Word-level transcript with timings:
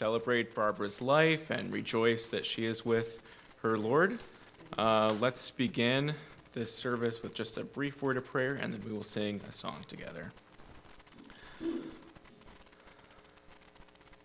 celebrate 0.00 0.54
Barbara's 0.54 1.02
life 1.02 1.50
and 1.50 1.70
rejoice 1.70 2.28
that 2.28 2.46
she 2.46 2.64
is 2.64 2.86
with 2.86 3.20
her 3.60 3.76
Lord. 3.76 4.18
Uh, 4.78 5.14
let's 5.20 5.50
begin 5.50 6.14
this 6.54 6.74
service 6.74 7.22
with 7.22 7.34
just 7.34 7.58
a 7.58 7.64
brief 7.64 8.00
word 8.00 8.16
of 8.16 8.24
prayer, 8.24 8.54
and 8.54 8.72
then 8.72 8.80
we 8.86 8.94
will 8.94 9.02
sing 9.02 9.42
a 9.46 9.52
song 9.52 9.84
together. 9.88 10.32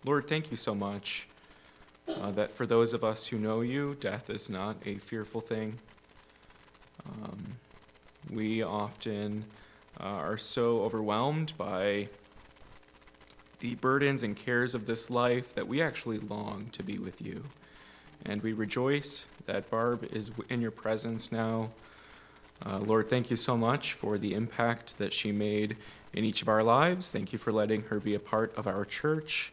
Lord, 0.02 0.26
thank 0.26 0.50
you 0.50 0.56
so 0.56 0.74
much 0.74 1.28
uh, 2.08 2.30
that 2.30 2.52
for 2.52 2.64
those 2.64 2.94
of 2.94 3.04
us 3.04 3.26
who 3.26 3.38
know 3.38 3.60
you, 3.60 3.98
death 4.00 4.30
is 4.30 4.48
not 4.48 4.78
a 4.86 4.94
fearful 4.96 5.42
thing. 5.42 5.78
Um, 7.04 7.58
we 8.30 8.62
often 8.62 9.44
uh, 10.00 10.04
are 10.04 10.38
so 10.38 10.80
overwhelmed 10.80 11.52
by 11.58 12.08
the 13.60 13.74
burdens 13.76 14.22
and 14.22 14.36
cares 14.36 14.74
of 14.74 14.86
this 14.86 15.10
life 15.10 15.54
that 15.54 15.66
we 15.66 15.80
actually 15.80 16.18
long 16.18 16.68
to 16.72 16.82
be 16.82 16.98
with 16.98 17.20
you. 17.20 17.44
And 18.24 18.42
we 18.42 18.52
rejoice 18.52 19.24
that 19.46 19.70
Barb 19.70 20.04
is 20.12 20.30
in 20.48 20.60
your 20.60 20.70
presence 20.70 21.30
now. 21.30 21.70
Uh, 22.64 22.78
Lord, 22.78 23.10
thank 23.10 23.30
you 23.30 23.36
so 23.36 23.56
much 23.56 23.92
for 23.92 24.18
the 24.18 24.34
impact 24.34 24.98
that 24.98 25.12
she 25.12 25.30
made 25.30 25.76
in 26.12 26.24
each 26.24 26.42
of 26.42 26.48
our 26.48 26.62
lives. 26.62 27.10
Thank 27.10 27.32
you 27.32 27.38
for 27.38 27.52
letting 27.52 27.82
her 27.82 28.00
be 28.00 28.14
a 28.14 28.18
part 28.18 28.56
of 28.56 28.66
our 28.66 28.84
church. 28.84 29.52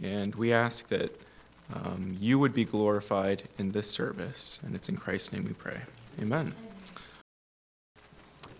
And 0.00 0.34
we 0.34 0.52
ask 0.52 0.88
that 0.88 1.18
um, 1.72 2.16
you 2.20 2.38
would 2.38 2.52
be 2.52 2.64
glorified 2.64 3.44
in 3.58 3.72
this 3.72 3.90
service. 3.90 4.60
And 4.64 4.74
it's 4.74 4.88
in 4.88 4.96
Christ's 4.96 5.32
name 5.32 5.44
we 5.44 5.54
pray. 5.54 5.78
Amen. 6.20 6.52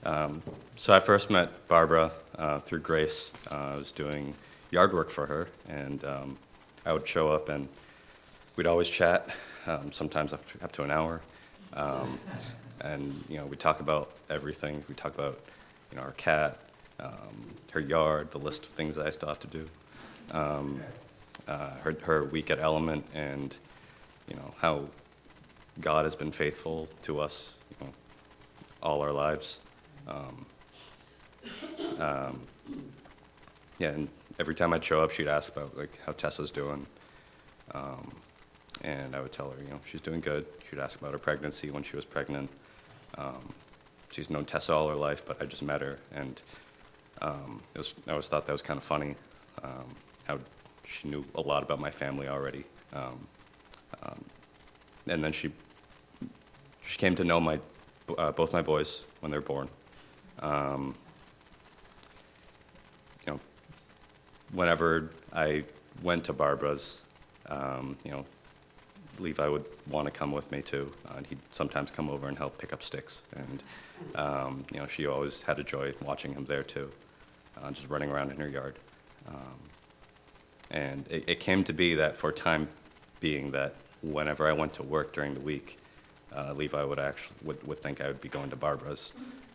Um, 0.05 0.43
so 0.77 0.95
I 0.95 1.01
first 1.01 1.31
met 1.31 1.69
Barbara 1.69 2.13
uh, 2.39 2.61
through 2.61 2.81
Grace. 2.81 3.33
Uh, 3.51 3.55
I 3.55 3.77
was 3.77 3.93
doing 3.93 4.35
yard 4.75 4.93
work 4.93 5.09
for 5.09 5.25
her, 5.27 5.49
and 5.69 6.05
um, 6.05 6.37
I 6.85 6.93
would 6.93 7.07
show 7.07 7.29
up 7.29 7.49
and 7.49 7.69
we'd 8.57 8.67
always 8.67 8.91
chat, 8.91 9.31
um, 9.67 9.93
sometimes 9.93 10.33
up 10.33 10.45
to, 10.51 10.65
up 10.65 10.73
to 10.73 10.83
an 10.83 10.91
hour. 10.91 11.21
Um, 11.75 12.19
and 12.81 13.25
you 13.29 13.37
know, 13.37 13.47
we 13.47 13.57
talk 13.57 13.79
about 13.79 14.11
everything. 14.29 14.85
We 14.89 14.97
talk 14.97 15.15
about 15.15 15.39
you 15.91 15.97
know 15.97 16.03
our 16.03 16.13
cat, 16.13 16.59
um, 16.99 17.55
her 17.71 17.81
yard, 17.81 18.33
the 18.33 18.39
list 18.39 18.65
of 18.67 18.71
things 18.73 18.97
that 18.97 19.07
I 19.07 19.11
still 19.11 19.29
have 19.29 19.39
to 19.41 19.47
do, 19.47 19.69
um, 20.33 20.81
uh, 21.47 21.71
her 21.85 21.97
her 22.03 22.25
week 22.25 22.51
at 22.51 22.59
Element, 22.59 23.07
and 23.15 23.57
you 24.29 24.35
know 24.35 24.55
how 24.59 24.89
God 25.81 26.05
has 26.05 26.17
been 26.17 26.33
faithful 26.33 26.89
to 27.03 27.21
us, 27.21 27.55
you 27.71 27.87
know, 27.87 27.93
all 28.83 29.03
our 29.03 29.13
lives. 29.13 29.61
Um, 30.09 30.47
yeah, 33.79 33.89
and 33.91 34.09
every 34.39 34.55
time 34.55 34.73
I'd 34.73 34.85
show 34.85 35.01
up, 35.01 35.11
she'd 35.11 35.29
ask 35.29 35.53
about 35.53 35.77
like 35.77 35.99
how 36.05 36.13
Tessa's 36.13 36.51
doing, 36.51 36.87
um, 37.73 38.13
and 38.83 39.15
I 39.15 39.21
would 39.21 39.33
tell 39.33 39.51
her, 39.51 39.63
you 39.63 39.71
know, 39.71 39.81
she's 39.85 40.01
doing 40.01 40.21
good. 40.21 40.47
She'd 40.69 40.79
ask 40.79 40.99
about 41.01 41.13
her 41.13 41.19
pregnancy 41.19 41.71
when 41.71 41.83
she 41.83 41.97
was 41.97 42.05
pregnant. 42.05 42.51
Um, 43.17 43.53
she's 44.11 44.31
known 44.31 44.45
Tessa 44.45 44.73
all 44.73 44.89
her 44.89 44.95
life, 44.95 45.23
but 45.25 45.41
I 45.41 45.47
just 45.47 45.63
met 45.63 45.81
her, 45.81 45.99
and 46.15 46.41
um, 47.23 47.63
was, 47.77 47.95
I 48.07 48.11
always 48.11 48.29
thought 48.29 48.47
that 48.47 48.53
was 48.53 48.63
kind 48.63 48.79
of 48.79 48.85
funny 48.85 49.15
um, 49.63 49.95
how 50.25 50.39
she 50.85 51.09
knew 51.09 51.25
a 51.35 51.41
lot 51.41 51.63
about 51.63 51.81
my 51.81 51.91
family 51.91 52.29
already. 52.29 52.65
Um, 52.93 53.27
um, 54.03 54.25
and 55.07 55.23
then 55.23 55.33
she 55.33 55.51
she 56.83 56.99
came 56.99 57.15
to 57.17 57.25
know 57.25 57.41
my 57.41 57.59
uh, 58.19 58.33
both 58.33 58.53
my 58.53 58.63
boys 58.63 59.03
when 59.21 59.31
they 59.31 59.39
were 59.39 59.43
born. 59.43 59.69
Um, 60.41 60.95
you 63.27 63.33
know, 63.33 63.41
whenever 64.53 65.11
I 65.33 65.65
went 66.03 66.25
to 66.25 66.33
Barbara's, 66.33 67.01
um, 67.47 67.97
you 68.05 68.11
know, 68.11 68.25
Levi 69.19 69.47
would 69.47 69.65
want 69.89 70.07
to 70.07 70.11
come 70.11 70.33
with 70.33 70.51
me 70.51 70.63
too. 70.63 70.93
Uh, 71.09 71.15
and 71.19 71.27
he'd 71.27 71.39
sometimes 71.51 71.91
come 71.91 72.09
over 72.09 72.29
and 72.29 72.37
help 72.37 72.59
pick 72.59 72.73
up 72.73 72.83
sticks. 72.83 73.23
And, 73.37 73.63
um, 74.15 74.65
you 74.73 74.79
know, 74.79 74.87
she 74.87 75.07
always 75.07 75.43
had 75.43 75.59
a 75.59 75.65
joy 75.65 75.93
watching 76.03 76.35
him 76.35 76.45
there 76.45 76.63
too, 76.63 76.91
uh, 77.63 77.71
just 77.71 77.89
running 77.89 78.11
around 78.11 78.31
in 78.31 78.37
her 78.39 78.49
yard. 78.49 78.77
Um, 79.29 79.59
and 80.71 81.07
it, 81.09 81.25
it, 81.27 81.41
came 81.41 81.63
to 81.65 81.73
be 81.73 81.95
that 81.95 82.17
for 82.17 82.33
time 82.33 82.69
being 83.21 83.51
that 83.53 83.75
whenever 84.03 84.47
I 84.47 84.53
went 84.53 84.75
to 84.75 84.83
work 84.83 85.13
during 85.13 85.35
the 85.35 85.41
week, 85.41 85.79
uh, 86.35 86.53
Levi 86.53 86.83
would 86.83 86.99
actually 86.99 87.37
would, 87.43 87.63
would 87.67 87.83
think 87.83 88.01
I 88.01 88.09
would 88.09 88.21
be 88.21 88.29
going 88.29 88.51
to 88.51 88.57
Barbara's, 88.57 89.13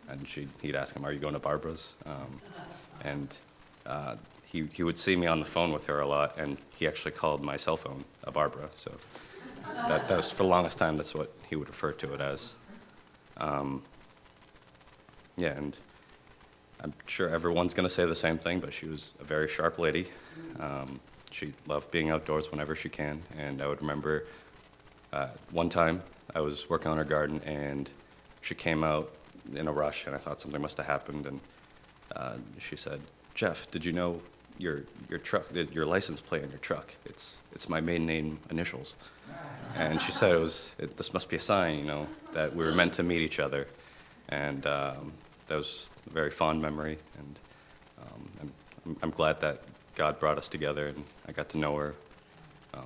and 0.08 0.26
she 0.26 0.48
he'd 0.62 0.74
ask 0.74 0.96
him, 0.96 1.04
"Are 1.04 1.12
you 1.12 1.18
going 1.18 1.34
to 1.34 1.40
Barbara's?" 1.40 1.92
Um, 2.06 2.40
and 3.04 3.36
uh, 3.86 4.16
he 4.50 4.68
he 4.72 4.82
would 4.82 4.98
see 4.98 5.16
me 5.16 5.26
on 5.26 5.40
the 5.40 5.46
phone 5.46 5.72
with 5.72 5.86
her 5.86 6.00
a 6.00 6.06
lot, 6.06 6.38
and 6.38 6.58
he 6.76 6.86
actually 6.88 7.12
called 7.12 7.42
my 7.42 7.56
cell 7.56 7.76
phone 7.76 8.04
a 8.24 8.30
Barbara. 8.30 8.68
So 8.74 8.92
that, 9.88 10.08
that 10.08 10.16
was 10.16 10.30
for 10.30 10.42
the 10.42 10.48
longest 10.48 10.78
time. 10.78 10.96
That's 10.96 11.14
what 11.14 11.32
he 11.48 11.56
would 11.56 11.68
refer 11.68 11.92
to 11.92 12.14
it 12.14 12.20
as. 12.20 12.54
Um, 13.36 13.82
yeah, 15.36 15.56
and 15.56 15.76
I'm 16.80 16.92
sure 17.06 17.28
everyone's 17.28 17.74
going 17.74 17.88
to 17.88 17.94
say 17.94 18.04
the 18.04 18.14
same 18.14 18.38
thing, 18.38 18.60
but 18.60 18.74
she 18.74 18.86
was 18.86 19.12
a 19.20 19.24
very 19.24 19.48
sharp 19.48 19.78
lady. 19.78 20.06
Um, 20.58 21.00
she 21.30 21.52
loved 21.66 21.90
being 21.90 22.10
outdoors 22.10 22.50
whenever 22.50 22.74
she 22.74 22.88
can, 22.88 23.22
and 23.38 23.62
I 23.62 23.68
would 23.68 23.80
remember 23.80 24.26
uh, 25.12 25.28
one 25.52 25.68
time 25.68 26.02
I 26.34 26.40
was 26.40 26.68
working 26.68 26.90
on 26.90 26.96
her 26.96 27.04
garden, 27.04 27.40
and 27.44 27.88
she 28.40 28.54
came 28.54 28.82
out 28.82 29.12
in 29.54 29.68
a 29.68 29.72
rush, 29.72 30.06
and 30.06 30.14
I 30.14 30.18
thought 30.18 30.40
something 30.40 30.60
must 30.60 30.76
have 30.78 30.86
happened, 30.86 31.26
and 31.26 31.40
uh, 32.16 32.34
she 32.58 32.76
said, 32.76 33.00
"Jeff, 33.34 33.70
did 33.70 33.84
you 33.84 33.92
know 33.92 34.20
your 34.60 34.84
your 35.08 35.18
truck, 35.18 35.46
your 35.52 35.86
license 35.86 36.20
plate 36.20 36.42
on 36.44 36.50
your 36.50 36.58
truck? 36.58 36.94
It's 37.04 37.40
it's 37.52 37.68
my 37.68 37.80
maiden 37.80 38.06
name 38.06 38.38
initials." 38.50 38.94
And 39.76 40.00
she 40.02 40.12
said 40.12 40.32
it 40.34 40.38
was 40.38 40.74
it, 40.78 40.96
this 40.96 41.14
must 41.14 41.28
be 41.28 41.36
a 41.36 41.40
sign, 41.40 41.78
you 41.78 41.84
know, 41.84 42.06
that 42.32 42.54
we 42.54 42.64
were 42.64 42.72
meant 42.72 42.94
to 42.94 43.02
meet 43.02 43.20
each 43.20 43.38
other, 43.38 43.66
and 44.28 44.66
um, 44.66 45.12
that 45.46 45.56
was 45.56 45.90
a 46.06 46.12
very 46.12 46.30
fond 46.30 46.60
memory, 46.60 46.98
and 47.18 47.38
um, 48.02 48.52
I'm, 48.84 48.96
I'm 49.02 49.10
glad 49.10 49.40
that 49.40 49.62
God 49.94 50.18
brought 50.18 50.38
us 50.38 50.48
together, 50.48 50.88
and 50.88 51.04
I 51.28 51.32
got 51.32 51.48
to 51.50 51.58
know 51.58 51.76
her. 51.76 51.94
Um, 52.74 52.84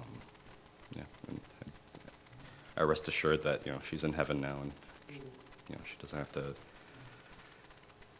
yeah, 0.94 1.02
and 1.28 1.40
I 2.76 2.82
rest 2.82 3.08
assured 3.08 3.42
that 3.44 3.66
you 3.66 3.72
know 3.72 3.80
she's 3.82 4.04
in 4.04 4.12
heaven 4.12 4.40
now, 4.40 4.58
and 4.62 4.72
she, 5.08 5.16
you 5.16 5.76
know 5.76 5.82
she 5.84 5.96
doesn't 6.00 6.18
have 6.18 6.32
to 6.32 6.54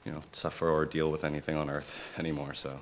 you 0.04 0.12
know 0.12 0.22
suffer 0.32 0.69
or 0.69 0.84
deal 0.84 1.10
with 1.10 1.25
anything 1.25 1.56
on 1.56 1.69
earth 1.69 1.98
anymore. 2.19 2.54
So. 2.54 2.78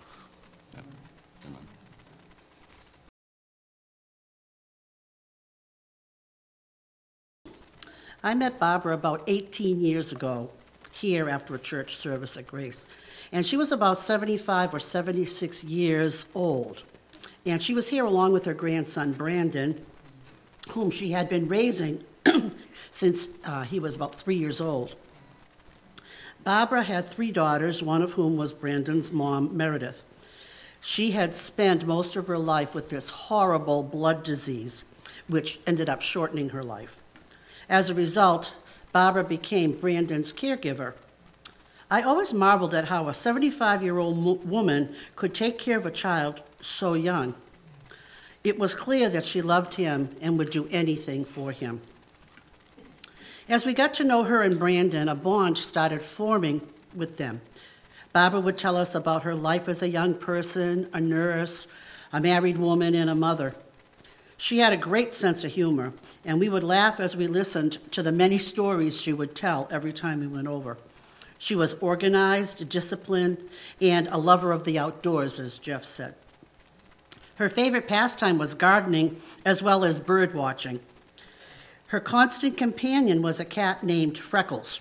I 8.25 8.35
met 8.35 8.61
Barbara 8.61 8.95
about 8.95 9.25
18 9.27 9.81
years 9.81 10.13
ago 10.13 10.49
here 10.93 11.29
after 11.29 11.55
a 11.57 11.59
church 11.59 11.97
service 11.97 12.37
at 12.37 12.47
Grace. 12.47 12.87
And 13.33 13.45
she 13.45 13.57
was 13.57 13.73
about 13.73 13.99
75 13.99 14.75
or 14.75 14.79
76 14.79 15.65
years 15.65 16.27
old. 16.35 16.85
And 17.47 17.61
she 17.61 17.75
was 17.75 17.89
here 17.89 18.05
along 18.05 18.33
with 18.33 18.45
her 18.45 18.55
grandson, 18.55 19.13
Brandon, 19.13 19.85
whom 20.71 20.91
she 20.91 21.11
had 21.11 21.29
been 21.29 21.49
raising 21.49 22.05
since 22.93 23.27
uh, 23.45 23.63
he 23.63 23.81
was 23.81 23.97
about 23.97 24.15
three 24.15 24.37
years 24.37 24.61
old. 24.61 24.95
Barbara 26.45 26.83
had 26.83 27.07
three 27.07 27.33
daughters, 27.33 27.83
one 27.83 28.03
of 28.03 28.13
whom 28.13 28.37
was 28.37 28.53
Brandon's 28.53 29.11
mom, 29.11 29.57
Meredith. 29.57 30.05
She 30.85 31.13
had 31.13 31.37
spent 31.37 31.87
most 31.87 32.17
of 32.17 32.27
her 32.27 32.39
life 32.39 32.75
with 32.75 32.91
this 32.91 33.09
horrible 33.09 33.85
blood 33.85 34.25
disease, 34.25 34.83
which 35.29 35.61
ended 35.65 35.89
up 35.89 36.03
shortening 36.03 36.49
her 36.49 36.63
life. 36.63 36.97
As 37.69 37.89
a 37.89 37.95
result, 37.95 38.55
Barbara 38.93 39.23
became 39.23 39.79
Brandon's 39.79 40.33
caregiver. 40.33 40.95
I 41.89 42.03
always 42.03 42.35
marveled 42.35 42.75
at 42.75 42.87
how 42.87 43.09
a 43.09 43.15
75 43.15 43.83
year 43.83 43.99
old 43.99 44.49
woman 44.49 44.95
could 45.15 45.35
take 45.35 45.57
care 45.57 45.79
of 45.79 45.87
a 45.87 45.91
child 45.91 46.43
so 46.61 46.95
young. 46.95 47.35
It 48.43 48.59
was 48.59 48.75
clear 48.75 49.09
that 49.09 49.25
she 49.25 49.41
loved 49.41 49.75
him 49.75 50.17
and 50.21 50.37
would 50.37 50.51
do 50.51 50.69
anything 50.73 51.25
for 51.25 51.53
him. 51.53 51.81
As 53.49 53.65
we 53.65 53.73
got 53.73 53.95
to 53.95 54.05
know 54.05 54.25
her 54.25 54.43
and 54.43 54.59
Brandon, 54.59 55.09
a 55.09 55.15
bond 55.15 55.59
started 55.59 56.03
forming 56.03 56.61
with 56.93 57.19
them. 57.19 57.41
Barbara 58.13 58.41
would 58.41 58.59
tell 58.59 58.77
us 58.77 58.95
about 58.95 59.23
her 59.23 59.35
life 59.35 59.69
as 59.69 59.83
a 59.83 59.89
young 59.89 60.15
person, 60.15 60.89
a 60.93 61.01
nurse, 61.01 61.67
a 62.13 62.21
married 62.21 62.59
woman, 62.59 62.95
and 62.95 63.09
a 63.09 63.15
mother. 63.15 63.55
She 64.37 64.59
had 64.59 64.73
a 64.73 64.77
great 64.77 65.15
sense 65.15 65.45
of 65.45 65.53
humor, 65.53 65.93
and 66.25 66.39
we 66.39 66.49
would 66.49 66.65
laugh 66.65 67.01
as 67.01 67.17
we 67.17 67.27
listened 67.27 67.79
to 67.93 68.03
the 68.03 68.13
many 68.13 68.39
stories 68.39 69.01
she 69.01 69.13
would 69.13 69.35
tell 69.35 69.69
every 69.71 69.93
time 69.93 70.21
we 70.21 70.27
went 70.27 70.49
over. 70.49 70.77
She 71.39 71.55
was 71.57 71.75
organized, 71.81 72.69
disciplined, 72.69 73.39
and 73.81 74.09
a 74.09 74.19
lover 74.19 74.53
of 74.53 74.65
the 74.65 74.79
outdoors, 74.79 75.41
as 75.41 75.59
Jeff 75.59 75.85
said. 75.85 76.15
Her 77.37 77.49
favorite 77.49 77.89
pastime 77.89 78.37
was 78.37 78.55
gardening 78.55 79.21
as 79.45 79.63
well 79.63 79.85
as 79.85 79.99
bird 79.99 80.35
watching. 80.35 80.81
Her 81.87 82.01
constant 82.01 82.57
companion 82.57 83.23
was 83.23 83.41
a 83.41 83.45
cat 83.45 83.83
named 83.83 84.19
Freckles. 84.19 84.81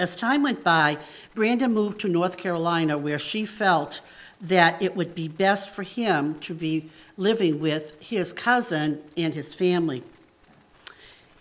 As 0.00 0.16
time 0.16 0.42
went 0.42 0.64
by, 0.64 0.96
Brandon 1.34 1.74
moved 1.74 2.00
to 2.00 2.08
North 2.08 2.38
Carolina, 2.38 2.96
where 2.96 3.18
she 3.18 3.44
felt 3.44 4.00
that 4.40 4.80
it 4.80 4.96
would 4.96 5.14
be 5.14 5.28
best 5.28 5.68
for 5.68 5.82
him 5.82 6.38
to 6.40 6.54
be 6.54 6.90
living 7.18 7.60
with 7.60 8.00
his 8.00 8.32
cousin 8.32 9.02
and 9.18 9.34
his 9.34 9.52
family. 9.52 10.02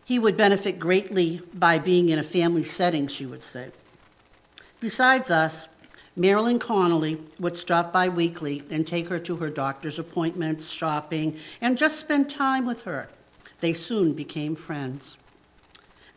He 0.04 0.20
would 0.20 0.36
benefit 0.36 0.78
greatly 0.78 1.42
by 1.54 1.80
being 1.80 2.10
in 2.10 2.20
a 2.20 2.24
family 2.24 2.66
setting, 2.66 3.08
she 3.08 3.26
would 3.26 3.44
say. 3.44 3.70
Besides 4.82 5.32
us, 5.32 5.70
Marilyn 6.18 6.60
Connolly 6.60 7.18
would 7.40 7.58
stop 7.58 7.94
by 7.94 8.10
weekly 8.10 8.64
and 8.70 8.86
take 8.86 9.08
her 9.08 9.20
to 9.20 9.38
her 9.38 9.50
doctor's 9.50 10.00
appointments, 10.00 10.70
shopping, 10.70 11.38
and 11.62 11.78
just 11.78 11.98
spend 11.98 12.30
time 12.30 12.66
with 12.66 12.82
her. 12.82 13.08
They 13.62 13.72
soon 13.72 14.12
became 14.12 14.54
friends. 14.54 15.16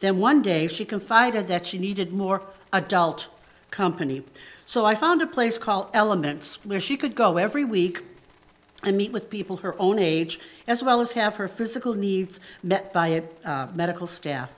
Then 0.02 0.18
one 0.18 0.42
day 0.42 0.66
she 0.66 0.84
confided 0.84 1.46
that 1.46 1.64
she 1.64 1.78
needed 1.78 2.12
more 2.12 2.42
adult 2.72 3.28
company. 3.70 4.24
So 4.66 4.84
I 4.84 4.96
found 4.96 5.22
a 5.22 5.28
place 5.28 5.58
called 5.58 5.90
Elements 5.94 6.58
where 6.64 6.80
she 6.80 6.96
could 6.96 7.14
go 7.14 7.36
every 7.36 7.64
week 7.64 8.02
and 8.82 8.96
meet 8.96 9.12
with 9.12 9.30
people 9.30 9.58
her 9.58 9.76
own 9.78 10.00
age, 10.00 10.40
as 10.66 10.82
well 10.82 11.00
as 11.00 11.12
have 11.12 11.36
her 11.36 11.46
physical 11.46 11.94
needs 11.94 12.40
met 12.64 12.92
by 12.92 13.22
uh, 13.44 13.68
medical 13.76 14.08
staff. 14.08 14.52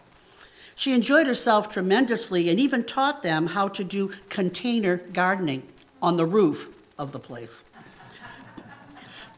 She 0.76 0.94
enjoyed 0.94 1.26
herself 1.26 1.70
tremendously 1.70 2.49
and 2.49 2.58
even 2.58 2.82
taught 2.82 3.23
them 3.23 3.49
how 3.49 3.69
to 3.69 3.85
do 3.85 4.12
container 4.31 4.96
gardening 4.96 5.62
on 6.00 6.17
the 6.17 6.25
roof 6.25 6.70
of 6.99 7.12
the 7.12 7.20
place. 7.20 7.62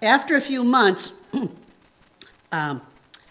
After 0.01 0.37
a 0.37 0.41
few 0.41 0.63
months, 0.63 1.11
um, 2.53 2.81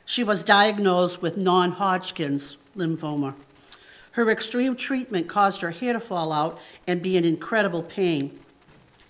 she 0.03 0.25
was 0.25 0.43
diagnosed 0.43 1.21
with 1.21 1.37
non 1.37 1.71
Hodgkin's 1.71 2.57
lymphoma. 2.75 3.35
Her 4.11 4.29
extreme 4.29 4.75
treatment 4.75 5.27
caused 5.27 5.61
her 5.61 5.71
hair 5.71 5.93
to 5.93 5.99
fall 5.99 6.31
out 6.31 6.59
and 6.87 7.01
be 7.01 7.17
in 7.17 7.25
incredible 7.25 7.83
pain. 7.83 8.39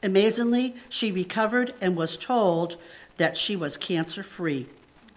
Amazingly, 0.02 0.76
she 0.90 1.12
recovered 1.12 1.74
and 1.80 1.96
was 1.96 2.18
told 2.18 2.78
that 3.18 3.38
she 3.38 3.56
was 3.56 3.78
cancer 3.78 4.24
free. 4.24 4.68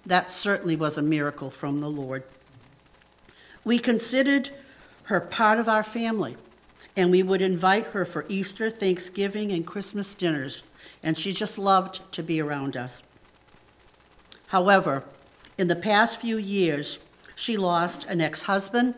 That 0.06 0.30
certainly 0.30 0.76
was 0.76 0.98
a 0.98 1.02
miracle 1.02 1.50
from 1.50 1.80
the 1.80 1.90
Lord. 1.90 2.22
We 3.64 3.78
considered 3.78 4.50
her 5.04 5.20
part 5.20 5.58
of 5.58 5.68
our 5.68 5.82
family, 5.82 6.36
and 6.96 7.10
we 7.10 7.22
would 7.22 7.42
invite 7.42 7.86
her 7.88 8.04
for 8.04 8.26
Easter, 8.28 8.70
Thanksgiving, 8.70 9.52
and 9.52 9.66
Christmas 9.66 10.14
dinners, 10.14 10.62
and 11.02 11.16
she 11.16 11.32
just 11.32 11.58
loved 11.58 12.00
to 12.12 12.22
be 12.22 12.40
around 12.40 12.76
us. 12.76 13.02
However, 14.48 15.04
in 15.56 15.68
the 15.68 15.76
past 15.76 16.20
few 16.20 16.38
years, 16.38 16.98
she 17.38 17.56
lost 17.56 18.04
an 18.06 18.20
ex 18.20 18.42
husband, 18.42 18.94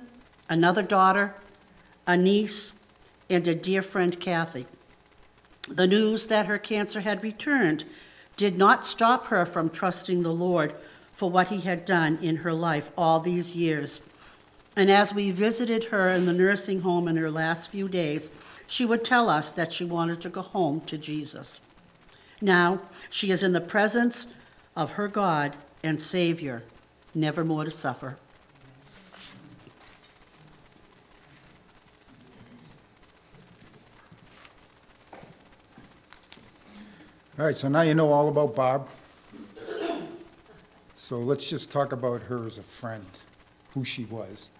another 0.48 0.82
daughter, 0.82 1.34
a 2.06 2.16
niece, 2.16 2.72
and 3.28 3.46
a 3.46 3.54
dear 3.54 3.82
friend, 3.82 4.19
Kathy. 4.19 4.66
The 5.69 5.87
news 5.87 6.26
that 6.28 6.46
her 6.46 6.56
cancer 6.56 7.02
had 7.02 7.22
returned 7.22 7.84
did 8.38 8.56
not 8.56 8.87
stop 8.87 9.26
her 9.26 9.44
from 9.44 9.69
trusting 9.69 10.22
the 10.22 10.32
Lord 10.32 10.75
for 11.12 11.31
what 11.31 11.48
He 11.48 11.60
had 11.60 11.84
done 11.84 12.19
in 12.22 12.37
her 12.37 12.54
life 12.54 12.90
all 12.96 13.20
these 13.20 13.54
years. 13.54 14.00
And 14.75 14.90
as 14.90 15.12
we 15.12 15.31
visited 15.31 15.84
her 15.84 16.08
in 16.08 16.25
the 16.25 16.32
nursing 16.32 16.81
home 16.81 17.08
in 17.08 17.19
her 17.19 17.31
last 17.31 17.69
few 17.69 17.90
days, 17.90 18.32
she 18.66 18.87
would 18.87 19.04
tell 19.04 19.28
us 19.28 19.52
that 19.52 19.70
she 19.70 19.84
wanted 19.84 20.22
to 20.22 20.31
go 20.31 20.40
home 20.40 20.81
to 20.87 20.96
Jesus. 20.96 21.60
Now 22.40 22.81
she 23.10 23.31
is 23.31 23.42
in 23.42 23.52
the 23.52 23.60
presence 23.60 24.26
of 24.75 24.92
her 24.92 25.08
God 25.08 25.56
and 25.84 26.00
Savior, 26.00 26.62
never 27.14 27.44
more 27.44 27.66
to 27.66 27.70
suffer. 27.70 28.16
All 37.40 37.46
right, 37.46 37.56
so 37.56 37.69
now 37.69 37.81
you 37.81 37.94
know 37.94 38.12
all 38.12 38.28
about 38.28 38.54
Barb. 38.54 38.87
So 40.94 41.19
let's 41.20 41.48
just 41.48 41.70
talk 41.70 41.92
about 41.92 42.20
her 42.20 42.46
as 42.46 42.58
a 42.58 42.62
friend, 42.62 43.06
who 43.72 43.82
she 43.82 44.04
was. 44.04 44.50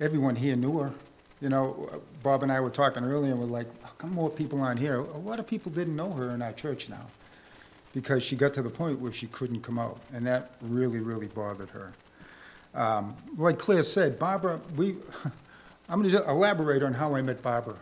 Everyone 0.00 0.34
here 0.34 0.56
knew 0.56 0.78
her. 0.78 0.92
You 1.40 1.48
know, 1.48 2.02
Bob 2.24 2.42
and 2.42 2.50
I 2.50 2.58
were 2.58 2.70
talking 2.70 3.04
earlier, 3.04 3.30
and 3.30 3.40
we're 3.40 3.46
like, 3.46 3.68
how 3.84 3.90
come 3.98 4.14
more 4.14 4.28
people 4.28 4.60
aren't 4.60 4.80
here? 4.80 4.96
A 4.96 5.18
lot 5.18 5.38
of 5.38 5.46
people 5.46 5.70
didn't 5.70 5.94
know 5.94 6.10
her 6.10 6.30
in 6.30 6.42
our 6.42 6.52
church 6.54 6.88
now 6.88 7.06
because 7.94 8.24
she 8.24 8.34
got 8.34 8.52
to 8.54 8.62
the 8.62 8.68
point 8.68 8.98
where 8.98 9.12
she 9.12 9.28
couldn't 9.28 9.60
come 9.60 9.78
out, 9.78 10.00
and 10.12 10.26
that 10.26 10.56
really, 10.60 10.98
really 10.98 11.28
bothered 11.28 11.70
her. 11.70 11.92
Um, 12.74 13.16
like 13.36 13.60
Claire 13.60 13.84
said, 13.84 14.18
Barbara, 14.18 14.60
we, 14.76 14.96
I'm 15.88 16.02
going 16.02 16.10
to 16.10 16.28
elaborate 16.28 16.82
on 16.82 16.94
how 16.94 17.14
I 17.14 17.22
met 17.22 17.42
Barbara. 17.42 17.76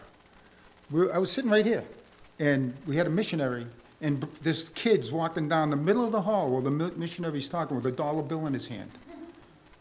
We, 0.90 1.10
I 1.10 1.16
was 1.16 1.32
sitting 1.32 1.50
right 1.50 1.64
here, 1.64 1.84
and 2.38 2.74
we 2.86 2.96
had 2.96 3.06
a 3.06 3.10
missionary, 3.10 3.66
and 4.00 4.22
this 4.42 4.68
kid's 4.70 5.10
walking 5.10 5.48
down 5.48 5.70
the 5.70 5.76
middle 5.76 6.04
of 6.04 6.12
the 6.12 6.20
hall 6.20 6.50
while 6.50 6.60
the 6.60 6.70
mi- 6.70 6.90
missionary's 6.96 7.48
talking 7.48 7.76
with 7.76 7.86
a 7.86 7.92
dollar 7.92 8.22
bill 8.22 8.46
in 8.46 8.52
his 8.52 8.68
hand. 8.68 8.90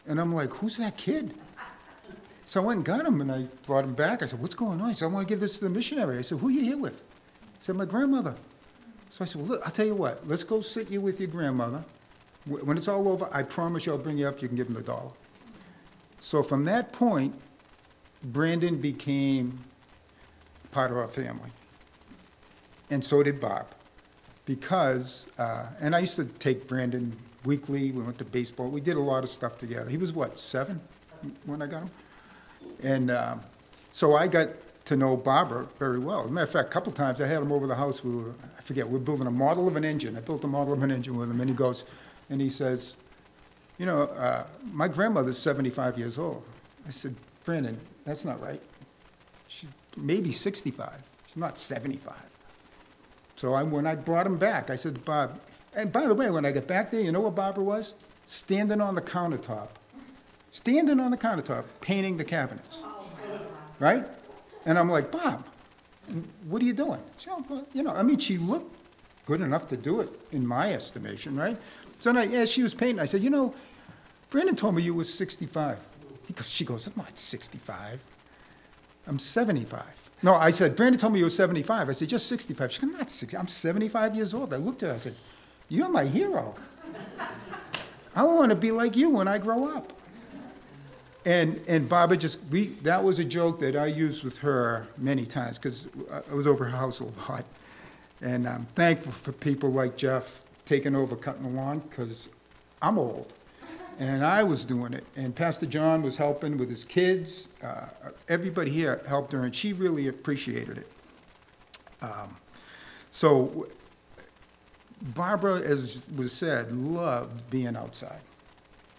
And 0.07 0.19
I'm 0.21 0.33
like, 0.33 0.50
who's 0.51 0.77
that 0.77 0.97
kid? 0.97 1.33
So 2.45 2.62
I 2.62 2.65
went 2.65 2.77
and 2.77 2.85
got 2.85 3.06
him, 3.06 3.21
and 3.21 3.31
I 3.31 3.47
brought 3.65 3.83
him 3.83 3.95
back. 3.95 4.21
I 4.21 4.27
said, 4.27 4.39
what's 4.39 4.53
going 4.53 4.79
on? 4.79 4.89
He 4.89 4.94
said, 4.94 5.06
I 5.06 5.07
want 5.07 5.27
to 5.27 5.31
give 5.31 5.39
this 5.39 5.57
to 5.57 5.63
the 5.63 5.69
missionary. 5.69 6.19
I 6.19 6.21
said, 6.21 6.38
who 6.38 6.47
are 6.47 6.51
you 6.51 6.62
here 6.62 6.77
with? 6.77 6.94
He 6.94 7.62
said, 7.62 7.75
my 7.75 7.85
grandmother. 7.85 8.35
So 9.09 9.23
I 9.23 9.27
said, 9.27 9.41
well, 9.41 9.51
look, 9.51 9.62
I'll 9.65 9.71
tell 9.71 9.85
you 9.85 9.95
what, 9.95 10.27
let's 10.27 10.44
go 10.44 10.62
sit 10.62 10.91
you 10.91 11.01
with 11.01 11.19
your 11.19 11.29
grandmother. 11.29 11.83
When 12.45 12.77
it's 12.77 12.88
all 12.88 13.09
over, 13.09 13.27
I 13.31 13.41
promise 13.41 13.85
you 13.85 13.94
I'll 13.94 13.97
bring 13.97 14.17
you 14.17 14.27
up, 14.27 14.41
you 14.41 14.47
can 14.47 14.56
give 14.56 14.67
him 14.67 14.75
the 14.75 14.83
dollar. 14.83 15.12
So 16.21 16.44
from 16.44 16.65
that 16.65 16.91
point, 16.91 17.33
Brandon 18.25 18.79
became 18.79 19.59
part 20.71 20.91
of 20.91 20.97
our 20.97 21.07
family. 21.07 21.50
And 22.91 23.03
so 23.03 23.23
did 23.23 23.39
Bob. 23.39 23.67
Because, 24.45 25.27
uh, 25.38 25.68
and 25.80 25.95
I 25.95 26.00
used 26.00 26.15
to 26.18 26.25
take 26.25 26.68
Brandon 26.68 27.15
weekly, 27.45 27.92
we 27.92 28.01
went 28.01 28.18
to 28.19 28.25
baseball, 28.25 28.69
we 28.69 28.81
did 28.81 28.95
a 28.95 29.00
lot 29.00 29.24
of 29.24 29.30
stuff 29.30 29.57
together. 29.57 29.89
He 29.89 29.97
was 29.97 30.13
what, 30.13 30.38
seven 30.38 30.80
when 31.45 31.62
I 31.62 31.68
got 31.68 31.83
him? 31.83 31.89
And 32.83 33.12
um, 33.12 33.42
so 33.92 34.15
I 34.15 34.27
got 34.27 34.50
to 34.86 34.95
know 34.95 35.18
Barbara 35.18 35.68
very 35.80 36.00
well. 36.00 36.21
As 36.21 36.27
a 36.27 36.31
matter 36.31 36.44
of 36.44 36.51
fact, 36.51 36.69
a 36.69 36.71
couple 36.71 36.92
times 36.92 37.19
I 37.21 37.27
had 37.27 37.42
him 37.42 37.51
over 37.51 37.68
the 37.68 37.75
house. 37.75 38.03
We 38.03 38.15
were, 38.15 38.33
I 38.57 38.62
forget, 38.62 38.88
we 38.88 38.94
were 38.94 39.00
building 39.00 39.27
a 39.27 39.31
model 39.31 39.68
of 39.68 39.75
an 39.75 39.83
engine. 39.83 40.15
I 40.15 40.21
built 40.21 40.44
a 40.44 40.48
model 40.48 40.74
of 40.74 40.83
an 40.83 40.91
engine 40.91 41.18
with 41.18 41.30
him, 41.30 41.41
and 41.41 41.50
he 41.50 41.56
goes, 41.56 41.86
and 42.30 42.39
he 42.39 42.50
says, 42.50 42.95
You 43.77 43.88
know, 43.88 44.03
uh, 44.03 44.45
my 44.71 44.88
grandmother's 44.88 45.39
75 45.39 45.98
years 45.98 46.19
old. 46.19 46.45
I 46.88 46.91
said, 46.91 47.15
Brandon, 47.44 47.80
that's 48.06 48.25
not 48.25 48.41
right. 48.41 48.62
She 49.48 49.68
maybe 49.98 50.31
65. 50.31 50.91
She's 51.27 51.38
not 51.38 51.57
75. 51.57 52.13
So 53.35 53.53
I, 53.53 53.63
when 53.63 53.85
I 53.85 53.95
brought 53.95 54.25
him 54.25 54.37
back, 54.37 54.69
I 54.69 54.75
said 54.75 55.03
Bob, 55.05 55.39
and 55.75 55.91
by 55.91 56.07
the 56.07 56.15
way, 56.15 56.29
when 56.29 56.45
I 56.45 56.51
got 56.51 56.67
back 56.67 56.89
there, 56.89 57.01
you 57.01 57.11
know 57.11 57.21
what 57.21 57.35
Barbara 57.35 57.63
was? 57.63 57.95
Standing 58.27 58.81
on 58.81 58.95
the 58.95 59.01
countertop 59.01 59.69
standing 60.55 61.01
on 61.01 61.12
the 61.12 61.17
countertop 61.17 61.65
painting 61.81 62.15
the 62.15 62.24
cabinets. 62.24 62.83
Oh, 62.86 63.05
right? 63.79 64.05
And 64.65 64.79
I'm 64.79 64.88
like, 64.88 65.12
Bob, 65.12 65.45
what 66.48 66.62
are 66.62 66.65
you 66.65 66.71
doing? 66.71 67.01
She, 67.17 67.29
"Oh, 67.29 67.65
you 67.74 67.83
know, 67.83 67.91
I 67.91 68.03
mean, 68.03 68.19
she 68.19 68.38
looked 68.38 68.74
good 69.25 69.41
enough 69.41 69.67
to 69.69 69.77
do 69.77 70.00
it 70.00 70.10
in 70.31 70.48
my 70.48 70.74
estimation, 70.74 71.36
right? 71.36 71.57
So 72.00 72.15
I, 72.15 72.25
as 72.27 72.50
she 72.50 72.63
was 72.63 72.74
painting, 72.74 73.00
I 73.00 73.05
said, 73.05 73.21
you 73.21 73.29
know, 73.29 73.53
Brandon 74.29 74.55
told 74.55 74.75
me 74.75 74.81
you 74.81 74.93
were 74.93 75.03
65. 75.03 75.77
He 76.25 76.33
goes, 76.33 76.50
she 76.50 76.63
goes, 76.63 76.88
I'm 76.88 76.93
not 76.95 77.17
65. 77.17 78.00
I'm 79.07 79.19
75. 79.19 79.83
No, 80.25 80.34
I 80.34 80.50
said, 80.50 80.75
Brandon 80.75 81.00
told 81.00 81.13
me 81.13 81.20
you 81.20 81.25
were 81.25 81.29
75. 81.29 81.88
I 81.88 81.91
said, 81.91 82.10
just 82.10 82.25
65. 82.25 82.72
She 82.72 82.82
goes, 82.82 82.89
I'm 82.89 82.98
not 82.98 83.12
60. 83.12 83.38
I'm 83.38 83.48
75 83.48 84.15
years 84.15 84.34
old. 84.34 84.55
I 84.55 84.58
looked 84.58 84.82
at 84.82 84.89
her, 84.89 84.96
I 84.96 84.98
said, 84.98 85.13
you're 85.70 85.88
my 85.88 86.03
hero. 86.03 86.55
I 88.15 88.24
want 88.24 88.50
to 88.50 88.55
be 88.55 88.72
like 88.72 88.96
you 88.96 89.12
when 89.12 89.27
I 89.27 89.38
grow 89.38 89.67
up. 89.67 89.94
And, 91.25 91.62
and 91.67 91.88
Barbara 91.88 92.17
just, 92.17 92.39
we, 92.50 92.70
that 92.82 93.03
was 93.03 93.20
a 93.20 93.24
joke 93.24 93.60
that 93.60 93.75
I 93.75 93.86
used 93.86 94.24
with 94.24 94.36
her 94.39 94.88
many 94.98 95.27
times, 95.27 95.60
because 95.60 95.88
I 96.12 96.34
was 96.34 96.48
over 96.48 96.65
her 96.65 96.75
house 96.75 97.01
a 97.01 97.03
lot. 97.29 97.46
And 98.22 98.48
I'm 98.48 98.65
thankful 98.74 99.12
for 99.12 99.32
people 99.32 99.72
like 99.72 99.96
Jeff 99.96 100.41
taking 100.65 100.96
over 100.96 101.15
cutting 101.15 101.44
the 101.44 101.50
lawn, 101.50 101.84
because 101.88 102.29
I'm 102.82 102.98
old. 102.98 103.32
And 103.97 104.25
I 104.25 104.43
was 104.43 104.65
doing 104.65 104.93
it, 104.93 105.05
and 105.15 105.33
Pastor 105.33 105.65
Jon 105.65 106.01
was 106.01 106.17
helping 106.17 106.57
with 106.57 106.69
his 106.69 106.83
kids. 106.83 107.47
Uh, 107.63 107.85
Everybody 108.27 108.69
here 108.69 109.01
helped 109.07 109.31
her, 109.31 109.45
and 109.45 109.55
she 109.55 109.71
really 109.71 110.09
appreciated 110.09 110.79
it. 110.79 110.87
Um, 112.01 112.35
So 113.11 113.67
Barbara, 115.13 115.59
as 115.59 116.01
was 116.17 116.33
said, 116.33 116.71
loved 116.73 117.49
being 117.49 117.77
outside. 117.77 118.19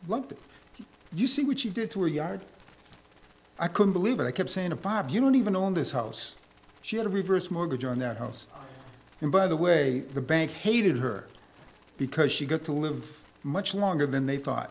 Loved 0.08 0.32
it. 0.32 0.38
You 1.12 1.26
see 1.26 1.44
what 1.44 1.58
she 1.58 1.68
did 1.68 1.90
to 1.90 2.02
her 2.02 2.08
yard? 2.08 2.40
I 3.58 3.68
couldn't 3.68 3.92
believe 3.92 4.20
it. 4.20 4.24
I 4.24 4.30
kept 4.30 4.48
saying 4.50 4.70
to 4.70 4.76
Bob, 4.76 5.10
you 5.10 5.20
don't 5.20 5.34
even 5.34 5.56
own 5.56 5.74
this 5.74 5.92
house. 5.92 6.36
She 6.80 6.96
had 6.96 7.06
a 7.06 7.10
reverse 7.10 7.50
mortgage 7.50 7.84
on 7.84 7.98
that 7.98 8.16
house. 8.16 8.46
And 9.20 9.32
by 9.32 9.46
the 9.46 9.56
way, 9.56 10.00
the 10.00 10.20
bank 10.20 10.50
hated 10.50 10.96
her 10.98 11.26
because 11.98 12.32
she 12.32 12.46
got 12.46 12.64
to 12.64 12.72
live 12.72 13.22
much 13.42 13.74
longer 13.74 14.06
than 14.06 14.26
they 14.26 14.36
thought 14.36 14.70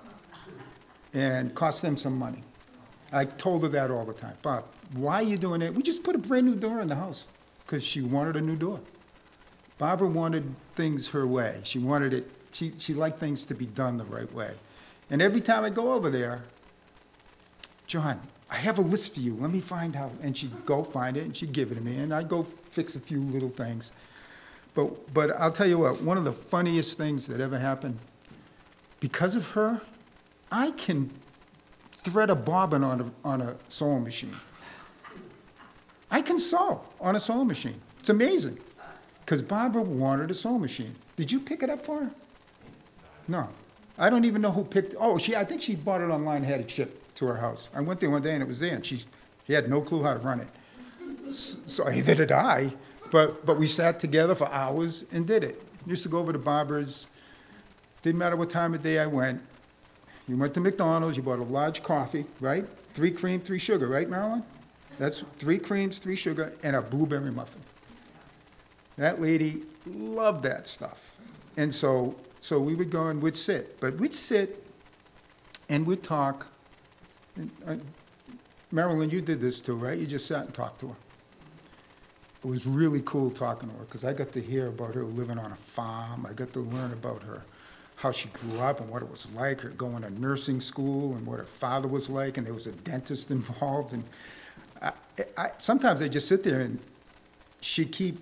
and 1.16 1.56
cost 1.56 1.82
them 1.82 1.98
some 1.98 2.20
money. 2.20 2.44
I 3.12 3.24
told 3.26 3.64
her 3.64 3.70
that 3.70 3.90
all 3.90 4.06
the 4.06 4.14
time. 4.14 4.36
Bob, 4.42 4.66
why 4.94 5.16
are 5.16 5.24
you 5.24 5.38
doing 5.38 5.62
it? 5.62 5.74
We 5.74 5.82
just 5.82 6.04
put 6.04 6.14
a 6.14 6.20
brand 6.20 6.46
new 6.46 6.56
door 6.56 6.82
in 6.82 6.90
the 6.90 6.96
house 6.96 7.26
because 7.66 7.84
she 7.84 8.02
wanted 8.02 8.36
a 8.36 8.42
new 8.42 8.58
door. 8.58 8.80
Barbara 9.78 10.10
wanted 10.10 10.44
things 10.76 11.08
her 11.08 11.26
way. 11.26 11.62
She 11.64 11.80
wanted 11.80 12.14
it, 12.14 12.30
she, 12.52 12.74
she 12.78 12.94
liked 12.94 13.20
things 13.20 13.46
to 13.46 13.56
be 13.56 13.66
done 13.66 13.98
the 13.98 14.04
right 14.06 14.32
way. 14.34 14.52
And 15.10 15.22
every 15.22 15.42
time 15.42 15.64
I 15.64 15.70
go 15.70 15.94
over 15.94 16.10
there, 16.10 16.44
John, 17.88 18.20
I 18.50 18.56
have 18.56 18.78
a 18.78 18.82
list 18.82 19.14
for 19.14 19.22
you. 19.22 19.36
Let 19.36 19.52
me 19.52 19.62
find 19.62 19.96
out. 19.96 20.12
And 20.22 20.36
she'd 20.36 20.66
go 20.66 20.84
find 20.84 21.16
it 21.16 21.24
and 21.24 21.36
she'd 21.36 21.54
give 21.54 21.72
it 21.72 21.76
to 21.76 21.82
me, 21.82 21.98
and 21.98 22.14
I'd 22.14 22.28
go 22.28 22.44
fix 22.44 22.96
a 22.96 23.00
few 23.00 23.22
little 23.22 23.50
things. 23.50 23.92
But, 24.74 25.14
but 25.14 25.32
I'll 25.40 25.52
tell 25.52 25.68
you 25.68 25.78
what, 25.78 26.02
one 26.02 26.18
of 26.18 26.26
the 26.26 26.34
funniest 26.34 26.98
things 26.98 27.26
that 27.28 27.40
ever 27.40 27.58
happened, 27.58 27.98
because 29.00 29.36
of 29.36 29.50
her, 29.52 29.80
I 30.56 30.72
can 30.72 31.12
thread 31.98 32.30
a 32.30 32.36
bobbin 32.36 32.82
on 32.82 33.02
a, 33.02 33.28
on 33.28 33.42
a 33.42 33.58
sewing 33.68 34.06
machine. 34.06 34.34
I 36.10 36.22
can 36.22 36.40
sew 36.40 36.82
on 37.02 37.18
a 37.18 37.20
sewing 37.20 37.48
machine. 37.48 37.82
It's 38.00 38.08
amazing. 38.08 38.58
Because 39.20 39.42
Barbara 39.42 39.82
wanted 39.82 40.32
a 40.32 40.34
sewing 40.34 40.62
machine. 40.62 40.96
Did 41.18 41.30
you 41.30 41.42
pick 41.42 41.62
it 41.62 41.70
up 41.70 41.86
for 41.86 42.06
her? 42.06 42.12
No. 43.28 43.50
I 43.98 44.10
don't 44.10 44.24
even 44.24 44.42
know 44.42 44.52
who 44.52 44.64
picked, 44.64 44.96
oh, 44.98 45.18
she, 45.18 45.36
I 45.36 45.44
think 45.44 45.62
she 45.62 45.76
bought 45.76 46.00
it 46.00 46.06
online, 46.06 46.38
and 46.38 46.46
had 46.46 46.62
it 46.62 46.72
shipped 46.72 47.18
to 47.18 47.26
her 47.26 47.36
house. 47.36 47.68
I 47.74 47.82
went 47.82 48.00
there 48.00 48.10
one 48.10 48.22
day 48.22 48.34
and 48.34 48.42
it 48.42 48.48
was 48.48 48.60
there, 48.60 48.76
and 48.76 48.86
she, 48.86 49.04
she 49.46 49.52
had 49.52 49.70
no 49.70 49.82
clue 49.82 50.04
how 50.04 50.14
to 50.14 50.20
run 50.20 50.40
it. 50.40 51.34
So 51.34 51.86
either 51.90 52.16
did 52.16 52.32
I, 52.32 52.74
but, 53.12 53.46
but 53.46 53.58
we 53.58 53.68
sat 53.68 54.00
together 54.00 54.36
for 54.36 54.48
hours 54.48 55.04
and 55.12 55.28
did 55.28 55.44
it. 55.44 55.62
Used 55.86 56.04
to 56.04 56.10
go 56.10 56.20
over 56.20 56.32
to 56.32 56.40
Barbara's, 56.40 57.08
didn't 58.04 58.20
matter 58.20 58.38
what 58.38 58.50
time 58.50 58.74
of 58.74 58.82
day 58.82 59.00
I 59.00 59.08
went. 59.08 59.42
You 60.27 60.38
went 60.38 60.53
to 60.55 60.60
McDonald's, 60.60 61.17
you 61.17 61.24
bought 61.24 61.39
a 61.39 61.44
large 61.44 61.84
coffee, 61.84 62.25
right? 62.39 62.65
Three 62.94 63.12
cream, 63.12 63.39
three 63.39 63.60
sugar, 63.60 63.88
right, 63.88 64.10
Marilyn? 64.10 64.44
That's 64.98 65.24
three 65.39 65.60
creams, 65.60 65.98
three 65.98 66.15
sugar, 66.15 66.53
and 66.63 66.75
a 66.75 66.82
blueberry 66.82 67.32
muffin. 67.32 67.62
That 68.98 69.22
lady 69.22 69.63
loved 69.86 70.44
that 70.44 70.67
stuff. 70.67 71.15
And 71.58 71.74
so, 71.74 72.15
so 72.41 72.60
we 72.60 72.75
would 72.75 72.89
go 72.89 73.08
and 73.08 73.22
we'd 73.22 73.36
sit, 73.36 73.79
but 73.79 73.96
we'd 73.96 74.15
sit 74.15 74.63
and 75.70 75.86
we'd 75.86 76.03
talk. 76.03 76.48
And, 77.36 77.51
uh, 77.67 77.75
Marilyn, 78.72 79.10
you 79.10 79.22
did 79.22 79.41
this 79.41 79.62
too, 79.62 79.75
right? 79.75 79.98
You 79.98 80.05
just 80.05 80.25
sat 80.25 80.46
and 80.46 80.53
talked 80.53 80.79
to 80.79 80.88
her. 80.88 80.96
It 82.44 82.48
was 82.48 82.65
really 82.65 83.01
cool 83.05 83.32
talking 83.32 83.70
to 83.70 83.75
her 83.75 83.84
because 83.86 84.03
I 84.03 84.13
got 84.13 84.32
to 84.34 84.41
hear 84.41 84.67
about 84.67 84.94
her 84.96 85.03
living 85.03 85.38
on 85.38 85.51
a 85.51 85.55
farm. 85.55 86.25
I 86.25 86.34
got 86.34 86.53
to 86.53 86.60
learn 86.60 86.94
about 86.94 87.24
her, 87.24 87.41
how 87.96 88.12
she 88.12 88.28
grew 88.30 88.60
up 88.60 88.82
and 88.82 88.90
what 88.90 89.02
it 89.02 89.10
was 89.10 89.28
like, 89.34 89.62
her 89.62 89.70
going 89.70 90.02
to 90.02 90.10
nursing 90.20 90.60
school 90.60 91.16
and 91.16 91.25
what 91.25 91.40
her 91.40 91.46
father 91.46 91.88
was 91.88 92.10
like, 92.10 92.38
and 92.38 92.46
there 92.46 92.54
was 92.54 92.68
a 92.68 92.72
dentist 92.72 93.32
involved. 93.32 93.94
And 93.94 94.04
I, 94.82 94.92
I, 95.38 95.52
sometimes 95.58 96.02
I 96.02 96.08
just 96.08 96.28
sit 96.28 96.44
there 96.44 96.62
and 96.62 96.80
she'd 97.62 97.92
keep 97.92 98.20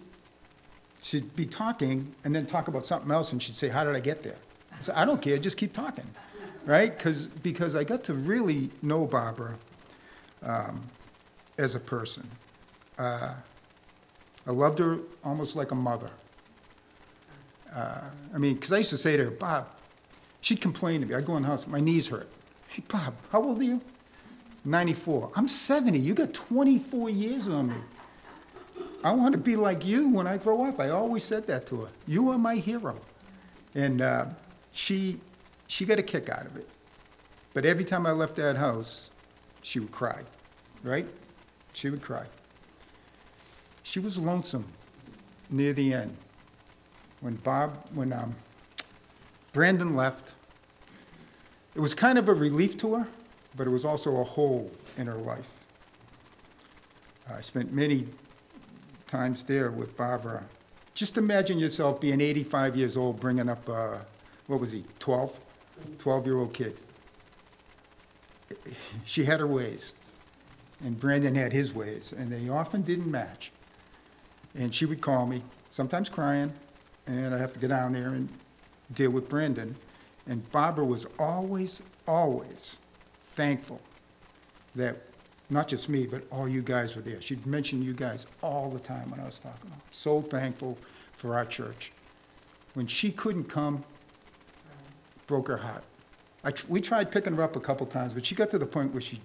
she'd 1.01 1.35
be 1.35 1.45
talking 1.45 2.13
and 2.23 2.33
then 2.33 2.45
talk 2.45 2.69
about 2.69 2.85
something 2.85 3.11
else 3.11 3.33
and 3.33 3.41
she'd 3.41 3.55
say, 3.55 3.67
How 3.67 3.83
did 3.83 3.95
I 3.95 3.99
get 3.99 4.23
there? 4.23 4.37
I 4.71 4.83
said, 4.83 4.95
I 4.95 5.05
don't 5.05 5.21
care, 5.21 5.37
just 5.37 5.57
keep 5.57 5.73
talking, 5.73 6.07
right? 6.65 6.97
Cause, 6.97 7.27
because 7.27 7.75
I 7.75 7.83
got 7.83 8.03
to 8.05 8.13
really 8.13 8.71
know 8.81 9.05
Barbara 9.05 9.55
um, 10.41 10.81
as 11.57 11.75
a 11.75 11.79
person. 11.79 12.27
Uh, 12.97 13.33
I 14.47 14.51
loved 14.51 14.79
her 14.79 14.99
almost 15.23 15.55
like 15.55 15.71
a 15.71 15.75
mother. 15.75 16.09
Uh, 17.73 18.01
I 18.33 18.37
mean, 18.37 18.55
because 18.55 18.71
I 18.71 18.77
used 18.77 18.91
to 18.91 18.97
say 18.97 19.17
to 19.17 19.25
her, 19.25 19.31
Bob, 19.31 19.69
she'd 20.41 20.61
complain 20.61 21.01
to 21.01 21.07
me. 21.07 21.15
I'd 21.15 21.25
go 21.25 21.35
in 21.37 21.43
the 21.43 21.47
house, 21.47 21.67
my 21.67 21.79
knees 21.79 22.07
hurt. 22.07 22.29
Hey, 22.67 22.83
Bob, 22.87 23.15
how 23.31 23.41
old 23.41 23.59
are 23.59 23.63
you? 23.63 23.81
94. 24.65 25.31
I'm 25.35 25.47
70. 25.47 25.99
You 25.99 26.13
got 26.13 26.33
24 26.33 27.09
years 27.09 27.47
on 27.47 27.69
me. 27.69 27.75
I 29.03 29.11
want 29.11 29.33
to 29.33 29.37
be 29.37 29.55
like 29.55 29.85
you 29.85 30.09
when 30.09 30.27
I 30.27 30.37
grow 30.37 30.65
up. 30.65 30.79
I 30.79 30.89
always 30.89 31.23
said 31.23 31.45
that 31.47 31.65
to 31.67 31.81
her. 31.81 31.89
You 32.07 32.29
are 32.29 32.37
my 32.37 32.55
hero. 32.55 32.95
And 33.75 34.01
uh, 34.01 34.25
she, 34.71 35.19
she 35.67 35.85
got 35.85 35.99
a 35.99 36.03
kick 36.03 36.29
out 36.29 36.45
of 36.45 36.55
it. 36.55 36.69
But 37.53 37.65
every 37.65 37.83
time 37.83 38.05
I 38.05 38.11
left 38.11 38.35
that 38.37 38.55
house, 38.55 39.11
she 39.61 39.79
would 39.79 39.91
cry, 39.91 40.21
right? 40.83 41.05
She 41.73 41.89
would 41.89 42.01
cry. 42.01 42.25
She 43.83 43.99
was 43.99 44.17
lonesome 44.17 44.65
near 45.49 45.73
the 45.73 45.93
end. 45.93 46.15
When 47.23 47.35
Bob, 47.35 47.71
when 47.93 48.11
um, 48.11 48.35
Brandon 49.53 49.95
left, 49.95 50.33
it 51.73 51.79
was 51.79 51.93
kind 51.93 52.17
of 52.17 52.27
a 52.27 52.33
relief 52.33 52.75
to 52.79 52.95
her, 52.95 53.07
but 53.55 53.65
it 53.65 53.69
was 53.69 53.85
also 53.85 54.17
a 54.17 54.23
hole 54.25 54.69
in 54.97 55.07
her 55.07 55.15
life. 55.15 55.49
I 57.33 57.39
spent 57.39 57.71
many 57.71 58.07
times 59.07 59.45
there 59.45 59.71
with 59.71 59.95
Barbara. 59.95 60.43
Just 60.95 61.15
imagine 61.15 61.59
yourself 61.59 62.01
being 62.01 62.19
85 62.19 62.75
years 62.75 62.97
old, 62.97 63.21
bringing 63.21 63.47
up, 63.47 63.69
uh, 63.69 63.99
what 64.47 64.59
was 64.59 64.73
he, 64.73 64.83
12? 64.99 65.39
12 65.99 66.25
year 66.25 66.37
old 66.39 66.53
kid. 66.53 66.75
She 69.05 69.23
had 69.23 69.39
her 69.39 69.47
ways, 69.47 69.93
and 70.83 70.99
Brandon 70.99 71.35
had 71.35 71.53
his 71.53 71.73
ways, 71.73 72.13
and 72.17 72.29
they 72.29 72.49
often 72.49 72.81
didn't 72.81 73.09
match. 73.09 73.53
And 74.55 74.75
she 74.75 74.85
would 74.85 74.99
call 74.99 75.25
me, 75.25 75.41
sometimes 75.69 76.09
crying, 76.09 76.51
and 77.07 77.33
I'd 77.33 77.41
have 77.41 77.53
to 77.53 77.59
get 77.59 77.69
down 77.69 77.93
there 77.93 78.09
and 78.09 78.29
deal 78.93 79.11
with 79.11 79.29
Brendan. 79.29 79.75
And 80.27 80.49
Barbara 80.51 80.85
was 80.85 81.05
always, 81.19 81.81
always 82.07 82.77
thankful 83.35 83.81
that 84.75 84.97
not 85.49 85.67
just 85.67 85.89
me, 85.89 86.07
but 86.07 86.23
all 86.31 86.47
you 86.47 86.61
guys 86.61 86.95
were 86.95 87.01
there. 87.01 87.21
She'd 87.21 87.45
mention 87.45 87.81
you 87.81 87.93
guys 87.93 88.25
all 88.41 88.69
the 88.69 88.79
time 88.79 89.11
when 89.11 89.19
I 89.19 89.25
was 89.25 89.39
talking. 89.39 89.71
So 89.91 90.21
thankful 90.21 90.77
for 91.17 91.35
our 91.35 91.45
church. 91.45 91.91
When 92.73 92.87
she 92.87 93.11
couldn't 93.11 93.45
come, 93.45 93.83
broke 95.27 95.47
her 95.47 95.57
heart. 95.57 95.83
I, 96.43 96.53
we 96.67 96.81
tried 96.81 97.11
picking 97.11 97.33
her 97.35 97.43
up 97.43 97.55
a 97.55 97.59
couple 97.59 97.85
times, 97.85 98.13
but 98.13 98.25
she 98.25 98.35
got 98.35 98.49
to 98.51 98.57
the 98.57 98.65
point 98.65 98.91
where 98.93 99.01
she, 99.01 99.19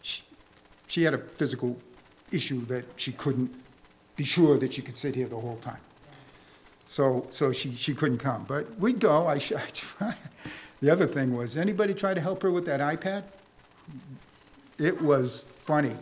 she, 0.00 0.22
she 0.86 1.02
had 1.02 1.14
a 1.14 1.18
physical 1.18 1.76
issue 2.32 2.64
that 2.66 2.84
she 2.96 3.12
couldn't 3.12 3.52
be 4.16 4.24
sure 4.24 4.58
that 4.58 4.72
she 4.72 4.82
could 4.82 4.96
sit 4.96 5.14
here 5.14 5.28
the 5.28 5.38
whole 5.38 5.56
time. 5.58 5.78
So, 6.92 7.26
so 7.30 7.52
she, 7.52 7.74
she 7.74 7.94
couldn't 7.94 8.18
come. 8.18 8.44
But 8.46 8.78
we'd 8.78 9.00
go. 9.00 9.26
I, 9.26 9.36
I. 10.00 10.14
The 10.82 10.90
other 10.90 11.06
thing 11.06 11.34
was, 11.34 11.56
anybody 11.56 11.94
try 11.94 12.12
to 12.12 12.20
help 12.20 12.42
her 12.42 12.50
with 12.50 12.66
that 12.66 12.80
iPad? 12.80 13.24
It 14.76 15.00
was 15.00 15.46
funny. 15.64 15.96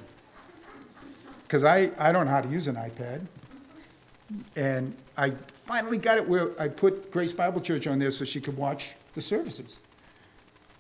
Because 1.45 1.63
I, 1.63 1.93
I 1.97 2.11
don't 2.11 2.27
know 2.27 2.33
how 2.33 2.41
to 2.41 2.49
use 2.49 2.67
an 2.67 2.75
iPad. 2.75 3.21
And 4.57 4.93
I 5.17 5.31
finally 5.65 5.97
got 5.97 6.19
it 6.19 6.29
where 6.29 6.61
I 6.61 6.67
put 6.67 7.13
Grace 7.13 7.33
Bible 7.33 7.61
Church 7.61 7.87
on 7.87 8.01
there 8.01 8.11
so 8.11 8.25
she 8.25 8.41
could 8.41 8.57
watch 8.57 8.95
the 9.15 9.21
services. 9.21 9.79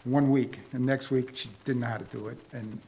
One 0.02 0.33
week, 0.33 0.59
and 0.73 0.85
next 0.85 1.12
week 1.12 1.37
she 1.37 1.50
didn't 1.64 1.83
know 1.83 1.87
how 1.87 1.99
to 1.99 2.05
do 2.07 2.26
it. 2.26 2.38
And 2.50 2.81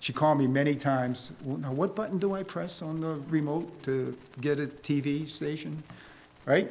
she 0.00 0.12
called 0.12 0.36
me 0.36 0.46
many 0.46 0.74
times. 0.74 1.30
Well, 1.42 1.56
now, 1.56 1.72
what 1.72 1.96
button 1.96 2.18
do 2.18 2.34
I 2.34 2.42
press 2.42 2.82
on 2.82 3.00
the 3.00 3.14
remote 3.30 3.82
to 3.84 4.14
get 4.42 4.60
a 4.60 4.66
TV 4.66 5.26
station? 5.26 5.82
Right? 6.46 6.70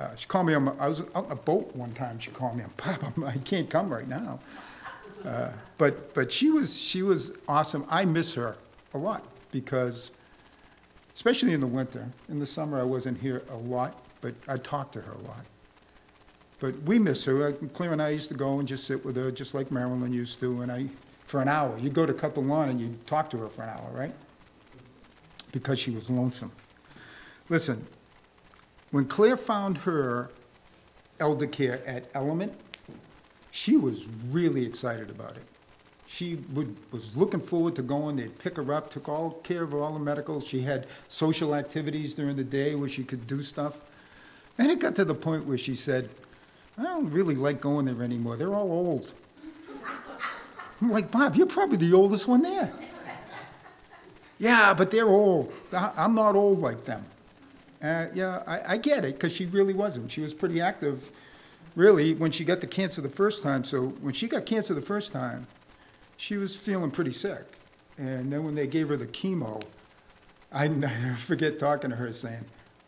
Uh, 0.00 0.14
she 0.14 0.26
called 0.26 0.46
me 0.46 0.54
on. 0.54 0.64
My, 0.64 0.72
I 0.78 0.88
was 0.88 1.00
out 1.00 1.26
on 1.26 1.30
a 1.30 1.36
boat 1.36 1.74
one 1.74 1.92
time. 1.92 2.18
She 2.18 2.30
called 2.30 2.56
me. 2.56 2.62
I'm 2.64 2.70
Papa. 2.70 3.12
I 3.26 3.36
can't 3.38 3.68
come 3.68 3.92
right 3.92 4.08
now. 4.08 4.38
Uh, 5.24 5.50
but 5.76 6.14
but 6.14 6.30
she 6.30 6.50
was 6.50 6.78
she 6.78 7.02
was 7.02 7.32
awesome. 7.48 7.84
I 7.88 8.04
miss 8.04 8.34
her 8.34 8.56
a 8.94 8.98
lot 8.98 9.24
because, 9.50 10.10
especially 11.14 11.52
in 11.52 11.60
the 11.60 11.66
winter. 11.66 12.06
In 12.28 12.38
the 12.38 12.46
summer, 12.46 12.80
I 12.80 12.84
wasn't 12.84 13.18
here 13.18 13.42
a 13.50 13.56
lot, 13.56 14.00
but 14.20 14.34
I 14.46 14.56
talked 14.56 14.92
to 14.92 15.00
her 15.00 15.12
a 15.12 15.22
lot. 15.26 15.44
But 16.60 16.80
we 16.82 16.98
miss 16.98 17.24
her. 17.24 17.48
Uh, 17.48 17.52
Claire 17.72 17.92
and 17.92 18.02
I 18.02 18.10
used 18.10 18.28
to 18.28 18.34
go 18.34 18.58
and 18.58 18.68
just 18.68 18.84
sit 18.84 19.04
with 19.04 19.16
her, 19.16 19.30
just 19.30 19.54
like 19.54 19.70
Marilyn 19.70 20.12
used 20.12 20.40
to. 20.40 20.62
And 20.62 20.70
I, 20.70 20.86
for 21.26 21.40
an 21.40 21.48
hour, 21.48 21.76
you'd 21.78 21.94
go 21.94 22.06
to 22.06 22.14
cut 22.14 22.34
the 22.34 22.40
lawn 22.40 22.68
and 22.68 22.80
you'd 22.80 23.06
talk 23.06 23.30
to 23.30 23.36
her 23.38 23.48
for 23.48 23.62
an 23.62 23.70
hour, 23.70 23.90
right? 23.92 24.14
Because 25.52 25.78
she 25.78 25.90
was 25.90 26.10
lonesome. 26.10 26.50
Listen, 27.48 27.84
when 28.90 29.06
Claire 29.06 29.36
found 29.36 29.78
her 29.78 30.30
elder 31.20 31.46
care 31.46 31.82
at 31.86 32.08
Element, 32.14 32.52
she 33.50 33.76
was 33.76 34.06
really 34.30 34.64
excited 34.64 35.10
about 35.10 35.36
it. 35.36 35.42
She 36.06 36.36
would, 36.54 36.74
was 36.90 37.14
looking 37.16 37.40
forward 37.40 37.74
to 37.76 37.82
going. 37.82 38.16
They'd 38.16 38.38
pick 38.38 38.56
her 38.56 38.72
up, 38.72 38.90
took 38.90 39.08
all 39.08 39.32
care 39.42 39.62
of 39.62 39.74
all 39.74 39.92
the 39.92 39.98
medicals. 39.98 40.46
She 40.46 40.60
had 40.60 40.86
social 41.08 41.54
activities 41.54 42.14
during 42.14 42.36
the 42.36 42.44
day 42.44 42.74
where 42.74 42.88
she 42.88 43.04
could 43.04 43.26
do 43.26 43.42
stuff. 43.42 43.78
And 44.56 44.70
it 44.70 44.78
got 44.78 44.94
to 44.96 45.04
the 45.04 45.14
point 45.14 45.44
where 45.44 45.58
she 45.58 45.74
said, 45.74 46.08
I 46.78 46.84
don't 46.84 47.10
really 47.10 47.34
like 47.34 47.60
going 47.60 47.86
there 47.86 48.02
anymore. 48.02 48.36
They're 48.36 48.54
all 48.54 48.70
old. 48.70 49.12
I'm 50.80 50.90
like, 50.90 51.10
Bob, 51.10 51.36
you're 51.36 51.46
probably 51.46 51.76
the 51.76 51.92
oldest 51.92 52.26
one 52.26 52.40
there. 52.40 52.72
Yeah, 54.38 54.72
but 54.72 54.90
they're 54.90 55.08
old. 55.08 55.52
I'm 55.72 56.14
not 56.14 56.36
old 56.36 56.60
like 56.60 56.84
them. 56.84 57.04
Uh, 57.82 58.06
yeah, 58.12 58.42
I, 58.46 58.74
I 58.74 58.76
get 58.76 59.04
it, 59.04 59.14
because 59.14 59.32
she 59.32 59.46
really 59.46 59.74
wasn't. 59.74 60.10
She 60.10 60.20
was 60.20 60.34
pretty 60.34 60.60
active, 60.60 61.10
really, 61.76 62.14
when 62.14 62.30
she 62.30 62.44
got 62.44 62.60
the 62.60 62.66
cancer 62.66 63.00
the 63.00 63.08
first 63.08 63.42
time. 63.42 63.62
So 63.62 63.88
when 64.00 64.14
she 64.14 64.26
got 64.26 64.46
cancer 64.46 64.74
the 64.74 64.82
first 64.82 65.12
time, 65.12 65.46
she 66.16 66.36
was 66.36 66.56
feeling 66.56 66.90
pretty 66.90 67.12
sick. 67.12 67.44
And 67.96 68.32
then 68.32 68.44
when 68.44 68.54
they 68.54 68.66
gave 68.66 68.88
her 68.88 68.96
the 68.96 69.06
chemo, 69.06 69.62
I 70.52 70.68
never 70.68 71.14
forget 71.16 71.58
talking 71.58 71.90
to 71.90 71.96
her 71.96 72.12
saying, 72.12 72.44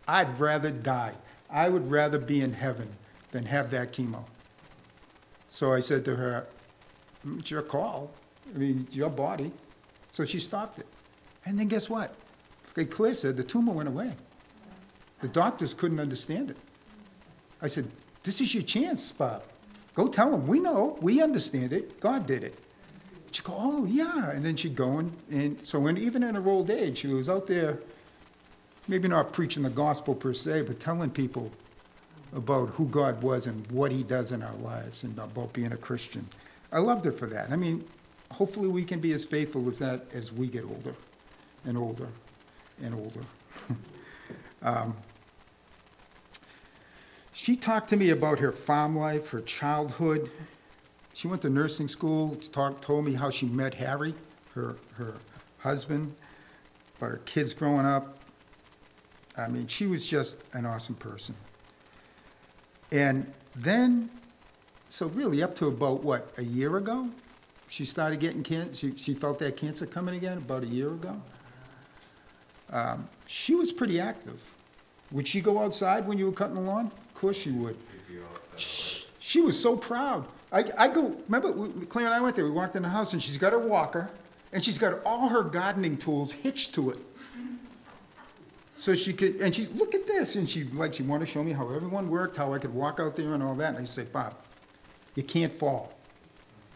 I'd 0.08 0.38
rather 0.40 0.70
die. 0.70 1.14
I 1.48 1.68
would 1.68 1.88
rather 1.90 2.18
be 2.18 2.40
in 2.40 2.52
heaven 2.52 2.88
than 3.30 3.44
have 3.44 3.70
that 3.70 3.92
chemo. 3.92 4.24
So 5.48 5.72
I 5.72 5.80
said 5.80 6.04
to 6.04 6.16
her, 6.16 6.46
"Mm, 7.26 7.40
it's 7.40 7.50
your 7.50 7.62
call. 7.62 8.10
I 8.54 8.58
mean, 8.58 8.86
your 8.90 9.10
body. 9.10 9.52
So 10.12 10.24
she 10.24 10.38
stopped 10.40 10.78
it. 10.78 10.86
And 11.44 11.58
then 11.58 11.68
guess 11.68 11.88
what? 11.88 12.14
Claire 12.90 13.14
said, 13.14 13.36
the 13.36 13.44
tumor 13.44 13.72
went 13.72 13.88
away. 13.88 14.12
The 15.20 15.28
doctors 15.28 15.74
couldn't 15.74 16.00
understand 16.00 16.50
it. 16.50 16.56
I 17.62 17.66
said, 17.66 17.90
this 18.22 18.40
is 18.40 18.54
your 18.54 18.62
chance, 18.62 19.12
Bob. 19.12 19.42
Go 19.94 20.08
tell 20.08 20.30
them, 20.30 20.46
we 20.46 20.60
know, 20.60 20.98
we 21.00 21.22
understand 21.22 21.72
it, 21.72 22.00
God 22.00 22.26
did 22.26 22.44
it. 22.44 22.58
She'd 23.32 23.44
go, 23.44 23.54
oh, 23.56 23.84
yeah, 23.84 24.30
and 24.30 24.44
then 24.44 24.56
she'd 24.56 24.74
go 24.74 24.98
and, 24.98 25.12
and 25.30 25.62
so 25.62 25.78
when, 25.78 25.96
even 25.98 26.22
in 26.22 26.34
her 26.34 26.48
old 26.48 26.70
age, 26.70 26.98
she 26.98 27.08
was 27.08 27.28
out 27.28 27.46
there, 27.46 27.78
maybe 28.88 29.08
not 29.08 29.32
preaching 29.32 29.62
the 29.62 29.70
gospel 29.70 30.14
per 30.14 30.32
se, 30.32 30.62
but 30.62 30.80
telling 30.80 31.10
people 31.10 31.50
about 32.34 32.70
who 32.70 32.86
God 32.86 33.22
was 33.22 33.46
and 33.46 33.66
what 33.70 33.92
he 33.92 34.02
does 34.02 34.32
in 34.32 34.42
our 34.42 34.54
lives 34.56 35.02
and 35.02 35.16
about 35.18 35.52
being 35.52 35.72
a 35.72 35.76
Christian. 35.76 36.26
I 36.72 36.78
loved 36.78 37.04
her 37.04 37.12
for 37.12 37.26
that. 37.26 37.50
I 37.50 37.56
mean, 37.56 37.84
hopefully 38.30 38.68
we 38.68 38.84
can 38.84 39.00
be 39.00 39.12
as 39.12 39.24
faithful 39.24 39.68
as 39.68 39.78
that 39.78 40.06
as 40.12 40.32
we 40.32 40.46
get 40.46 40.64
older 40.64 40.94
and 41.64 41.76
older 41.76 42.08
and 42.82 42.94
older. 42.94 43.20
um, 44.62 44.96
she 47.40 47.56
talked 47.56 47.88
to 47.88 47.96
me 47.96 48.10
about 48.10 48.38
her 48.38 48.52
farm 48.52 48.98
life, 48.98 49.30
her 49.30 49.40
childhood. 49.40 50.30
She 51.14 51.26
went 51.26 51.40
to 51.40 51.48
nursing 51.48 51.88
school, 51.88 52.36
talked, 52.52 52.84
told 52.84 53.06
me 53.06 53.14
how 53.14 53.30
she 53.30 53.46
met 53.46 53.72
Harry, 53.72 54.12
her, 54.54 54.76
her 54.92 55.14
husband, 55.56 56.14
about 56.98 57.12
her 57.12 57.20
kids 57.24 57.54
growing 57.54 57.86
up. 57.86 58.18
I 59.38 59.48
mean, 59.48 59.66
she 59.68 59.86
was 59.86 60.06
just 60.06 60.36
an 60.52 60.66
awesome 60.66 60.96
person. 60.96 61.34
And 62.92 63.32
then, 63.56 64.10
so 64.90 65.06
really 65.06 65.42
up 65.42 65.56
to 65.56 65.68
about, 65.68 66.04
what, 66.04 66.30
a 66.36 66.44
year 66.44 66.76
ago? 66.76 67.08
She 67.68 67.86
started 67.86 68.20
getting 68.20 68.42
cancer, 68.42 68.74
she, 68.74 68.96
she 68.96 69.14
felt 69.14 69.38
that 69.38 69.56
cancer 69.56 69.86
coming 69.86 70.14
again 70.14 70.36
about 70.36 70.62
a 70.62 70.66
year 70.66 70.90
ago. 70.90 71.16
Um, 72.68 73.08
she 73.26 73.54
was 73.54 73.72
pretty 73.72 73.98
active. 73.98 74.42
Would 75.10 75.26
she 75.26 75.40
go 75.40 75.58
outside 75.58 76.06
when 76.06 76.18
you 76.18 76.26
were 76.26 76.32
cutting 76.32 76.56
the 76.56 76.60
lawn? 76.60 76.92
Of 77.20 77.22
course 77.22 77.36
she 77.36 77.50
would. 77.50 77.76
She, 78.56 79.04
she 79.18 79.40
was 79.42 79.60
so 79.60 79.76
proud. 79.76 80.24
I, 80.50 80.64
I 80.78 80.88
go, 80.88 81.14
remember, 81.28 81.52
we- 81.52 81.84
Claire 81.84 82.06
and 82.06 82.14
I 82.14 82.20
went 82.22 82.34
there, 82.34 82.46
we 82.46 82.50
walked 82.50 82.76
in 82.76 82.82
the 82.82 82.88
house, 82.88 83.12
and 83.12 83.22
she's 83.22 83.36
got 83.36 83.52
her 83.52 83.58
walker, 83.58 84.08
and 84.54 84.64
she's 84.64 84.78
got 84.78 85.04
all 85.04 85.28
her 85.28 85.42
gardening 85.42 85.98
tools 85.98 86.32
hitched 86.32 86.74
to 86.76 86.88
it. 86.88 86.98
So 88.74 88.94
she 88.94 89.12
could, 89.12 89.36
and 89.36 89.54
she, 89.54 89.66
look 89.66 89.94
at 89.94 90.06
this, 90.06 90.36
and 90.36 90.48
she, 90.48 90.64
like, 90.64 90.94
she 90.94 91.02
wanted 91.02 91.26
to 91.26 91.30
show 91.30 91.44
me 91.44 91.52
how 91.52 91.68
everyone 91.68 92.08
worked, 92.08 92.38
how 92.38 92.54
I 92.54 92.58
could 92.58 92.72
walk 92.72 92.98
out 92.98 93.16
there 93.16 93.34
and 93.34 93.42
all 93.42 93.54
that, 93.56 93.74
and 93.74 93.82
I 93.82 93.84
say, 93.84 94.04
Bob, 94.04 94.34
you 95.14 95.22
can't 95.22 95.52
fall. 95.52 95.92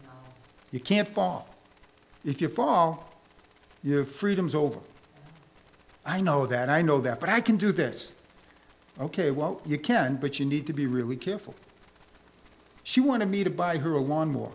No. 0.04 0.10
You 0.72 0.80
can't 0.80 1.08
fall. 1.08 1.48
If 2.22 2.42
you 2.42 2.48
fall, 2.48 3.08
your 3.82 4.04
freedom's 4.04 4.54
over. 4.54 4.80
I 6.04 6.20
know 6.20 6.44
that, 6.44 6.68
I 6.68 6.82
know 6.82 7.00
that, 7.00 7.18
but 7.18 7.30
I 7.30 7.40
can 7.40 7.56
do 7.56 7.72
this. 7.72 8.14
Okay, 9.00 9.30
well, 9.30 9.60
you 9.66 9.78
can, 9.78 10.16
but 10.16 10.38
you 10.38 10.46
need 10.46 10.66
to 10.66 10.72
be 10.72 10.86
really 10.86 11.16
careful. 11.16 11.54
She 12.84 13.00
wanted 13.00 13.28
me 13.28 13.42
to 13.42 13.50
buy 13.50 13.78
her 13.78 13.94
a 13.94 14.00
lawnmower. 14.00 14.52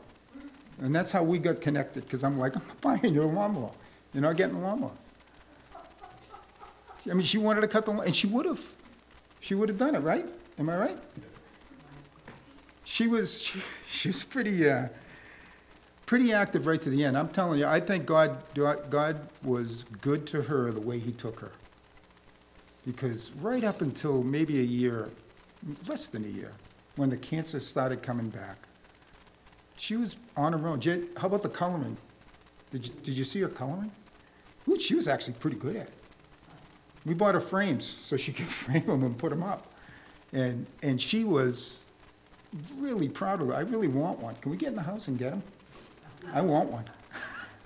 And 0.81 0.95
that's 0.95 1.11
how 1.11 1.23
we 1.23 1.39
got 1.39 1.59
connected, 1.59 2.05
because 2.05 2.23
I'm 2.23 2.39
like, 2.39 2.55
I'm 2.55 2.63
buying 2.81 3.13
you 3.13 3.23
a 3.23 3.25
lawnmower. 3.25 3.71
You're 4.13 4.23
not 4.23 4.37
getting 4.37 4.55
a 4.55 4.61
lawnmower. 4.61 4.91
I 7.09 7.13
mean, 7.13 7.23
she 7.23 7.37
wanted 7.37 7.61
to 7.61 7.67
cut 7.67 7.85
the 7.85 7.91
lawn, 7.91 8.05
and 8.05 8.15
she 8.15 8.27
would 8.27 8.45
have. 8.45 8.63
She 9.41 9.55
would 9.55 9.69
have 9.69 9.77
done 9.77 9.95
it, 9.95 9.99
right? 9.99 10.25
Am 10.57 10.69
I 10.69 10.77
right? 10.77 10.97
She 12.83 13.07
was, 13.07 13.51
she, 13.89 14.11
pretty, 14.29 14.69
uh, 14.69 14.87
pretty 16.05 16.33
active 16.33 16.65
right 16.65 16.81
to 16.81 16.89
the 16.89 17.03
end. 17.03 17.17
I'm 17.17 17.29
telling 17.29 17.59
you, 17.59 17.65
I 17.65 17.79
think 17.79 18.05
God, 18.05 18.37
God 18.53 19.29
was 19.43 19.85
good 20.01 20.25
to 20.27 20.41
her 20.41 20.71
the 20.71 20.81
way 20.81 20.99
he 20.99 21.11
took 21.11 21.39
her. 21.39 21.51
Because 22.89 23.29
right 23.39 23.63
up 23.63 23.81
until 23.81 24.23
maybe 24.23 24.61
a 24.61 24.63
year, 24.63 25.09
less 25.87 26.07
than 26.07 26.25
a 26.25 26.27
year, 26.27 26.51
when 26.95 27.07
the 27.07 27.17
cancer 27.17 27.59
started 27.59 28.01
coming 28.01 28.29
back, 28.29 28.57
she 29.77 29.95
was 29.95 30.17
on 30.35 30.53
her 30.53 30.67
own. 30.67 30.81
How 31.15 31.27
about 31.27 31.43
the 31.43 31.49
coloring? 31.49 31.95
Did 32.71 32.87
you, 32.87 32.93
did 33.03 33.15
you 33.15 33.23
see 33.23 33.41
her 33.41 33.47
coloring? 33.47 33.91
Ooh, 34.67 34.79
she 34.79 34.95
was 34.95 35.07
actually 35.07 35.35
pretty 35.35 35.57
good 35.57 35.75
at 35.75 35.85
it. 35.85 35.93
We 37.05 37.13
bought 37.13 37.35
her 37.35 37.41
frames 37.41 37.95
so 38.01 38.17
she 38.17 38.33
could 38.33 38.47
frame 38.47 38.87
them 38.87 39.03
and 39.03 39.15
put 39.15 39.29
them 39.29 39.43
up. 39.43 39.67
And, 40.33 40.65
and 40.81 40.99
she 40.99 41.25
was 41.25 41.81
really 42.79 43.07
proud 43.07 43.39
of 43.39 43.51
it. 43.51 43.53
I 43.53 43.61
really 43.61 43.87
want 43.87 44.17
one. 44.17 44.33
Can 44.41 44.49
we 44.49 44.57
get 44.57 44.69
in 44.69 44.75
the 44.75 44.81
house 44.81 45.07
and 45.07 45.19
get 45.19 45.29
them? 45.29 45.43
I 46.33 46.41
want 46.41 46.71
one. 46.71 46.85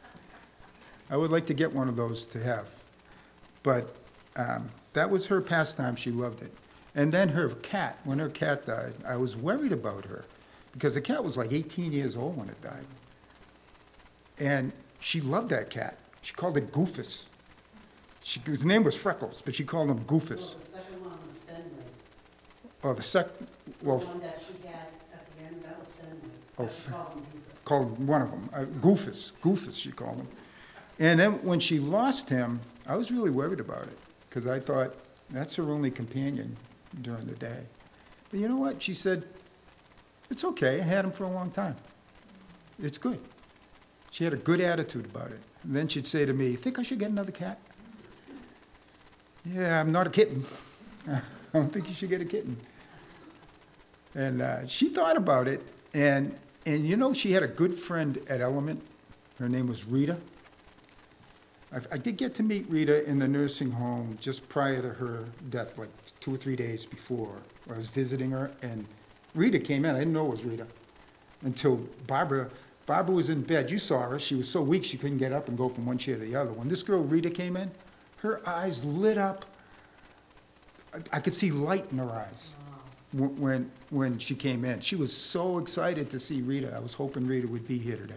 I 1.09 1.15
would 1.15 1.31
like 1.31 1.45
to 1.45 1.53
get 1.53 1.71
one 1.73 1.87
of 1.87 1.95
those 1.95 2.25
to 2.25 2.43
have. 2.43 2.67
But 3.63 3.95
um, 4.35 4.69
that 4.93 5.09
was 5.09 5.27
her 5.27 5.41
pastime. 5.41 5.95
She 5.95 6.11
loved 6.11 6.41
it. 6.41 6.53
And 6.95 7.11
then 7.11 7.29
her 7.29 7.49
cat, 7.49 7.97
when 8.03 8.19
her 8.19 8.29
cat 8.29 8.65
died, 8.65 8.93
I 9.05 9.17
was 9.17 9.35
worried 9.35 9.71
about 9.71 10.05
her 10.05 10.25
because 10.73 10.93
the 10.93 11.01
cat 11.01 11.23
was 11.23 11.37
like 11.37 11.51
18 11.51 11.91
years 11.91 12.15
old 12.15 12.37
when 12.37 12.49
it 12.49 12.61
died. 12.61 12.85
And 14.39 14.71
she 14.99 15.21
loved 15.21 15.49
that 15.49 15.69
cat. 15.69 15.97
She 16.21 16.33
called 16.33 16.57
it 16.57 16.71
Goofus. 16.71 17.25
She, 18.21 18.39
his 18.41 18.63
name 18.63 18.83
was 18.83 18.95
Freckles, 18.95 19.41
but 19.43 19.55
she 19.55 19.63
called 19.63 19.89
him 19.89 19.99
Goofus. 20.05 20.55
the 20.55 20.77
second 20.77 21.01
one 21.01 21.17
was 21.27 21.37
Fenway. 21.47 21.85
Oh, 22.83 22.93
the 22.93 23.03
sec, 23.03 23.27
well, 23.81 23.97
The 23.97 24.05
one 24.05 24.19
that 24.21 24.39
she 24.39 24.67
had 24.67 24.87
at 25.13 25.25
the 25.35 25.43
end, 25.45 25.63
that 25.63 25.79
was 25.79 25.91
Fenway. 25.91 26.29
Oh, 26.59 26.63
was 26.63 26.79
called 26.89 27.13
him 27.13 27.23
called 27.65 28.05
one 28.05 28.21
of 28.21 28.31
them, 28.31 28.49
uh, 28.53 28.65
Goofus, 28.81 29.31
Goofus 29.41 29.81
she 29.81 29.91
called 29.91 30.17
him. 30.17 30.27
And 30.99 31.19
then 31.19 31.31
when 31.43 31.59
she 31.59 31.79
lost 31.79 32.29
him, 32.29 32.59
I 32.85 32.95
was 32.95 33.11
really 33.11 33.29
worried 33.29 33.59
about 33.59 33.83
it, 33.83 33.97
because 34.33 34.47
I 34.47 34.59
thought, 34.59 34.95
that's 35.29 35.53
her 35.55 35.69
only 35.69 35.91
companion 35.91 36.57
during 37.03 37.27
the 37.27 37.35
day. 37.35 37.59
But 38.31 38.39
you 38.39 38.47
know 38.47 38.57
what? 38.57 38.81
She 38.81 38.95
said, 38.95 39.25
it's 40.31 40.43
okay, 40.43 40.79
I 40.79 40.83
had 40.83 41.05
him 41.05 41.11
for 41.11 41.25
a 41.25 41.29
long 41.29 41.51
time. 41.51 41.75
It's 42.81 42.97
good. 42.97 43.19
She 44.09 44.23
had 44.23 44.33
a 44.33 44.37
good 44.37 44.59
attitude 44.59 45.05
about 45.05 45.29
it. 45.29 45.39
And 45.63 45.75
then 45.75 45.87
she'd 45.87 46.07
say 46.07 46.25
to 46.25 46.33
me, 46.33 46.55
think 46.55 46.79
I 46.79 46.83
should 46.83 46.97
get 46.97 47.11
another 47.11 47.31
cat? 47.31 47.59
Yeah, 49.45 49.79
I'm 49.79 49.91
not 49.91 50.07
a 50.07 50.09
kitten. 50.09 50.43
I 51.07 51.21
don't 51.53 51.71
think 51.71 51.87
you 51.87 51.93
should 51.93 52.09
get 52.09 52.21
a 52.21 52.25
kitten. 52.25 52.57
And 54.15 54.41
uh, 54.41 54.65
she 54.65 54.89
thought 54.89 55.15
about 55.15 55.47
it, 55.47 55.61
and, 55.93 56.35
and 56.65 56.87
you 56.87 56.97
know, 56.97 57.13
she 57.13 57.31
had 57.31 57.43
a 57.43 57.47
good 57.47 57.77
friend 57.77 58.17
at 58.27 58.41
Element. 58.41 58.81
Her 59.37 59.47
name 59.47 59.67
was 59.67 59.85
Rita. 59.85 60.17
I, 61.73 61.79
I 61.93 61.97
did 61.97 62.17
get 62.17 62.33
to 62.35 62.43
meet 62.43 62.69
Rita 62.69 63.07
in 63.09 63.19
the 63.19 63.27
nursing 63.27 63.71
home 63.71 64.17
just 64.21 64.47
prior 64.49 64.81
to 64.81 64.89
her 64.89 65.25
death, 65.49 65.77
like 65.77 65.89
two 66.19 66.33
or 66.33 66.37
three 66.37 66.55
days 66.55 66.85
before. 66.85 67.35
I 67.69 67.77
was 67.77 67.87
visiting 67.87 68.29
her, 68.31 68.51
and 68.61 68.85
Rita 69.35 69.59
came 69.59 69.85
in. 69.85 69.95
I 69.95 69.99
didn't 69.99 70.13
know 70.13 70.25
it 70.25 70.31
was 70.31 70.45
Rita 70.45 70.67
until 71.43 71.77
Barbara. 72.07 72.49
Barbara 72.85 73.15
was 73.15 73.29
in 73.29 73.41
bed. 73.41 73.71
You 73.71 73.77
saw 73.79 74.01
her. 74.09 74.19
She 74.19 74.35
was 74.35 74.49
so 74.49 74.61
weak 74.61 74.83
she 74.83 74.97
couldn't 74.97 75.17
get 75.17 75.31
up 75.31 75.47
and 75.47 75.57
go 75.57 75.69
from 75.69 75.85
one 75.85 75.97
chair 75.97 76.17
to 76.17 76.21
the 76.21 76.35
other. 76.35 76.51
When 76.51 76.67
this 76.67 76.83
girl 76.83 77.01
Rita 77.01 77.29
came 77.29 77.55
in, 77.55 77.71
her 78.17 78.47
eyes 78.47 78.83
lit 78.83 79.17
up. 79.17 79.45
I, 80.93 80.99
I 81.13 81.19
could 81.19 81.33
see 81.33 81.49
light 81.49 81.85
in 81.91 81.97
her 81.97 82.09
eyes 82.11 82.55
wh- 83.13 83.39
when, 83.39 83.71
when 83.89 84.19
she 84.19 84.35
came 84.35 84.65
in. 84.65 84.81
She 84.81 84.95
was 84.97 85.15
so 85.15 85.57
excited 85.59 86.09
to 86.09 86.19
see 86.19 86.41
Rita. 86.41 86.73
I 86.75 86.79
was 86.79 86.93
hoping 86.93 87.25
Rita 87.25 87.47
would 87.47 87.67
be 87.67 87.77
here 87.77 87.95
today. 87.97 88.13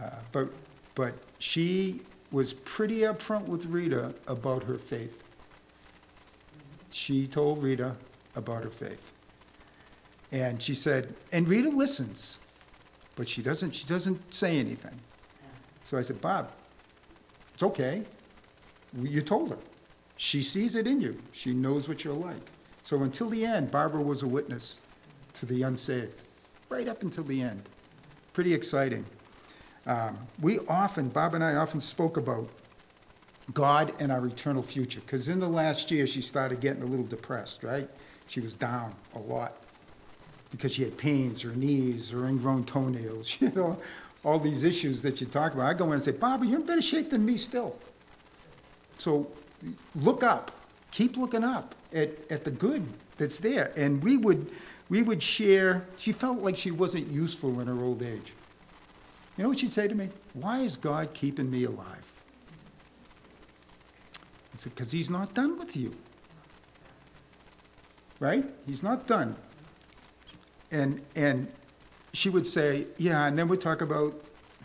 Uh, 0.00 0.10
But, 0.30 0.48
but 0.94 1.14
she 1.38 2.02
was 2.32 2.54
pretty 2.54 3.00
upfront 3.00 3.46
with 3.46 3.66
Rita 3.66 4.14
about 4.26 4.62
her 4.64 4.78
faith. 4.78 5.22
She 6.90 7.26
told 7.26 7.62
Rita 7.62 7.94
about 8.34 8.64
her 8.64 8.70
faith. 8.70 9.12
And 10.32 10.62
she 10.62 10.74
said, 10.74 11.14
and 11.32 11.46
Rita 11.46 11.68
listens, 11.68 12.40
but 13.16 13.28
she 13.28 13.42
doesn't, 13.42 13.74
she 13.74 13.86
doesn't 13.86 14.32
say 14.32 14.58
anything. 14.58 14.98
So 15.84 15.98
I 15.98 16.02
said, 16.02 16.20
Bob, 16.22 16.50
it's 17.52 17.62
okay. 17.62 18.02
You 18.98 19.20
told 19.20 19.50
her. 19.50 19.58
She 20.16 20.40
sees 20.40 20.74
it 20.74 20.86
in 20.86 21.00
you. 21.00 21.18
She 21.32 21.52
knows 21.52 21.88
what 21.88 22.04
you're 22.04 22.14
like. 22.14 22.50
So 22.82 23.02
until 23.02 23.28
the 23.28 23.44
end, 23.44 23.70
Barbara 23.70 24.00
was 24.00 24.22
a 24.22 24.26
witness 24.26 24.78
to 25.34 25.46
the 25.46 25.62
unsaved, 25.62 26.22
right 26.68 26.88
up 26.88 27.02
until 27.02 27.24
the 27.24 27.42
end. 27.42 27.62
Pretty 28.32 28.54
exciting. 28.54 29.04
Um, 29.86 30.16
we 30.40 30.58
often, 30.68 31.08
Bob 31.08 31.34
and 31.34 31.42
I 31.42 31.56
often 31.56 31.80
spoke 31.80 32.16
about 32.16 32.48
God 33.52 33.92
and 33.98 34.12
our 34.12 34.24
eternal 34.26 34.62
future, 34.62 35.00
because 35.00 35.28
in 35.28 35.40
the 35.40 35.48
last 35.48 35.90
year, 35.90 36.06
she 36.06 36.22
started 36.22 36.60
getting 36.60 36.82
a 36.82 36.86
little 36.86 37.06
depressed, 37.06 37.62
right? 37.64 37.88
She 38.28 38.40
was 38.40 38.54
down 38.54 38.94
a 39.14 39.18
lot 39.18 39.54
because 40.52 40.72
she 40.72 40.82
had 40.84 40.96
pains, 40.96 41.42
her 41.42 41.50
knees, 41.50 42.10
her 42.10 42.26
ingrown 42.26 42.64
toenails, 42.64 43.36
you 43.40 43.50
know, 43.50 43.76
all 44.24 44.38
these 44.38 44.62
issues 44.62 45.02
that 45.02 45.20
you 45.20 45.26
talk 45.26 45.54
about. 45.54 45.66
I 45.66 45.74
go 45.74 45.86
in 45.86 45.94
and 45.94 46.02
say, 46.02 46.12
Bob, 46.12 46.44
you're 46.44 46.60
in 46.60 46.66
better 46.66 46.82
shape 46.82 47.10
than 47.10 47.26
me 47.26 47.36
still. 47.36 47.76
So 48.98 49.26
look 49.96 50.22
up. 50.22 50.52
keep 50.92 51.16
looking 51.16 51.42
up 51.42 51.74
at, 51.92 52.10
at 52.30 52.44
the 52.44 52.50
good 52.50 52.86
that's 53.16 53.40
there. 53.40 53.72
And 53.76 54.02
we 54.02 54.16
would, 54.16 54.50
we 54.88 55.02
would 55.02 55.22
share, 55.22 55.84
she 55.96 56.12
felt 56.12 56.38
like 56.38 56.56
she 56.56 56.70
wasn't 56.70 57.08
useful 57.08 57.60
in 57.60 57.66
her 57.66 57.82
old 57.82 58.02
age. 58.02 58.32
You 59.36 59.44
know 59.44 59.48
what 59.48 59.60
she'd 59.60 59.72
say 59.72 59.88
to 59.88 59.94
me? 59.94 60.08
Why 60.34 60.60
is 60.60 60.76
God 60.76 61.14
keeping 61.14 61.50
me 61.50 61.64
alive? 61.64 62.12
I 64.54 64.58
said, 64.58 64.74
because 64.74 64.92
he's 64.92 65.08
not 65.08 65.32
done 65.34 65.58
with 65.58 65.74
you. 65.74 65.94
Right? 68.20 68.44
He's 68.66 68.82
not 68.82 69.06
done. 69.06 69.34
And, 70.70 71.00
and 71.16 71.48
she 72.12 72.28
would 72.28 72.46
say, 72.46 72.86
yeah, 72.98 73.26
and 73.26 73.38
then 73.38 73.48
we'd 73.48 73.60
talk 73.60 73.80
about 73.80 74.14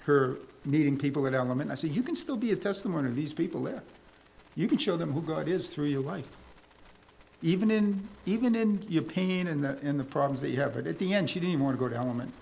her 0.04 0.38
meeting 0.66 0.98
people 0.98 1.26
at 1.28 1.34
Element. 1.34 1.72
I 1.72 1.76
said, 1.76 1.92
you 1.92 2.04
can 2.04 2.16
still 2.16 2.38
be 2.38 2.52
a 2.52 2.56
testimony 2.56 3.08
to 3.08 3.14
these 3.14 3.34
people 3.34 3.64
there. 3.64 3.84
You 4.56 4.68
can 4.68 4.78
show 4.78 4.98
them 4.98 5.12
who 5.12 5.22
God 5.22 5.48
is 5.48 5.70
through 5.70 5.86
your 5.86 6.02
life. 6.02 6.28
Even 7.42 7.72
in, 7.72 8.08
even 8.26 8.56
in 8.56 8.84
your 8.90 9.04
pain 9.04 9.48
and 9.48 9.64
the, 9.64 9.78
and 9.82 10.00
the 10.00 10.04
problems 10.04 10.42
that 10.42 10.50
you 10.50 10.60
have. 10.60 10.74
But 10.74 10.88
at 10.88 10.98
the 11.00 11.14
end, 11.14 11.30
she 11.30 11.40
didn't 11.40 11.54
even 11.54 11.64
want 11.64 11.78
to 11.78 11.80
go 11.80 11.88
to 11.88 11.96
Element. 11.96 12.34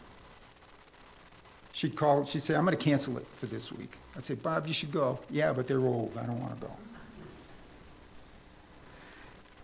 She'd 1.75 1.95
call, 1.95 2.23
she'd 2.23 2.41
say, 2.41 2.55
I'm 2.55 2.65
going 2.65 2.75
to 2.75 2.83
cancel 2.83 3.17
it 3.17 3.27
for 3.37 3.45
this 3.45 3.71
week. 3.71 3.97
I'd 4.15 4.25
say, 4.25 4.33
Bob, 4.35 4.65
you 4.65 4.73
should 4.73 4.91
go. 4.91 5.19
Yeah, 5.29 5.51
but 5.53 5.67
they're 5.67 5.79
old. 5.79 6.17
I 6.17 6.25
don't 6.25 6.39
want 6.39 6.59
to 6.59 6.67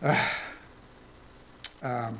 go. 0.03 0.17
Um, 1.83 2.15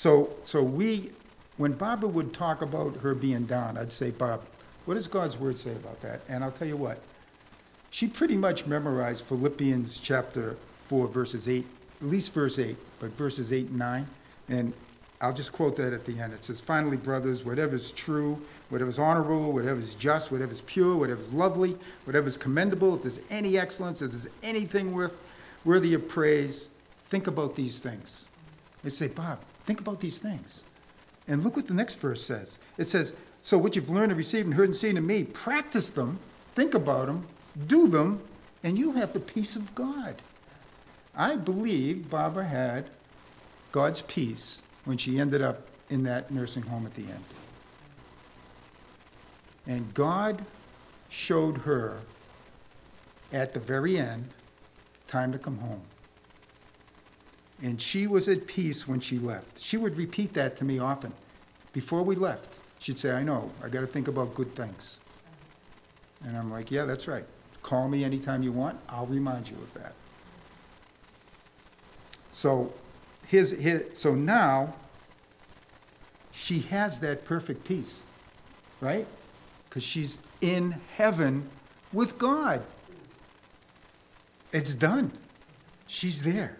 So, 0.00 0.30
so 0.44 0.62
we, 0.62 1.10
when 1.58 1.72
Barbara 1.72 2.08
would 2.08 2.32
talk 2.32 2.62
about 2.62 2.96
her 2.96 3.14
being 3.14 3.44
down, 3.44 3.76
I'd 3.76 3.92
say, 3.92 4.10
Bob, 4.10 4.40
what 4.86 4.94
does 4.94 5.06
God's 5.06 5.36
word 5.36 5.58
say 5.58 5.72
about 5.72 6.00
that? 6.00 6.22
And 6.26 6.42
I'll 6.42 6.52
tell 6.52 6.66
you 6.66 6.78
what, 6.78 7.02
she 7.90 8.06
pretty 8.06 8.34
much 8.34 8.66
memorized 8.66 9.24
Philippians 9.24 9.98
chapter 9.98 10.56
4, 10.86 11.06
verses 11.08 11.48
8, 11.48 11.66
at 12.00 12.06
least 12.06 12.32
verse 12.32 12.58
8, 12.58 12.74
but 12.98 13.10
verses 13.10 13.52
8 13.52 13.68
and 13.68 13.78
9. 13.78 14.06
And 14.48 14.72
I'll 15.22 15.34
just 15.34 15.52
quote 15.52 15.76
that 15.76 15.92
at 15.92 16.06
the 16.06 16.18
end. 16.18 16.32
It 16.32 16.44
says, 16.44 16.60
Finally, 16.60 16.96
brothers, 16.96 17.44
whatever 17.44 17.76
is 17.76 17.92
true, 17.92 18.40
whatever 18.70 18.88
is 18.88 18.98
honorable, 18.98 19.52
whatever 19.52 19.78
is 19.78 19.94
just, 19.94 20.32
whatever 20.32 20.52
is 20.52 20.62
pure, 20.62 20.96
whatever 20.96 21.20
is 21.20 21.32
lovely, 21.32 21.76
whatever 22.04 22.26
is 22.26 22.38
commendable, 22.38 22.94
if 22.96 23.02
there's 23.02 23.20
any 23.28 23.58
excellence, 23.58 24.00
if 24.00 24.12
there's 24.12 24.28
anything 24.42 24.94
worth, 24.94 25.14
worthy 25.64 25.92
of 25.92 26.08
praise, 26.08 26.68
think 27.08 27.26
about 27.26 27.54
these 27.54 27.80
things. 27.80 28.26
They 28.82 28.88
say, 28.88 29.08
Bob, 29.08 29.40
think 29.66 29.80
about 29.80 30.00
these 30.00 30.18
things. 30.18 30.64
And 31.28 31.44
look 31.44 31.54
what 31.54 31.66
the 31.66 31.74
next 31.74 31.96
verse 31.96 32.24
says. 32.24 32.56
It 32.78 32.88
says, 32.88 33.12
So 33.42 33.58
what 33.58 33.76
you've 33.76 33.90
learned 33.90 34.12
and 34.12 34.18
received 34.18 34.46
and 34.46 34.54
heard 34.54 34.70
and 34.70 34.76
seen 34.76 34.96
in 34.96 35.06
me, 35.06 35.24
practice 35.24 35.90
them, 35.90 36.18
think 36.54 36.72
about 36.72 37.06
them, 37.06 37.26
do 37.66 37.88
them, 37.88 38.22
and 38.64 38.78
you 38.78 38.92
have 38.92 39.12
the 39.12 39.20
peace 39.20 39.54
of 39.54 39.74
God. 39.74 40.22
I 41.14 41.36
believe 41.36 42.08
Barbara 42.08 42.44
had 42.44 42.88
God's 43.70 44.00
peace 44.02 44.62
when 44.90 44.98
she 44.98 45.20
ended 45.20 45.40
up 45.40 45.68
in 45.90 46.02
that 46.02 46.32
nursing 46.32 46.64
home 46.64 46.84
at 46.84 46.92
the 46.94 47.02
end. 47.02 47.24
And 49.68 49.94
God 49.94 50.44
showed 51.10 51.58
her 51.58 52.00
at 53.32 53.54
the 53.54 53.60
very 53.60 53.98
end 53.98 54.28
time 55.06 55.30
to 55.30 55.38
come 55.38 55.56
home. 55.58 55.80
And 57.62 57.80
she 57.80 58.08
was 58.08 58.26
at 58.26 58.48
peace 58.48 58.88
when 58.88 58.98
she 58.98 59.20
left. 59.20 59.60
She 59.60 59.76
would 59.76 59.96
repeat 59.96 60.34
that 60.34 60.56
to 60.56 60.64
me 60.64 60.80
often. 60.80 61.12
Before 61.72 62.02
we 62.02 62.16
left, 62.16 62.56
she'd 62.80 62.98
say, 62.98 63.12
I 63.12 63.22
know, 63.22 63.48
I 63.62 63.68
got 63.68 63.82
to 63.82 63.86
think 63.86 64.08
about 64.08 64.34
good 64.34 64.52
things. 64.56 64.98
And 66.24 66.36
I'm 66.36 66.50
like, 66.50 66.68
yeah, 66.68 66.84
that's 66.84 67.06
right. 67.06 67.24
Call 67.62 67.88
me 67.88 68.02
anytime 68.02 68.42
you 68.42 68.50
want, 68.50 68.76
I'll 68.88 69.06
remind 69.06 69.48
you 69.48 69.56
of 69.62 69.72
that. 69.74 69.92
So, 72.32 72.72
his, 73.30 73.52
his, 73.52 73.96
so 73.96 74.12
now, 74.12 74.74
she 76.32 76.58
has 76.62 76.98
that 76.98 77.24
perfect 77.24 77.62
peace, 77.62 78.02
right? 78.80 79.06
Because 79.68 79.84
she's 79.84 80.18
in 80.40 80.74
heaven 80.96 81.48
with 81.92 82.18
God. 82.18 82.60
It's 84.52 84.74
done. 84.74 85.12
She's 85.86 86.20
there. 86.20 86.56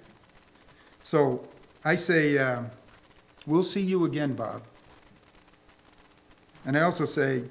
So 1.02 1.44
I 1.84 1.96
say, 1.96 2.38
uh, 2.38 2.62
we'll 3.48 3.64
see 3.64 3.80
you 3.80 4.04
again, 4.04 4.34
Bob. 4.34 4.62
And 6.66 6.78
I 6.78 6.82
also 6.82 7.04
say, 7.04 7.42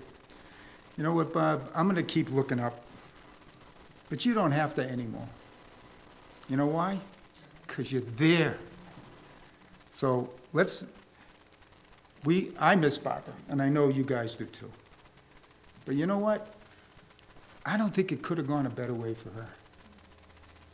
you 0.96 1.04
know 1.04 1.14
what, 1.14 1.34
Bob, 1.34 1.70
I'm 1.76 1.88
going 1.88 1.98
to 1.98 2.04
keep 2.04 2.32
looking 2.32 2.62
up, 2.62 2.82
but 4.10 4.26
you 4.26 4.34
don't 4.34 4.54
have 4.54 4.76
to 4.76 4.90
anymore. 4.90 5.28
You 6.48 6.56
know 6.56 6.68
why? 6.68 7.02
Because 7.68 7.92
you're 7.92 8.02
there. 8.16 8.58
So 10.00 10.30
let's, 10.54 10.86
we, 12.24 12.54
I 12.58 12.74
miss 12.74 12.98
Barbara, 12.98 13.34
and 13.50 13.62
I 13.62 13.68
know 13.68 13.90
you 13.90 14.04
guys 14.04 14.38
do 14.38 14.46
too. 14.46 14.72
But 15.84 15.96
you 15.96 16.06
know 16.06 16.18
what? 16.18 16.54
I 17.66 17.76
don't 17.76 17.94
think 17.94 18.14
it 18.14 18.22
could 18.22 18.38
have 18.38 18.48
gone 18.48 18.66
a 18.66 18.70
better 18.70 18.94
way 18.94 19.14
for 19.14 19.30
her, 19.32 19.46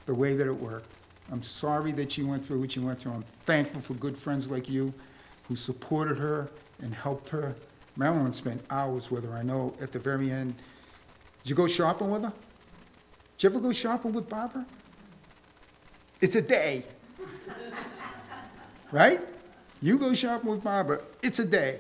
the 0.06 0.14
way 0.14 0.36
that 0.36 0.46
it 0.46 0.54
worked. 0.54 0.92
I'm 1.32 1.42
sorry 1.42 1.92
that 1.94 2.12
she 2.12 2.22
went 2.22 2.46
through 2.46 2.60
what 2.60 2.74
she 2.74 2.80
went 2.80 3.00
through. 3.00 3.14
I'm 3.14 3.24
thankful 3.48 3.82
for 3.82 3.96
good 3.96 4.16
friends 4.16 4.52
like 4.52 4.70
you 4.70 4.94
who 5.48 5.56
supported 5.56 6.20
her 6.20 6.52
and 6.84 6.94
helped 6.94 7.28
her. 7.30 7.56
Marilyn 7.98 8.32
spent 8.32 8.64
hours 8.70 9.10
with 9.10 9.28
her. 9.28 9.34
I 9.36 9.42
know 9.42 9.74
at 9.82 9.92
the 9.92 9.98
very 9.98 10.30
end. 10.30 10.54
Did 11.42 11.50
you 11.50 11.56
go 11.56 11.68
shopping 11.68 12.12
with 12.12 12.22
her? 12.22 12.34
Did 13.40 13.44
you 13.44 13.50
ever 13.50 13.60
go 13.60 13.72
shopping 13.72 14.14
with 14.14 14.30
Barbara? 14.30 14.68
It's 16.22 16.36
a 16.36 16.44
day. 16.44 16.84
Right? 18.92 19.22
You 19.82 19.98
go 19.98 20.14
shopping 20.14 20.50
with 20.50 20.64
Barbara, 20.64 21.02
it's 21.22 21.40
a 21.40 21.46
day. 21.46 21.80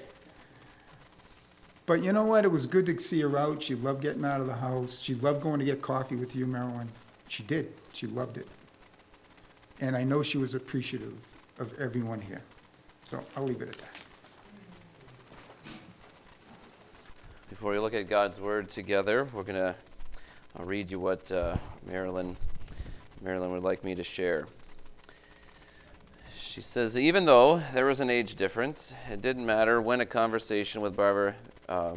But 1.86 2.04
you 2.04 2.14
know 2.14 2.24
what? 2.24 2.46
It 2.46 2.52
was 2.52 2.66
good 2.66 2.86
to 2.88 2.98
see 2.98 3.22
her 3.22 3.38
out. 3.38 3.62
She 3.62 3.76
loved 3.76 4.02
getting 4.02 4.26
out 4.26 4.42
of 4.42 4.48
the 4.48 4.56
house. 4.56 5.00
She 5.00 5.14
loved 5.16 5.42
going 5.42 5.60
to 5.60 5.66
get 5.66 5.82
coffee 5.82 6.16
with 6.16 6.36
you, 6.36 6.48
Marilyn. 6.48 6.90
She 7.28 7.44
did. 7.44 7.74
She 7.94 8.08
loved 8.08 8.38
it. 8.38 8.48
And 9.82 9.96
I 9.96 10.04
know 10.04 10.24
she 10.24 10.38
was 10.38 10.56
appreciative 10.56 11.14
of 11.60 11.80
everyone 11.80 12.22
here. 12.22 12.42
So 13.10 13.24
I'll 13.36 13.44
leave 13.44 13.62
it 13.62 13.70
at 13.70 13.78
that. 13.78 14.02
Before 17.50 17.72
we 17.72 17.80
look 17.80 17.94
at 17.94 18.10
God's 18.10 18.42
Word 18.42 18.68
together, 18.68 19.28
we're 19.32 19.44
going 19.44 19.56
to 19.56 19.76
read 20.60 20.90
you 20.90 21.00
what 21.00 21.32
uh, 21.32 21.56
Marilyn, 21.86 22.36
Marilyn 23.22 23.52
would 23.52 23.64
like 23.64 23.84
me 23.84 23.94
to 23.96 24.04
share. 24.04 24.48
She 26.56 26.62
says, 26.62 26.98
even 26.98 27.26
though 27.26 27.62
there 27.74 27.86
was 27.86 28.00
an 28.00 28.10
age 28.10 28.36
difference, 28.36 28.96
it 29.12 29.22
didn't 29.22 29.46
matter 29.46 29.82
when 29.82 30.00
a 30.00 30.06
conversation 30.06 30.80
with 30.80 30.96
Barbara, 30.96 31.36
uh, 31.68 31.96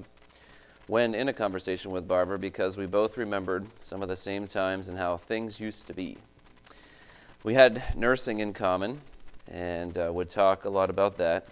when 0.88 1.14
in 1.14 1.29
a 1.29 1.33
conversation 1.33 1.92
with 1.92 2.09
Barbara, 2.09 2.40
because 2.40 2.77
we 2.77 2.85
both 2.87 3.16
remembered 3.16 3.68
some 3.79 4.03
of 4.03 4.09
the 4.09 4.16
same 4.16 4.49
times 4.49 4.88
and 4.88 4.99
how 4.99 5.16
things 5.16 5.61
used 5.61 5.87
to 5.87 5.94
be. 5.94 6.18
We 7.44 7.55
had 7.55 7.97
nursing 7.97 8.40
in 8.40 8.53
common 8.53 8.99
and 9.47 9.97
uh, 9.97 10.11
would 10.12 10.29
talk 10.29 10.64
a 10.64 10.71
lot 10.71 10.90
about 10.90 11.16
that. 11.18 11.47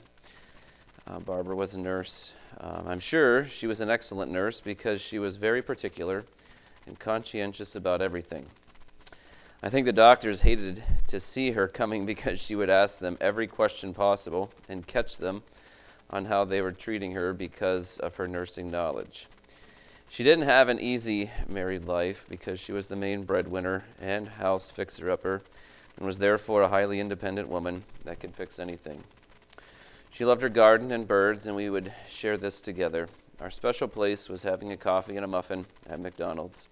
Uh, 1.07 1.21
Barbara 1.21 1.55
was 1.55 1.77
a 1.77 1.81
nurse. 1.81 2.35
Um, 2.59 2.89
I'm 2.89 2.99
sure 2.99 3.45
she 3.45 3.69
was 3.69 3.81
an 3.81 3.89
excellent 3.89 4.33
nurse 4.33 4.61
because 4.61 5.01
she 5.01 5.21
was 5.21 5.37
very 5.37 5.63
particular 5.63 6.25
and 6.89 6.99
conscientious 6.99 7.77
about 7.77 8.03
everything. 8.03 8.47
I 9.63 9.71
think 9.71 9.87
the 9.87 9.93
doctors 9.93 10.43
hated 10.43 10.83
to 11.07 11.19
see 11.19 11.53
her 11.53 11.67
coming 11.67 12.05
because 12.07 12.41
she 12.41 12.55
would 12.55 12.71
ask 12.71 12.99
them 12.99 13.17
every 13.21 13.47
question 13.47 13.95
possible 13.95 14.51
and 14.69 14.87
catch 14.87 15.19
them 15.19 15.43
on 16.11 16.27
how 16.27 16.45
they 16.45 16.61
were 16.61 16.73
treating 16.73 17.13
her 17.13 17.33
because 17.33 17.99
of 17.99 18.17
her 18.17 18.29
nursing 18.29 18.71
knowledge. 18.71 19.27
She 20.09 20.23
didn't 20.23 20.45
have 20.45 20.69
an 20.69 20.79
easy 20.79 21.31
married 21.49 21.87
life 21.87 22.27
because 22.29 22.61
she 22.61 22.73
was 22.73 22.89
the 22.89 22.97
main 22.97 23.25
breadwinner 23.25 23.85
and 24.01 24.29
house 24.29 24.71
fixer 24.71 25.11
upper 25.11 25.43
and 25.97 26.07
was 26.07 26.19
therefore 26.19 26.63
a 26.63 26.69
highly 26.69 27.01
independent 27.01 27.49
woman 27.49 27.83
that 28.05 28.21
could 28.21 28.35
fix 28.35 28.59
anything. 28.59 29.03
She 30.11 30.25
loved 30.25 30.43
her 30.43 30.49
garden 30.49 30.93
and 30.93 31.09
birds, 31.09 31.47
and 31.47 31.57
we 31.57 31.69
would 31.69 31.93
share 32.09 32.37
this 32.37 32.61
together. 32.61 33.09
Our 33.41 33.51
special 33.51 33.89
place 33.89 34.29
was 34.29 34.45
having 34.45 34.73
a 34.73 34.77
coffee 34.77 35.17
and 35.17 35.25
a 35.25 35.29
muffin 35.29 35.67
at 35.87 36.01
McDonald's, 36.01 36.69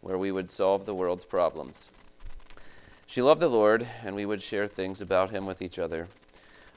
where 0.00 0.18
we 0.18 0.32
would 0.32 0.50
solve 0.50 0.84
the 0.84 0.94
world's 0.94 1.24
problems. 1.24 1.90
She 3.08 3.22
loved 3.22 3.40
the 3.40 3.48
Lord, 3.48 3.86
and 4.04 4.16
we 4.16 4.26
would 4.26 4.42
share 4.42 4.66
things 4.66 5.00
about 5.00 5.30
Him 5.30 5.46
with 5.46 5.62
each 5.62 5.78
other. 5.78 6.08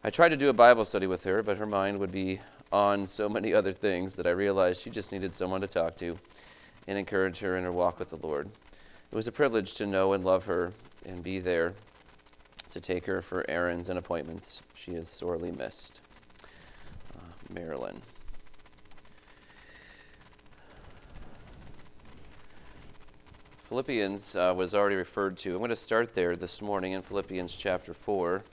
I 0.03 0.09
tried 0.09 0.29
to 0.29 0.37
do 0.37 0.49
a 0.49 0.53
Bible 0.53 0.85
study 0.85 1.07
with 1.07 1.23
her, 1.23 1.41
but 1.41 1.57
her 1.57 1.65
mind 1.65 1.99
would 1.99 2.11
be 2.11 2.39
on 2.71 3.07
so 3.07 3.27
many 3.27 3.53
other 3.53 3.71
things 3.71 4.15
that 4.15 4.27
I 4.27 4.31
realized 4.31 4.83
she 4.83 4.91
just 4.91 5.11
needed 5.11 5.33
someone 5.33 5.61
to 5.61 5.67
talk 5.67 5.97
to 5.97 6.17
and 6.87 6.97
encourage 6.97 7.39
her 7.39 7.57
in 7.57 7.63
her 7.63 7.71
walk 7.71 7.99
with 7.99 8.09
the 8.09 8.17
Lord. 8.17 8.47
It 9.11 9.15
was 9.15 9.27
a 9.27 9.31
privilege 9.31 9.73
to 9.75 9.87
know 9.87 10.13
and 10.13 10.23
love 10.23 10.45
her 10.45 10.71
and 11.03 11.23
be 11.23 11.39
there 11.39 11.73
to 12.69 12.79
take 12.79 13.05
her 13.05 13.21
for 13.21 13.49
errands 13.49 13.89
and 13.89 13.97
appointments. 13.97 14.61
She 14.75 14.91
is 14.91 15.09
sorely 15.09 15.51
missed. 15.51 16.01
Uh, 16.43 17.53
Marilyn. 17.53 18.01
Philippians 23.69 24.35
uh, 24.35 24.51
was 24.57 24.73
already 24.73 24.95
referred 24.95 25.37
to. 25.37 25.51
I'm 25.51 25.59
going 25.59 25.69
to 25.69 25.75
start 25.75 26.15
there 26.15 26.35
this 26.35 26.59
morning 26.59 26.93
in 26.93 27.03
Philippians 27.03 27.55
chapter 27.55 27.93
4. 27.93 28.43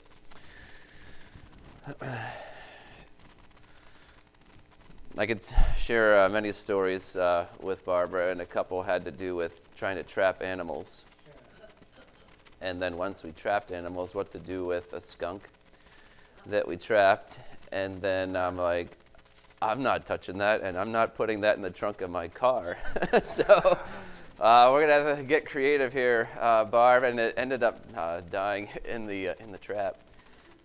I 5.17 5.25
could 5.25 5.43
share 5.79 6.21
uh, 6.21 6.29
many 6.29 6.53
stories 6.53 7.17
uh, 7.17 7.47
with 7.63 7.83
Barbara, 7.87 8.31
and 8.31 8.43
a 8.43 8.45
couple 8.45 8.83
had 8.83 9.07
to 9.07 9.11
do 9.11 9.35
with 9.35 9.63
trying 9.75 9.97
to 9.97 10.03
trap 10.03 10.43
animals. 10.43 11.07
And 12.61 12.83
then 12.83 12.99
once 12.99 13.25
we 13.25 13.33
trapped 13.33 13.73
animals, 13.73 14.15
what 14.15 14.31
to 14.33 14.39
do 14.39 14.67
with 14.67 14.93
a 14.93 15.01
skunk 15.01 15.49
that 16.45 16.69
we 16.69 16.77
trapped. 16.77 17.39
And 17.73 18.03
then 18.03 18.37
I'm 18.37 18.59
like, 18.59 18.89
I'm 19.63 19.83
not 19.83 20.05
touching 20.05 20.37
that, 20.39 20.61
and 20.61 20.77
I'm 20.77 20.93
not 20.93 21.15
putting 21.15 21.41
that 21.41 21.57
in 21.57 21.63
the 21.63 21.71
trunk 21.71 22.03
of 22.03 22.11
my 22.11 22.29
car. 22.29 22.77
so 23.23 23.79
uh, 24.41 24.69
we're 24.71 24.83
gonna 24.83 25.09
have 25.09 25.19
to 25.19 25.25
get 25.25 25.47
creative 25.47 25.93
here, 25.93 26.29
uh, 26.39 26.65
Barb. 26.65 27.05
And 27.05 27.19
it 27.19 27.35
ended 27.37 27.63
up 27.63 27.81
uh, 27.97 28.21
dying 28.31 28.69
in 28.89 29.07
the 29.07 29.31
uh, 29.31 29.35
in 29.41 29.51
the 29.53 29.59
trap. 29.59 29.97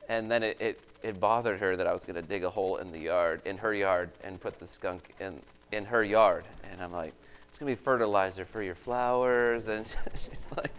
And 0.10 0.30
then 0.30 0.44
it, 0.44 0.60
it 0.60 0.82
it 1.04 1.20
bothered 1.20 1.60
her 1.60 1.76
that 1.76 1.88
I 1.88 1.94
was 1.94 2.06
gonna 2.06 2.22
dig 2.22 2.44
a 2.44 2.50
hole 2.50 2.78
in 2.78 2.92
the 2.92 3.00
yard, 3.00 3.42
in 3.46 3.58
her 3.58 3.74
yard, 3.74 4.10
and 4.24 4.40
put 4.40 4.60
the 4.60 4.68
skunk 4.68 5.14
in 5.20 5.40
in 5.72 5.86
her 5.86 6.04
yard. 6.04 6.44
And 6.70 6.82
I'm 6.82 6.92
like, 6.92 7.14
it's 7.48 7.58
gonna 7.58 7.72
be 7.72 7.76
fertilizer 7.76 8.46
for 8.46 8.62
your 8.62 8.76
flowers. 8.76 9.68
And 9.70 9.88
she's 10.16 10.50
like, 10.58 10.72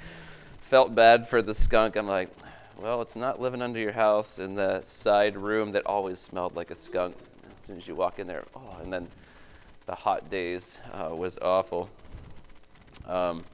felt 0.60 0.94
bad 0.94 1.26
for 1.26 1.40
the 1.40 1.54
skunk. 1.54 1.96
I'm 1.96 2.06
like, 2.06 2.28
well, 2.78 3.00
it's 3.00 3.16
not 3.16 3.40
living 3.40 3.62
under 3.62 3.78
your 3.78 3.92
house 3.92 4.38
in 4.38 4.54
the 4.54 4.82
side 4.82 5.36
room 5.36 5.72
that 5.72 5.86
always 5.86 6.18
smelled 6.18 6.56
like 6.56 6.70
a 6.70 6.74
skunk 6.74 7.16
as 7.56 7.64
soon 7.64 7.78
as 7.78 7.88
you 7.88 7.94
walk 7.94 8.18
in 8.18 8.26
there. 8.26 8.44
Oh, 8.54 8.76
and 8.82 8.92
then 8.92 9.08
the 9.86 9.94
hot 9.94 10.28
days 10.30 10.78
uh, 10.92 11.14
was 11.14 11.38
awful. 11.38 11.88
Um, 13.06 13.44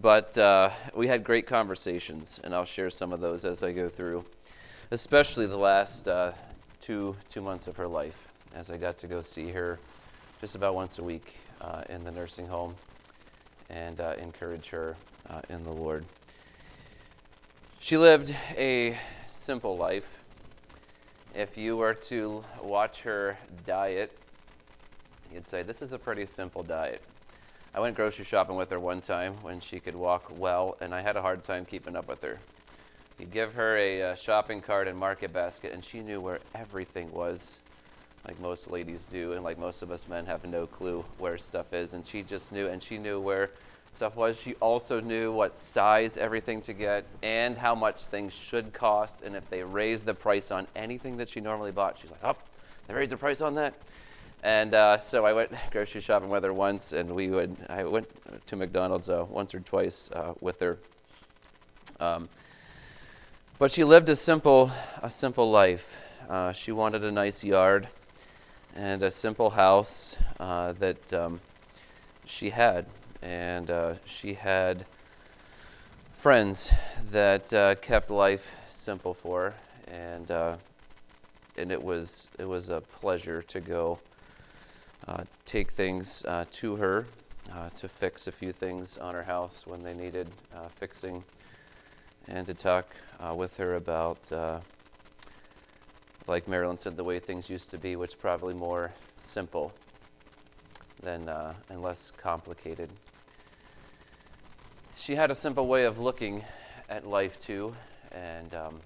but 0.00 0.36
uh, 0.38 0.70
we 0.94 1.06
had 1.06 1.24
great 1.24 1.46
conversations, 1.46 2.40
and 2.42 2.54
I'll 2.54 2.64
share 2.64 2.90
some 2.90 3.12
of 3.12 3.20
those 3.20 3.44
as 3.44 3.62
I 3.62 3.72
go 3.72 3.88
through, 3.88 4.24
especially 4.90 5.46
the 5.46 5.58
last 5.58 6.08
uh, 6.08 6.32
two 6.80 7.16
two 7.28 7.42
months 7.42 7.66
of 7.66 7.76
her 7.76 7.86
life, 7.86 8.28
as 8.54 8.70
I 8.70 8.76
got 8.76 8.96
to 8.98 9.06
go 9.06 9.20
see 9.20 9.50
her 9.50 9.78
just 10.40 10.56
about 10.56 10.74
once 10.74 10.98
a 10.98 11.04
week 11.04 11.38
uh, 11.60 11.82
in 11.88 12.04
the 12.04 12.10
nursing 12.10 12.46
home 12.46 12.74
and 13.70 14.00
uh, 14.00 14.14
encourage 14.18 14.70
her 14.70 14.96
uh, 15.28 15.40
in 15.48 15.64
the 15.64 15.72
Lord. 15.72 16.04
She 17.78 17.98
lived 17.98 18.34
a 18.56 18.96
simple 19.26 19.76
life. 19.76 20.20
If 21.34 21.58
you 21.58 21.76
were 21.76 21.94
to 21.94 22.44
watch 22.62 23.02
her 23.02 23.36
diet, 23.66 24.16
you'd 25.32 25.48
say, 25.48 25.62
This 25.62 25.82
is 25.82 25.92
a 25.92 25.98
pretty 25.98 26.26
simple 26.26 26.62
diet. 26.62 27.02
I 27.76 27.80
went 27.80 27.96
grocery 27.96 28.24
shopping 28.24 28.54
with 28.54 28.70
her 28.70 28.78
one 28.78 29.00
time 29.00 29.34
when 29.42 29.58
she 29.58 29.80
could 29.80 29.96
walk 29.96 30.30
well, 30.38 30.76
and 30.80 30.94
I 30.94 31.00
had 31.00 31.16
a 31.16 31.22
hard 31.22 31.42
time 31.42 31.64
keeping 31.64 31.96
up 31.96 32.06
with 32.06 32.22
her. 32.22 32.38
You 33.18 33.26
give 33.26 33.54
her 33.54 33.76
a, 33.76 34.02
uh 34.02 34.14
shopping 34.14 34.60
cart 34.60 34.86
and 34.86 34.96
market 34.96 35.32
basket, 35.32 35.72
and 35.72 35.84
she 35.84 35.98
knew 35.98 36.20
where 36.20 36.38
everything 36.54 37.10
was, 37.10 37.58
like 38.28 38.38
most 38.38 38.70
ladies 38.70 39.06
do, 39.06 39.32
and 39.32 39.42
like 39.42 39.58
most 39.58 39.82
of 39.82 39.90
us 39.90 40.06
men 40.06 40.24
have 40.26 40.44
no 40.44 40.68
clue 40.68 41.04
where 41.18 41.36
stuff 41.36 41.72
is. 41.74 41.94
And 41.94 42.06
she 42.06 42.22
just 42.22 42.52
knew, 42.52 42.68
and 42.68 42.80
she 42.80 42.96
knew 42.96 43.18
where 43.18 43.50
stuff 43.94 44.14
was. 44.14 44.40
She 44.40 44.54
also 44.54 45.00
knew 45.00 45.32
what 45.32 45.56
size 45.58 46.16
everything 46.16 46.60
to 46.62 46.74
get 46.74 47.04
and 47.24 47.58
how 47.58 47.74
much 47.74 48.06
things 48.06 48.32
should 48.32 48.72
cost. 48.72 49.22
And 49.22 49.34
if 49.34 49.50
they 49.50 49.64
raised 49.64 50.06
the 50.06 50.14
price 50.14 50.52
on 50.52 50.68
anything 50.76 51.16
that 51.16 51.28
she 51.28 51.40
normally 51.40 51.72
bought, 51.72 51.98
she's 51.98 52.12
like, 52.12 52.22
oh, 52.22 52.36
they 52.86 52.94
raised 52.94 53.10
the 53.10 53.16
price 53.16 53.40
on 53.40 53.56
that. 53.56 53.74
And 54.44 54.74
uh, 54.74 54.98
so 54.98 55.24
I 55.24 55.32
went 55.32 55.52
grocery 55.70 56.02
shopping 56.02 56.28
with 56.28 56.44
her 56.44 56.52
once, 56.52 56.92
and 56.92 57.14
we 57.14 57.28
would 57.28 57.56
I 57.70 57.82
went 57.84 58.06
to 58.46 58.56
McDonald's 58.56 59.08
uh, 59.08 59.24
once 59.30 59.54
or 59.54 59.60
twice 59.60 60.10
uh, 60.12 60.34
with 60.42 60.60
her. 60.60 60.76
Um, 61.98 62.28
but 63.58 63.70
she 63.70 63.84
lived 63.84 64.10
a 64.10 64.16
simple 64.16 64.70
a 65.02 65.08
simple 65.08 65.50
life. 65.50 65.98
Uh, 66.28 66.52
she 66.52 66.72
wanted 66.72 67.04
a 67.04 67.10
nice 67.10 67.42
yard 67.42 67.88
and 68.76 69.02
a 69.02 69.10
simple 69.10 69.48
house 69.48 70.18
uh, 70.38 70.72
that 70.72 71.14
um, 71.14 71.40
she 72.26 72.50
had, 72.50 72.84
and 73.22 73.70
uh, 73.70 73.94
she 74.04 74.34
had 74.34 74.84
friends 76.18 76.70
that 77.12 77.78
kept 77.80 78.10
life 78.10 78.58
simple 78.68 79.14
for 79.14 79.54
her, 79.88 79.90
and 79.90 80.30
and 81.56 81.72
it 81.72 81.82
was 81.82 82.28
it 82.38 82.44
was 82.44 82.68
a 82.68 82.82
pleasure 82.82 83.40
to 83.40 83.60
go 83.60 83.98
uh, 85.06 85.24
take 85.44 85.70
things 85.70 86.24
uh, 86.26 86.44
to 86.50 86.76
her 86.76 87.06
uh, 87.52 87.68
to 87.70 87.88
fix 87.88 88.26
a 88.26 88.32
few 88.32 88.52
things 88.52 88.96
on 88.98 89.14
her 89.14 89.22
house 89.22 89.66
when 89.66 89.82
they 89.82 89.92
needed 89.94 90.26
fixing, 90.76 91.22
and 92.28 92.46
to 92.46 92.54
talk 92.54 92.86
with 93.34 93.56
her 93.56 93.74
about, 93.74 94.32
like 96.26 96.48
Marilyn 96.48 96.78
said, 96.78 96.96
the 96.96 97.04
way 97.04 97.18
things 97.18 97.50
used 97.50 97.70
to 97.70 97.78
be, 97.78 97.96
which 97.96 98.12
is 98.12 98.14
probably 98.14 98.54
more 98.54 98.92
simple 99.18 99.72
than 101.02 101.28
and 101.68 101.82
less 101.82 102.10
complicated. 102.10 102.88
She 104.96 105.14
had 105.14 105.30
a 105.30 105.34
simple 105.34 105.66
way 105.66 105.84
of 105.84 105.98
looking 105.98 106.44
at 106.88 107.06
life 107.06 107.38
too, 107.38 107.74
and 108.10 108.54
um, 108.54 108.80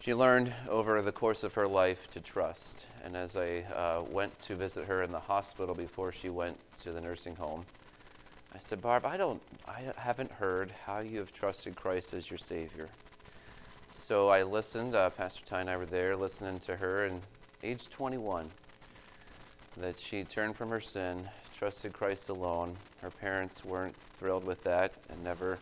she 0.00 0.14
learned 0.14 0.52
over 0.68 1.00
the 1.02 1.12
course 1.12 1.44
of 1.44 1.54
her 1.54 1.68
life 1.68 2.08
to 2.10 2.20
trust. 2.20 2.86
And 3.06 3.16
as 3.16 3.36
I 3.36 3.60
uh, 3.72 4.02
went 4.10 4.36
to 4.40 4.56
visit 4.56 4.84
her 4.86 5.04
in 5.04 5.12
the 5.12 5.20
hospital 5.20 5.76
before 5.76 6.10
she 6.10 6.28
went 6.28 6.58
to 6.80 6.90
the 6.90 7.00
nursing 7.00 7.36
home, 7.36 7.64
I 8.52 8.58
said, 8.58 8.82
Barb, 8.82 9.06
I 9.06 9.16
don't, 9.16 9.40
I 9.68 9.82
haven't 9.96 10.32
heard 10.32 10.72
how 10.84 10.98
you 10.98 11.20
have 11.20 11.32
trusted 11.32 11.76
Christ 11.76 12.14
as 12.14 12.28
your 12.28 12.38
Savior. 12.38 12.88
So 13.92 14.28
I 14.28 14.42
listened. 14.42 14.96
Uh, 14.96 15.10
Pastor 15.10 15.46
Ty 15.46 15.60
and 15.60 15.70
I 15.70 15.76
were 15.76 15.86
there 15.86 16.16
listening 16.16 16.58
to 16.60 16.76
her, 16.76 17.04
and 17.04 17.22
age 17.62 17.88
21, 17.90 18.50
that 19.76 20.00
she 20.00 20.24
turned 20.24 20.56
from 20.56 20.70
her 20.70 20.80
sin, 20.80 21.28
trusted 21.56 21.92
Christ 21.92 22.28
alone. 22.28 22.76
Her 23.02 23.10
parents 23.10 23.64
weren't 23.64 23.94
thrilled 23.98 24.44
with 24.44 24.64
that, 24.64 24.92
and 25.10 25.22
never 25.22 25.60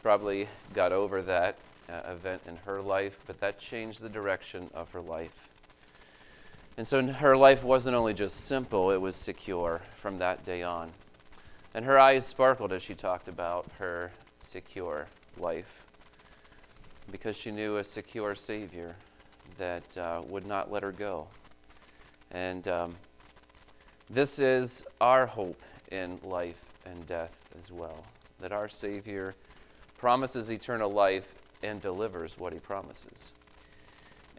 probably 0.00 0.46
got 0.74 0.92
over 0.92 1.22
that 1.22 1.56
uh, 1.90 2.02
event 2.12 2.42
in 2.46 2.54
her 2.58 2.80
life, 2.80 3.18
but 3.26 3.40
that 3.40 3.58
changed 3.58 4.00
the 4.00 4.08
direction 4.08 4.70
of 4.74 4.92
her 4.92 5.00
life. 5.00 5.48
And 6.76 6.86
so 6.86 7.06
her 7.06 7.36
life 7.36 7.64
wasn't 7.64 7.96
only 7.96 8.14
just 8.14 8.46
simple, 8.46 8.90
it 8.90 9.00
was 9.00 9.14
secure 9.14 9.82
from 9.96 10.18
that 10.18 10.44
day 10.46 10.62
on. 10.62 10.90
And 11.74 11.84
her 11.84 11.98
eyes 11.98 12.26
sparkled 12.26 12.72
as 12.72 12.82
she 12.82 12.94
talked 12.94 13.28
about 13.28 13.66
her 13.78 14.10
secure 14.38 15.06
life 15.38 15.84
because 17.10 17.36
she 17.36 17.50
knew 17.50 17.76
a 17.76 17.84
secure 17.84 18.34
Savior 18.34 18.96
that 19.58 19.98
uh, 19.98 20.22
would 20.28 20.46
not 20.46 20.72
let 20.72 20.82
her 20.82 20.92
go. 20.92 21.26
And 22.30 22.66
um, 22.68 22.94
this 24.08 24.38
is 24.38 24.84
our 25.00 25.26
hope 25.26 25.60
in 25.90 26.18
life 26.22 26.72
and 26.86 27.06
death 27.06 27.44
as 27.58 27.70
well 27.70 28.04
that 28.40 28.52
our 28.52 28.68
Savior 28.68 29.34
promises 29.98 30.50
eternal 30.50 30.92
life 30.92 31.36
and 31.62 31.80
delivers 31.80 32.38
what 32.38 32.52
he 32.52 32.58
promises. 32.58 33.32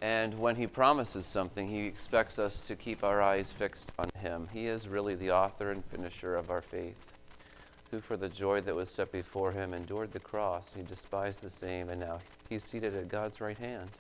And 0.04 0.38
when 0.38 0.58
he 0.58 0.68
promises 0.68 1.26
something, 1.26 1.70
he 1.70 1.86
expects 1.86 2.38
us 2.38 2.68
to 2.68 2.76
keep 2.76 3.06
our 3.06 3.22
eyes 3.22 3.54
fixed 3.54 3.94
on 3.98 4.10
him. 4.20 4.50
He 4.52 4.68
is 4.68 4.90
really 4.90 5.16
the 5.16 5.32
author 5.32 5.72
and 5.72 5.82
finisher 5.86 6.36
of 6.36 6.50
our 6.52 6.62
faith, 6.62 7.14
who 7.90 8.02
for 8.02 8.18
the 8.18 8.28
joy 8.28 8.60
that 8.60 8.76
was 8.76 8.90
set 8.90 9.14
before 9.14 9.54
him 9.54 9.74
endured 9.74 10.12
the 10.12 10.20
cross. 10.20 10.74
He 10.74 10.84
despised 10.84 11.42
the 11.42 11.50
same, 11.50 11.88
and 11.88 12.02
now 12.02 12.20
he's 12.50 12.66
seated 12.66 12.94
at 12.94 13.08
God's 13.08 13.40
right 13.40 13.58
hand. 13.58 13.92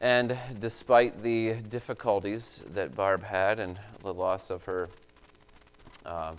And 0.00 0.38
despite 0.60 1.20
the 1.20 1.54
difficulties 1.54 2.62
that 2.74 2.94
Barb 2.94 3.24
had 3.24 3.58
and 3.58 3.76
the 4.04 4.14
loss 4.14 4.50
of 4.50 4.62
her, 4.62 4.88
uh, 6.06 6.34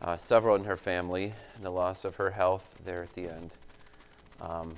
uh, 0.00 0.16
several 0.16 0.56
in 0.56 0.64
her 0.64 0.76
family, 0.76 1.34
and 1.56 1.64
the 1.66 1.70
loss 1.70 2.06
of 2.06 2.16
her 2.16 2.30
health 2.30 2.78
there 2.82 3.02
at 3.02 3.12
the 3.12 3.28
end, 3.28 3.56
um, 4.40 4.74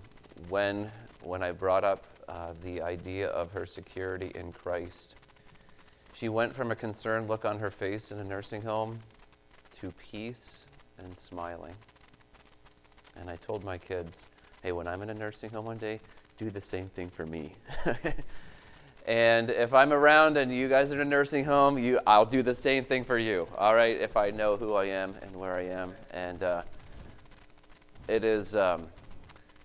when, 0.48 0.90
when 1.22 1.44
I 1.44 1.52
brought 1.52 1.84
up 1.84 2.04
uh, 2.28 2.52
the 2.62 2.82
idea 2.82 3.28
of 3.28 3.52
her 3.52 3.66
security 3.66 4.32
in 4.34 4.52
Christ, 4.52 5.16
she 6.12 6.28
went 6.28 6.54
from 6.54 6.70
a 6.70 6.76
concerned 6.76 7.28
look 7.28 7.44
on 7.44 7.58
her 7.58 7.70
face 7.70 8.10
in 8.10 8.18
a 8.18 8.24
nursing 8.24 8.62
home 8.62 8.98
to 9.72 9.92
peace 9.92 10.66
and 10.98 11.16
smiling. 11.16 11.74
And 13.16 13.30
I 13.30 13.36
told 13.36 13.64
my 13.64 13.78
kids, 13.78 14.28
hey, 14.62 14.72
when 14.72 14.86
I'm 14.86 15.02
in 15.02 15.10
a 15.10 15.14
nursing 15.14 15.50
home 15.50 15.66
one 15.66 15.78
day, 15.78 16.00
do 16.38 16.50
the 16.50 16.60
same 16.60 16.88
thing 16.88 17.10
for 17.10 17.26
me. 17.26 17.52
and 19.06 19.50
if 19.50 19.72
I'm 19.72 19.92
around 19.92 20.36
and 20.36 20.52
you 20.52 20.68
guys 20.68 20.92
are 20.92 21.00
in 21.00 21.06
a 21.06 21.10
nursing 21.10 21.44
home, 21.44 21.78
you, 21.78 22.00
I'll 22.06 22.24
do 22.24 22.42
the 22.42 22.54
same 22.54 22.84
thing 22.84 23.04
for 23.04 23.18
you, 23.18 23.48
all 23.56 23.74
right, 23.74 23.96
if 24.00 24.16
I 24.16 24.30
know 24.30 24.56
who 24.56 24.74
I 24.74 24.86
am 24.86 25.14
and 25.22 25.34
where 25.36 25.54
I 25.54 25.66
am. 25.66 25.94
And 26.12 26.42
uh, 26.42 26.62
it 28.08 28.24
is. 28.24 28.56
Um, 28.56 28.88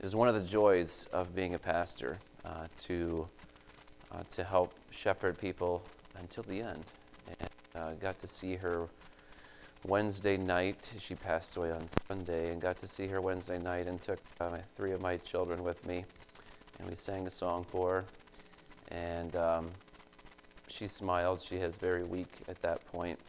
is 0.02 0.16
one 0.16 0.28
of 0.28 0.34
the 0.34 0.42
joys 0.42 1.08
of 1.14 1.36
being 1.36 1.54
a 1.54 1.60
pastor 1.60 2.18
uh, 2.46 2.68
to, 2.78 3.30
uh, 4.12 4.24
to 4.30 4.44
help 4.44 4.80
shepherd 4.90 5.38
people 5.38 5.84
until 6.16 6.44
the 6.44 6.62
end. 6.62 6.94
And 7.28 7.50
Uh, 7.74 7.94
got 7.94 8.20
to 8.20 8.28
see 8.28 8.58
her 8.58 8.90
Wednesday 9.84 10.38
night. 10.38 10.94
She 11.00 11.16
passed 11.16 11.56
away 11.56 11.72
on 11.72 11.88
Sunday, 11.88 12.52
and 12.52 12.62
got 12.62 12.78
to 12.80 12.88
see 12.88 13.08
her 13.08 13.22
Wednesday 13.22 13.60
night 13.60 13.88
and 13.88 14.02
took 14.02 14.20
uh, 14.42 14.58
three 14.76 14.94
of 14.94 15.00
my 15.00 15.18
children 15.18 15.64
with 15.64 15.86
me, 15.86 16.06
and 16.78 16.90
we 16.90 16.96
sang 16.96 17.28
a 17.28 17.30
song 17.30 17.64
for 17.64 17.88
her. 17.94 18.06
And 18.90 19.36
um, 19.36 19.72
she 20.68 20.88
smiled. 20.88 21.42
She 21.42 21.58
was 21.58 21.78
very 21.78 22.04
weak 22.04 22.44
at 22.50 22.60
that 22.62 22.86
point, 22.86 23.20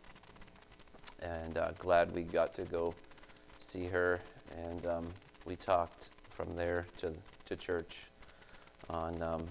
and 1.21 1.57
uh, 1.57 1.71
glad 1.79 2.13
we 2.13 2.23
got 2.25 2.53
to 2.55 2.65
go 2.65 2.97
see 3.59 3.87
her. 3.87 4.21
And 4.51 4.85
um, 4.87 5.15
we 5.45 5.55
talked 5.57 6.11
from 6.31 6.57
there 6.57 6.89
to 6.97 7.15
to 7.45 7.57
church 7.57 8.12
on 8.91 9.23
um, 9.23 9.47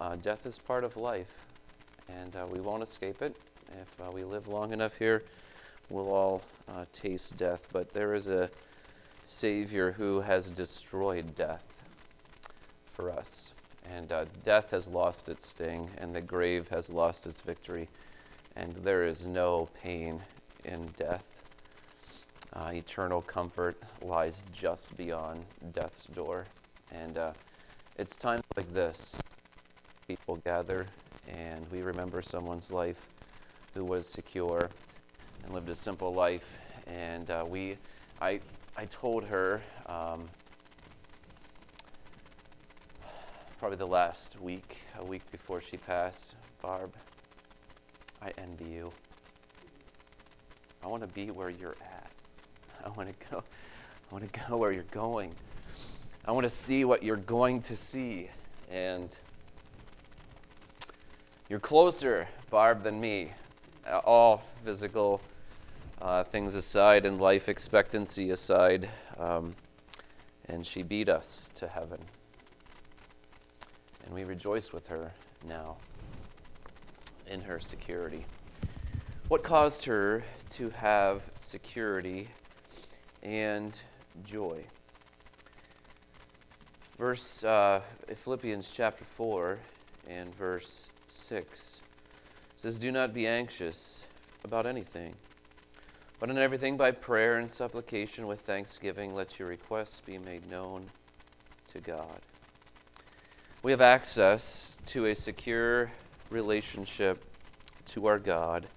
uh, 0.00 0.16
death 0.16 0.46
is 0.46 0.58
part 0.58 0.84
of 0.84 0.96
life, 0.96 1.46
and 2.08 2.34
uh, 2.34 2.46
we 2.50 2.60
won't 2.60 2.82
escape 2.82 3.22
it. 3.22 3.36
If 3.80 4.00
uh, 4.00 4.10
we 4.10 4.24
live 4.24 4.48
long 4.48 4.72
enough 4.72 4.98
here, 4.98 5.22
we'll 5.90 6.10
all 6.10 6.42
uh, 6.68 6.84
taste 6.92 7.36
death. 7.36 7.68
But 7.72 7.92
there 7.92 8.14
is 8.14 8.28
a 8.28 8.50
Savior 9.24 9.92
who 9.92 10.20
has 10.20 10.50
destroyed 10.50 11.34
death 11.34 11.82
for 12.86 13.10
us. 13.10 13.54
And 13.94 14.12
uh, 14.12 14.26
death 14.42 14.70
has 14.72 14.88
lost 14.88 15.28
its 15.28 15.46
sting, 15.46 15.88
and 15.98 16.14
the 16.14 16.20
grave 16.20 16.68
has 16.68 16.90
lost 16.90 17.26
its 17.26 17.40
victory. 17.40 17.88
And 18.56 18.74
there 18.76 19.04
is 19.04 19.26
no 19.26 19.68
pain 19.82 20.20
in 20.64 20.86
death. 20.96 21.42
Uh, 22.52 22.72
eternal 22.74 23.22
comfort 23.22 23.76
lies 24.02 24.44
just 24.52 24.96
beyond 24.96 25.44
death's 25.72 26.06
door. 26.06 26.46
And 26.90 27.18
it's 27.96 28.16
times 28.16 28.42
like 28.56 28.72
this 28.72 29.20
people 30.08 30.36
gather 30.44 30.86
and 31.28 31.64
we 31.70 31.82
remember 31.82 32.22
someone's 32.22 32.72
life 32.72 33.08
who 33.74 33.84
was 33.84 34.08
secure 34.08 34.68
and 35.44 35.54
lived 35.54 35.68
a 35.68 35.74
simple 35.74 36.12
life. 36.12 36.58
And 36.86 37.30
uh, 37.30 37.44
we, 37.46 37.76
I, 38.20 38.40
I 38.76 38.86
told 38.86 39.24
her 39.24 39.60
um, 39.86 40.28
probably 43.58 43.76
the 43.76 43.86
last 43.86 44.40
week, 44.40 44.82
a 44.98 45.04
week 45.04 45.22
before 45.30 45.60
she 45.60 45.76
passed, 45.76 46.36
Barb, 46.60 46.92
I 48.20 48.32
envy 48.38 48.70
you. 48.70 48.92
I 50.82 50.88
want 50.88 51.02
to 51.02 51.08
be 51.08 51.30
where 51.30 51.50
you're 51.50 51.76
at. 51.80 52.10
I 52.84 52.88
want 52.90 53.08
to 53.08 53.26
go. 53.30 53.38
I 53.38 54.14
want 54.14 54.32
to 54.32 54.40
go 54.48 54.56
where 54.56 54.72
you're 54.72 54.82
going. 54.90 55.32
I 56.24 56.30
want 56.30 56.44
to 56.44 56.50
see 56.50 56.84
what 56.84 57.02
you're 57.02 57.16
going 57.16 57.60
to 57.62 57.74
see. 57.74 58.30
And 58.70 59.16
you're 61.48 61.58
closer, 61.58 62.28
Barb, 62.48 62.84
than 62.84 63.00
me. 63.00 63.32
Uh, 63.84 63.98
all 63.98 64.36
physical 64.36 65.20
uh, 66.00 66.22
things 66.22 66.54
aside 66.54 67.06
and 67.06 67.20
life 67.20 67.48
expectancy 67.48 68.30
aside. 68.30 68.88
Um, 69.18 69.56
and 70.46 70.64
she 70.64 70.84
beat 70.84 71.08
us 71.08 71.50
to 71.54 71.66
heaven. 71.66 71.98
And 74.04 74.14
we 74.14 74.22
rejoice 74.22 74.72
with 74.72 74.86
her 74.86 75.12
now 75.44 75.76
in 77.26 77.40
her 77.40 77.58
security. 77.58 78.24
What 79.26 79.42
caused 79.42 79.84
her 79.86 80.22
to 80.50 80.70
have 80.70 81.28
security 81.38 82.28
and 83.24 83.76
joy? 84.22 84.64
Verse 87.02 87.42
uh, 87.42 87.80
Philippians 88.14 88.70
chapter 88.70 89.02
4 89.04 89.58
and 90.08 90.32
verse 90.32 90.88
6 91.08 91.82
says, 92.56 92.78
Do 92.78 92.92
not 92.92 93.12
be 93.12 93.26
anxious 93.26 94.06
about 94.44 94.66
anything, 94.66 95.16
but 96.20 96.30
in 96.30 96.38
everything 96.38 96.76
by 96.76 96.92
prayer 96.92 97.38
and 97.38 97.50
supplication 97.50 98.28
with 98.28 98.38
thanksgiving, 98.38 99.16
let 99.16 99.40
your 99.40 99.48
requests 99.48 100.00
be 100.00 100.16
made 100.16 100.48
known 100.48 100.90
to 101.72 101.80
God. 101.80 102.20
We 103.64 103.72
have 103.72 103.80
access 103.80 104.78
to 104.86 105.06
a 105.06 105.14
secure 105.16 105.90
relationship 106.30 107.24
to 107.86 108.06
our 108.06 108.20
God, 108.20 108.68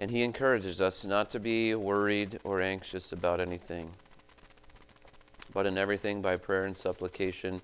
and 0.00 0.10
He 0.10 0.24
encourages 0.24 0.80
us 0.80 1.04
not 1.04 1.30
to 1.30 1.38
be 1.38 1.76
worried 1.76 2.40
or 2.42 2.60
anxious 2.60 3.12
about 3.12 3.38
anything, 3.38 3.92
but 5.56 5.64
in 5.64 5.78
everything 5.78 6.20
by 6.20 6.36
prayer 6.36 6.66
and 6.66 6.76
supplication 6.76 7.62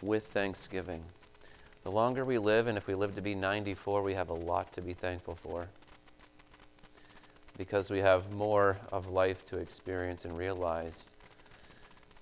with 0.00 0.24
thanksgiving. 0.24 1.02
The 1.82 1.90
longer 1.90 2.24
we 2.24 2.38
live, 2.38 2.68
and 2.68 2.78
if 2.78 2.86
we 2.86 2.94
live 2.94 3.16
to 3.16 3.20
be 3.20 3.34
94, 3.34 4.04
we 4.04 4.14
have 4.14 4.28
a 4.28 4.34
lot 4.34 4.72
to 4.74 4.80
be 4.80 4.92
thankful 4.92 5.34
for. 5.34 5.66
Because 7.58 7.90
we 7.90 7.98
have 7.98 8.30
more 8.30 8.76
of 8.92 9.08
life 9.08 9.44
to 9.46 9.58
experience 9.58 10.24
and 10.24 10.38
realize. 10.38 11.12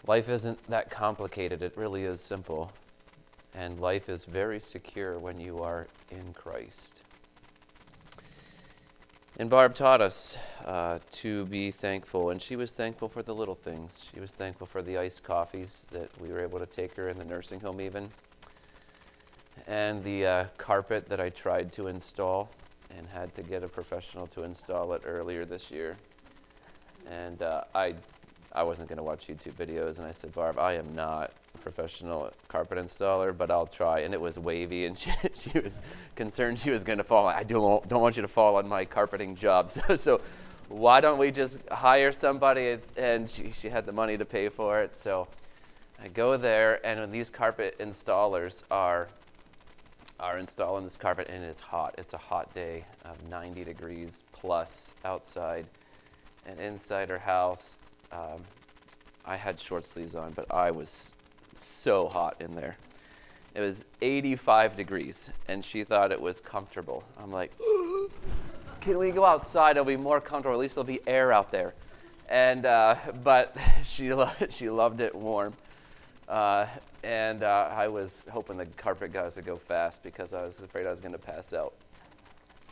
Life 0.07 0.31
isn't 0.31 0.59
that 0.71 0.89
complicated, 0.89 1.61
it 1.63 1.77
really 1.77 2.05
is 2.05 2.23
simple. 2.23 2.73
And 3.55 3.79
life 3.81 4.09
is 4.09 4.25
very 4.25 4.61
secure 4.61 5.19
when 5.19 5.39
you 5.39 5.61
are 5.61 5.89
in 6.11 6.33
Christ. 6.33 7.03
And 9.39 9.49
Barb 9.49 9.75
taught 9.75 10.03
us 10.03 10.37
uh, 10.65 10.99
to 11.13 11.47
be 11.47 11.71
thankful, 11.71 12.31
and 12.31 12.41
she 12.41 12.55
was 12.55 12.73
thankful 12.73 13.09
for 13.09 13.23
the 13.23 13.35
little 13.35 13.55
things. 13.55 14.11
She 14.13 14.21
was 14.21 14.35
thankful 14.35 14.67
for 14.67 14.83
the 14.83 14.99
iced 14.99 15.25
coffees 15.25 15.87
that 15.91 16.11
we 16.21 16.29
were 16.29 16.41
able 16.41 16.59
to 16.59 16.67
take 16.67 16.95
her 16.97 17.09
in 17.09 17.19
the 17.19 17.25
nursing 17.25 17.61
home, 17.61 17.81
even 17.81 18.11
and 19.67 20.03
the 20.05 20.27
uh, 20.27 20.45
carpet 20.59 21.09
that 21.09 21.21
I 21.21 21.31
tried 21.31 21.73
to 21.73 21.87
install 21.87 22.55
and 22.97 23.09
had 23.09 23.35
to 23.35 23.43
get 23.43 23.63
a 23.63 23.69
professional 23.69 24.27
to 24.29 24.43
install 24.43 24.93
it 24.93 25.03
earlier 25.05 25.45
this 25.45 25.71
year. 25.71 25.97
And 27.11 27.43
uh, 27.43 27.65
I, 27.75 27.95
I 28.53 28.63
wasn't 28.63 28.89
going 28.89 28.99
to 28.99 29.03
watch 29.03 29.29
YouTube 29.29 29.55
videos, 29.55 29.99
and 29.99 30.07
I 30.07 30.11
said, 30.11 30.35
Barb, 30.35 30.59
I 30.59 30.75
am 30.75 30.95
not 30.95 31.33
professional 31.63 32.33
carpet 32.49 32.79
installer, 32.79 33.37
but 33.37 33.51
I'll 33.51 33.67
try. 33.67 34.01
And 34.01 34.13
it 34.13 34.21
was 34.21 34.39
wavy, 34.39 34.87
and 34.87 34.97
she, 34.99 35.11
she 35.35 35.59
was 35.59 35.81
concerned 36.17 36.59
she 36.59 36.71
was 36.71 36.85
going 36.85 36.99
to 36.99 37.05
fall. 37.05 37.27
I 37.29 37.43
don't, 37.43 37.89
don't 37.89 38.03
want 38.03 38.17
you 38.17 38.23
to 38.23 38.29
fall 38.29 38.57
on 38.57 38.69
my 38.69 38.85
carpeting 38.85 39.35
job. 39.35 39.71
So, 39.71 39.97
so 39.97 40.21
why 40.69 41.01
don't 41.01 41.19
we 41.19 41.31
just 41.31 41.67
hire 41.71 42.13
somebody? 42.13 42.79
And 42.97 43.29
she, 43.29 43.51
she 43.51 43.69
had 43.69 43.87
the 43.87 43.93
money 43.93 44.17
to 44.19 44.25
pay 44.25 44.49
for 44.49 44.81
it. 44.81 44.97
So 44.97 45.29
I 46.03 46.09
go 46.09 46.37
there, 46.37 46.85
and 46.85 47.13
these 47.13 47.31
carpet 47.31 47.79
installers 47.79 48.65
are 48.71 49.09
are 50.23 50.39
installing 50.39 50.85
this 50.85 50.97
carpet 50.97 51.27
and 51.29 51.43
it's 51.43 51.59
hot. 51.59 51.95
It's 51.99 52.15
a 52.15 52.19
hot 52.19 52.53
day 52.55 52.85
of 53.05 53.21
90 53.29 53.65
degrees 53.65 54.23
plus 54.33 54.95
outside. 55.05 55.67
And 56.47 56.61
inside 56.61 57.09
her 57.09 57.19
house, 57.19 57.81
um, 58.13 58.43
I 59.25 59.37
had 59.37 59.59
short 59.59 59.85
sleeves 59.85 60.15
on, 60.15 60.33
but 60.33 60.53
I 60.53 60.71
was 60.71 61.15
so 61.55 62.09
hot 62.09 62.37
in 62.41 62.55
there. 62.55 62.77
It 63.55 63.61
was 63.61 63.85
85 64.01 64.77
degrees, 64.77 65.31
and 65.49 65.65
she 65.65 65.85
thought 65.85 66.11
it 66.11 66.21
was 66.21 66.41
comfortable. 66.41 67.05
I'm 67.23 67.31
like, 67.31 67.53
can 68.81 68.99
we 68.99 69.11
go 69.11 69.25
outside? 69.25 69.73
It'll 69.73 69.85
be 69.85 69.97
more 69.97 70.21
comfortable. 70.21 70.55
At 70.55 70.61
least 70.61 70.75
there'll 70.77 70.87
be 70.87 71.01
air 71.07 71.33
out 71.33 71.51
there. 71.51 71.75
And 72.31 72.65
uh, 72.65 72.97
but 73.25 73.57
she 73.85 74.13
lo- 74.15 74.31
she 74.51 74.71
loved 74.71 75.01
it 75.01 75.15
warm. 75.15 75.55
Uh, 76.29 76.67
and 77.05 77.43
uh, 77.43 77.69
I 77.73 77.89
was 77.89 78.25
hoping 78.31 78.57
the 78.57 78.67
carpet 78.67 79.13
guys 79.13 79.37
would 79.37 79.45
go 79.45 79.57
fast 79.57 80.03
because 80.03 80.33
I 80.33 80.43
was 80.43 80.61
afraid 80.61 80.87
I 80.87 80.91
was 80.91 81.01
going 81.01 81.13
to 81.13 81.19
pass 81.19 81.53
out. 81.53 81.75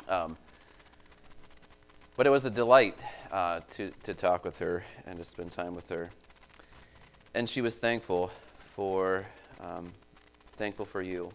Um, 0.09 0.37
but 2.17 2.27
it 2.27 2.31
was 2.31 2.45
a 2.45 2.51
delight 2.51 3.05
uh, 3.33 3.61
to, 3.71 3.93
to 4.05 4.15
talk 4.15 4.45
with 4.45 4.59
her 4.61 4.85
and 5.07 5.19
to 5.19 5.25
spend 5.25 5.51
time 5.51 5.75
with 5.75 5.89
her. 5.89 6.11
And 7.35 7.49
she 7.49 7.61
was 7.61 7.77
thankful 7.77 8.31
for, 8.81 9.27
um, 9.61 9.93
thankful 10.55 10.87
for 10.87 11.03
you. 11.03 11.31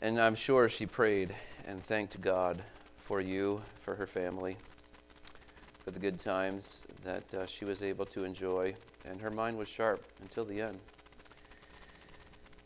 And 0.00 0.18
I'm 0.18 0.34
sure 0.34 0.66
she 0.66 0.86
prayed 0.86 1.34
and 1.66 1.82
thanked 1.82 2.18
God 2.22 2.62
for 2.96 3.20
you, 3.20 3.60
for 3.78 3.94
her 3.94 4.06
family, 4.06 4.56
for 5.84 5.90
the 5.90 5.98
good 5.98 6.18
times 6.18 6.82
that 7.04 7.34
uh, 7.34 7.44
she 7.44 7.66
was 7.66 7.82
able 7.82 8.06
to 8.06 8.24
enjoy. 8.24 8.74
And 9.04 9.20
her 9.20 9.30
mind 9.30 9.58
was 9.58 9.68
sharp 9.68 10.02
until 10.22 10.46
the 10.46 10.62
end. 10.62 10.78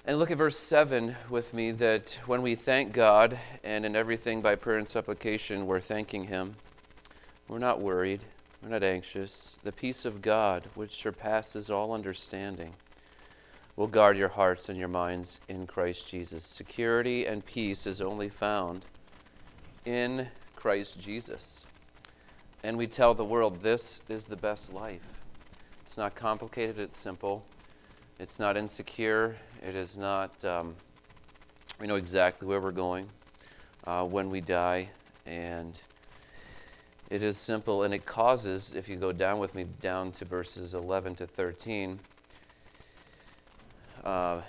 And 0.06 0.20
look 0.20 0.30
at 0.30 0.38
verse 0.38 0.56
7 0.56 1.16
with 1.28 1.52
me 1.52 1.72
that 1.72 2.20
when 2.26 2.42
we 2.42 2.54
thank 2.54 2.92
God 2.92 3.36
and 3.64 3.84
in 3.84 3.96
everything 3.96 4.40
by 4.40 4.54
prayer 4.54 4.78
and 4.78 4.86
supplication, 4.86 5.66
we're 5.66 5.80
thanking 5.80 6.28
Him. 6.28 6.54
We're 7.48 7.58
not 7.58 7.80
worried. 7.80 8.20
We're 8.62 8.68
not 8.68 8.84
anxious. 8.84 9.58
The 9.64 9.72
peace 9.72 10.04
of 10.04 10.22
God, 10.22 10.68
which 10.76 10.92
surpasses 10.92 11.70
all 11.70 11.92
understanding, 11.92 12.74
will 13.76 13.86
guard 13.86 14.16
your 14.16 14.28
hearts 14.28 14.68
and 14.68 14.78
your 14.78 14.88
minds 14.88 15.40
in 15.48 15.66
Christ 15.66 16.08
Jesus. 16.08 16.44
Security 16.44 17.26
and 17.26 17.44
peace 17.44 17.86
is 17.86 18.00
only 18.00 18.28
found 18.28 18.86
in 19.84 20.28
Christ 20.56 21.00
Jesus. 21.00 21.66
And 22.62 22.76
we 22.76 22.86
tell 22.86 23.14
the 23.14 23.24
world 23.24 23.62
this 23.62 24.02
is 24.08 24.26
the 24.26 24.36
best 24.36 24.72
life. 24.72 25.22
It's 25.82 25.96
not 25.96 26.14
complicated, 26.14 26.78
it's 26.78 26.96
simple. 26.96 27.44
It's 28.18 28.38
not 28.38 28.56
insecure. 28.56 29.36
It 29.66 29.74
is 29.74 29.98
not, 29.98 30.44
um, 30.44 30.76
we 31.80 31.86
know 31.86 31.96
exactly 31.96 32.46
where 32.46 32.60
we're 32.60 32.70
going 32.70 33.08
uh, 33.84 34.04
when 34.04 34.30
we 34.30 34.40
die. 34.40 34.88
And 35.26 35.80
it 37.10 37.22
is 37.22 37.36
simple, 37.36 37.82
and 37.82 37.92
it 37.92 38.06
causes, 38.06 38.74
if 38.74 38.88
you 38.88 38.96
go 38.96 39.12
down 39.12 39.38
with 39.38 39.54
me 39.54 39.66
down 39.80 40.12
to 40.12 40.24
verses 40.24 40.74
11 40.74 41.16
to 41.16 41.26
13, 41.26 41.98
uh, 44.04 44.40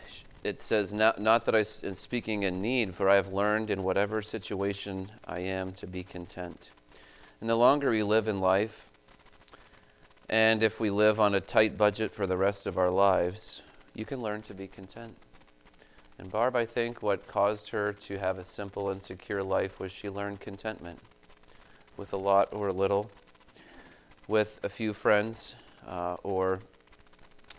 it 0.44 0.60
says, 0.60 0.94
not, 0.94 1.22
not 1.22 1.48
I 1.54 1.60
am 1.60 1.94
speaking 1.94 2.44
in 2.44 2.62
need, 2.62 2.94
for 2.94 3.10
I 3.10 3.16
have 3.16 3.30
learned 3.30 3.70
in 3.70 3.84
whatever 3.84 4.22
situation 4.22 5.12
I 5.26 5.40
am 5.40 5.72
to 5.74 5.88
be 5.88 6.04
content. 6.04 6.72
And 7.40 7.50
the 7.50 7.56
longer 7.56 7.92
we 7.92 8.04
live 8.04 8.28
in 8.28 8.42
life, 8.42 8.90
and 10.30 10.64
if 10.64 10.80
we 10.80 10.90
live 10.90 11.20
on 11.20 11.36
a 11.36 11.42
tight 11.42 11.78
budget 11.78 12.12
for 12.12 12.28
the 12.28 12.38
rest 12.38 12.68
of 12.68 12.78
our 12.78 12.90
lives, 12.90 13.64
you 13.94 14.06
can 14.06 14.22
learn 14.22 14.42
to 14.44 14.54
be 14.54 14.68
content. 14.68 15.16
And 16.20 16.32
Barb, 16.32 16.56
I 16.56 16.66
think 16.66 17.02
what 17.02 17.28
caused 17.28 17.70
her 17.70 17.94
to 17.94 18.18
have 18.18 18.38
a 18.38 18.46
simple 18.46 18.90
and 18.90 19.02
secure 19.02 19.44
life 19.44 19.80
was 19.80 19.92
she 19.92 20.10
learned 20.10 20.40
contentment 20.40 21.00
with 21.98 22.14
a 22.14 22.18
lot 22.18 22.50
or 22.52 22.70
a 22.70 22.74
little, 22.74 23.10
with 24.28 24.60
a 24.64 24.70
few 24.70 24.94
friends, 24.94 25.56
uh, 25.88 26.16
or 26.24 26.60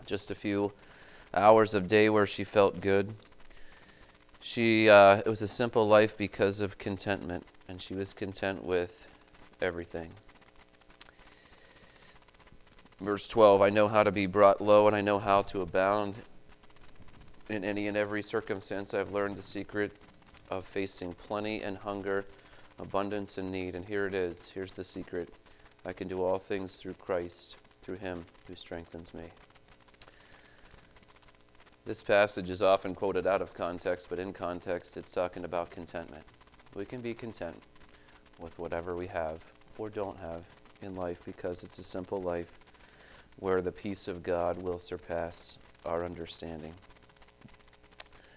just 0.05 0.31
a 0.31 0.35
few 0.35 0.71
hours 1.35 1.73
of 1.73 1.87
day 1.87 2.09
where 2.09 2.25
she 2.25 2.43
felt 2.43 2.81
good. 2.81 3.13
She, 4.39 4.89
uh, 4.89 5.17
it 5.17 5.27
was 5.27 5.41
a 5.41 5.47
simple 5.47 5.87
life 5.87 6.17
because 6.17 6.59
of 6.61 6.77
contentment, 6.77 7.45
and 7.67 7.81
she 7.81 7.93
was 7.93 8.13
content 8.13 8.63
with 8.63 9.07
everything. 9.61 10.11
Verse 13.01 13.27
12 13.27 13.61
I 13.61 13.69
know 13.69 13.87
how 13.87 14.03
to 14.03 14.11
be 14.11 14.25
brought 14.25 14.61
low, 14.61 14.87
and 14.87 14.95
I 14.95 15.01
know 15.01 15.19
how 15.19 15.41
to 15.43 15.61
abound. 15.61 16.15
In 17.49 17.63
any 17.63 17.87
and 17.87 17.95
every 17.95 18.23
circumstance, 18.23 18.93
I've 18.93 19.11
learned 19.11 19.35
the 19.35 19.43
secret 19.43 19.91
of 20.49 20.65
facing 20.65 21.13
plenty 21.13 21.61
and 21.61 21.77
hunger, 21.77 22.25
abundance 22.79 23.37
and 23.37 23.51
need. 23.51 23.75
And 23.75 23.85
here 23.85 24.07
it 24.07 24.13
is. 24.13 24.49
Here's 24.49 24.71
the 24.71 24.83
secret 24.83 25.29
I 25.85 25.93
can 25.93 26.07
do 26.07 26.23
all 26.23 26.39
things 26.39 26.77
through 26.77 26.93
Christ, 26.95 27.57
through 27.81 27.97
Him 27.97 28.25
who 28.47 28.55
strengthens 28.55 29.13
me. 29.13 29.25
This 31.85 32.01
passage 32.01 32.49
is 32.49 32.63
often 32.63 32.95
quoted 32.95 33.27
out 33.27 33.43
of 33.43 33.53
context, 33.53 34.09
but 34.09 34.17
in 34.17 34.33
context, 34.33 34.97
it's 34.97 35.11
talking 35.11 35.45
about 35.45 35.69
contentment. 35.69 36.23
We 36.73 36.83
can 36.83 36.99
be 36.99 37.13
content 37.13 37.61
with 38.39 38.57
whatever 38.57 38.95
we 38.95 39.05
have 39.05 39.45
or 39.77 39.91
don't 39.91 40.17
have 40.17 40.41
in 40.81 40.95
life 40.95 41.21
because 41.25 41.63
it's 41.63 41.77
a 41.77 41.83
simple 41.83 42.23
life 42.23 42.51
where 43.37 43.61
the 43.61 43.71
peace 43.71 44.07
of 44.07 44.23
God 44.23 44.59
will 44.59 44.79
surpass 44.79 45.59
our 45.85 46.03
understanding. 46.03 46.73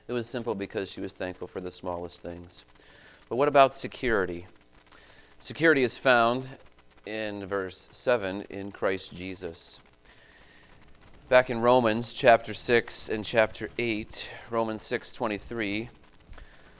It 0.08 0.12
was 0.12 0.28
simple 0.28 0.54
because 0.54 0.92
she 0.92 1.00
was 1.00 1.14
thankful 1.14 1.46
for 1.46 1.62
the 1.62 1.70
smallest 1.70 2.20
things. 2.20 2.66
But 3.30 3.36
what 3.36 3.48
about 3.48 3.72
security? 3.72 4.46
Security 5.38 5.84
is 5.84 5.96
found 5.96 6.50
in 7.06 7.46
verse 7.46 7.88
7 7.92 8.42
in 8.50 8.72
Christ 8.72 9.14
Jesus. 9.14 9.80
Back 11.28 11.50
in 11.50 11.60
Romans 11.60 12.14
chapter 12.14 12.54
6 12.54 13.10
and 13.10 13.22
chapter 13.22 13.68
8, 13.78 14.32
Romans 14.48 14.80
6:23 14.80 15.90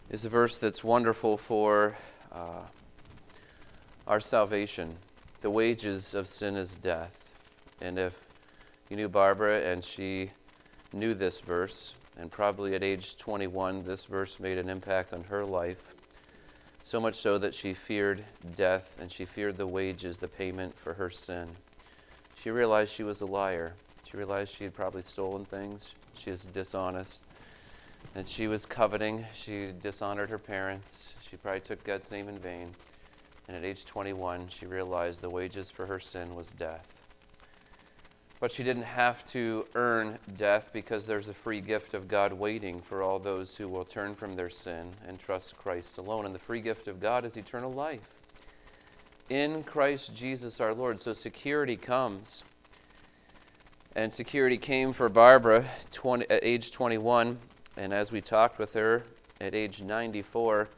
is 0.09 0.25
a 0.25 0.31
verse 0.31 0.57
that's 0.57 0.83
wonderful 0.83 1.37
for 1.37 1.99
uh, 2.33 2.63
our 4.07 4.21
salvation. 4.21 4.97
The 5.43 5.51
wages 5.51 6.15
of 6.15 6.27
sin 6.27 6.57
is 6.57 6.77
death. 6.77 7.35
And 7.83 7.99
if 7.99 8.19
you 8.89 8.97
knew 8.97 9.11
Barbara 9.11 9.71
and 9.71 9.85
she 9.85 10.31
knew 10.95 11.13
this 11.13 11.43
verse, 11.43 11.95
and 12.17 12.31
probably 12.31 12.75
at 12.75 12.83
age 12.83 13.19
21, 13.19 13.85
this 13.85 14.07
verse 14.07 14.41
made 14.41 14.57
an 14.57 14.71
impact 14.71 15.13
on 15.13 15.25
her 15.25 15.45
life, 15.45 15.93
so 16.85 16.99
much 16.99 17.17
so 17.17 17.37
that 17.37 17.55
she 17.55 17.75
feared 17.75 18.25
death 18.57 18.97
and 18.99 19.13
she 19.13 19.27
feared 19.27 19.59
the 19.59 19.67
wages, 19.67 20.19
the 20.19 20.27
payment 20.27 20.75
for 20.75 20.95
her 20.95 21.11
sin. 21.11 21.51
She 22.35 22.49
realized 22.49 22.95
she 22.95 23.05
was 23.05 23.21
a 23.21 23.27
liar. 23.27 23.75
She 24.09 24.17
realized 24.17 24.55
she 24.55 24.65
had 24.65 24.75
probably 24.75 25.03
stolen 25.03 25.45
things. 25.45 25.95
She 26.15 26.31
was 26.31 26.47
dishonest. 26.47 27.23
And 28.15 28.27
she 28.27 28.47
was 28.47 28.65
coveting. 28.65 29.27
She 29.35 29.73
dishonored 29.81 30.31
her 30.31 30.39
parents. 30.39 31.15
She 31.21 31.37
probably 31.37 31.61
took 31.61 31.85
God's 31.85 32.11
name 32.11 32.29
in 32.29 32.39
vain. 32.39 32.75
And 33.47 33.57
at 33.57 33.65
age 33.65 33.85
21, 33.85 34.49
she 34.49 34.67
realized 34.67 35.21
the 35.21 35.29
wages 35.29 35.71
for 35.71 35.85
her 35.87 35.99
sin 35.99 36.35
was 36.35 36.53
death. 36.53 37.03
But 38.41 38.53
she 38.53 38.63
didn't 38.63 38.85
have 38.85 39.25
to 39.27 39.67
earn 39.75 40.19
death 40.37 40.71
because 40.73 41.07
there's 41.07 41.29
a 41.29 41.35
free 41.35 41.61
gift 41.61 41.93
of 41.93 42.09
God 42.09 42.33
waiting 42.33 42.81
for 42.81 43.03
all 43.03 43.19
those 43.19 43.57
who 43.57 43.69
will 43.69 43.85
turn 43.85 44.15
from 44.15 44.37
their 44.37 44.51
sin 44.51 44.93
and 45.07 45.19
trust 45.19 45.59
Christ 45.59 45.99
alone. 45.99 46.25
And 46.25 46.35
the 46.35 46.39
free 46.39 46.61
gift 46.61 46.89
of 46.89 47.01
God 47.01 47.25
is 47.25 47.37
eternal 47.37 47.73
life 47.73 48.15
in 49.29 49.63
Christ 49.65 50.15
Jesus 50.15 50.61
our 50.61 50.73
Lord. 50.73 50.99
So 50.99 51.13
security 51.13 51.77
comes. 51.77 52.45
And 53.99 54.13
security 54.13 54.59
came 54.59 54.93
for 54.93 55.09
Barbara 55.09 55.65
20, 55.91 56.31
at 56.31 56.45
age 56.45 56.71
21. 56.71 57.37
And 57.77 57.93
as 57.93 58.13
we 58.13 58.21
talked 58.21 58.61
with 58.61 58.73
her 58.75 59.03
at 59.41 59.57
age 59.57 59.83
94, 59.83 60.69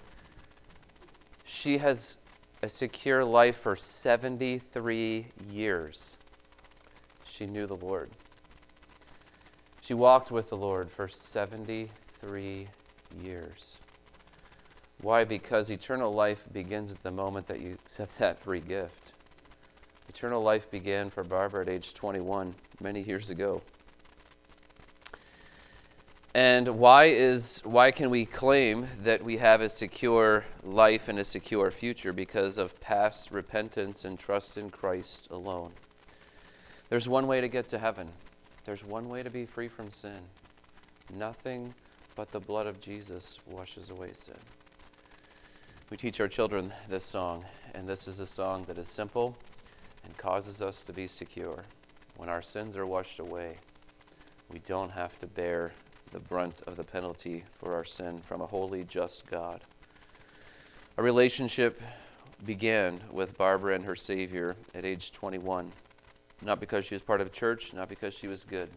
she 1.45 1.77
has 1.77 2.17
a 2.63 2.69
secure 2.71 3.23
life 3.23 3.59
for 3.59 3.77
73 3.77 5.27
years 5.53 6.17
she 7.27 7.45
knew 7.45 7.67
the 7.67 7.77
Lord. 7.77 8.09
She 9.83 9.93
walked 9.93 10.31
with 10.31 10.49
the 10.49 10.57
Lord 10.57 10.91
for 10.91 11.07
73 11.07 12.69
years. 13.23 13.81
Why? 15.03 15.25
Because 15.25 15.69
eternal 15.71 16.15
life 16.15 16.49
begins 16.55 16.91
at 16.91 17.01
the 17.01 17.11
moment 17.11 17.45
that 17.49 17.61
you 17.61 17.75
accept 17.85 18.17
that 18.17 18.41
free 18.41 18.61
gift. 18.61 19.13
Eternal 20.11 20.43
life 20.43 20.69
began 20.73 21.09
for 21.09 21.23
Barbara 21.23 21.63
at 21.63 21.69
age 21.69 21.95
21, 21.95 22.53
many 22.81 23.01
years 23.01 23.31
ago. 23.31 23.63
And 26.35 26.67
why 26.67 27.05
is 27.05 27.61
why 27.65 27.93
can 27.93 28.11
we 28.11 28.25
claim 28.25 28.89
that 29.03 29.23
we 29.23 29.37
have 29.37 29.61
a 29.61 29.69
secure 29.69 30.45
life 30.65 31.07
and 31.07 31.21
a 31.21 31.25
secure 31.25 31.71
future 31.71 32.13
because 32.13 32.59
of 32.59 32.79
past 32.81 33.31
repentance 33.31 34.05
and 34.05 34.19
trust 34.19 34.57
in 34.57 34.69
Christ 34.69 35.29
alone? 35.31 35.71
There's 36.89 37.09
one 37.09 37.29
way 37.29 37.41
to 37.41 37.47
get 37.47 37.69
to 37.69 37.79
heaven. 37.79 38.09
There's 38.65 38.85
one 38.85 39.09
way 39.09 39.23
to 39.23 39.31
be 39.31 39.47
free 39.47 39.69
from 39.69 39.93
sin. 39.93 40.19
Nothing 41.17 41.73
but 42.17 42.33
the 42.33 42.41
blood 42.41 42.67
of 42.67 42.81
Jesus 42.81 43.39
washes 43.49 43.91
away 43.91 44.11
sin. 44.15 44.35
We 45.89 45.97
teach 45.97 46.21
our 46.21 46.27
children 46.27 46.73
this 46.89 47.05
song, 47.05 47.45
and 47.75 47.89
this 47.89 48.09
is 48.09 48.19
a 48.19 48.27
song 48.27 48.65
that 48.65 48.77
is 48.77 48.89
simple 48.89 49.37
and 50.05 50.17
causes 50.17 50.63
us 50.63 50.83
to 50.83 50.93
be 50.93 51.07
secure. 51.07 51.65
When 52.17 52.29
our 52.29 52.43
sins 52.43 52.77
are 52.77 52.87
washed 52.87 53.19
away, 53.19 53.59
we 54.53 54.59
don't 54.61 54.91
have 54.91 55.19
to 55.21 55.27
bear 55.27 55.73
the 56.13 56.21
brunt 56.21 56.63
of 56.67 56.77
the 56.77 56.85
penalty 56.85 57.45
for 57.53 57.75
our 57.75 57.85
sin 57.85 58.21
from 58.21 58.41
a 58.41 58.47
holy, 58.47 58.85
just 58.85 59.27
God. 59.31 59.61
A 60.97 61.03
relationship 61.03 61.81
began 62.45 63.01
with 63.13 63.39
Barbara 63.39 63.75
and 63.75 63.85
her 63.85 63.95
Savior 63.95 64.57
at 64.75 64.85
age 64.85 65.13
21. 65.13 65.71
Not 66.43 66.59
because 66.59 66.85
she 66.85 66.95
was 66.95 67.03
part 67.03 67.21
of 67.21 67.27
a 67.27 67.31
church, 67.31 67.75
not 67.75 67.89
because 67.89 68.15
she 68.15 68.27
was 68.27 68.45
good, 68.45 68.69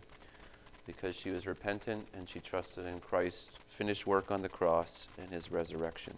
because 0.85 1.15
she 1.15 1.31
was 1.31 1.47
repentant 1.47 2.05
and 2.13 2.27
she 2.27 2.39
trusted 2.39 2.85
in 2.85 2.99
Christ's 2.99 3.57
finished 3.67 4.05
work 4.05 4.31
on 4.31 4.41
the 4.41 4.49
cross 4.49 5.07
and 5.17 5.29
his 5.29 5.51
resurrection. 5.51 6.13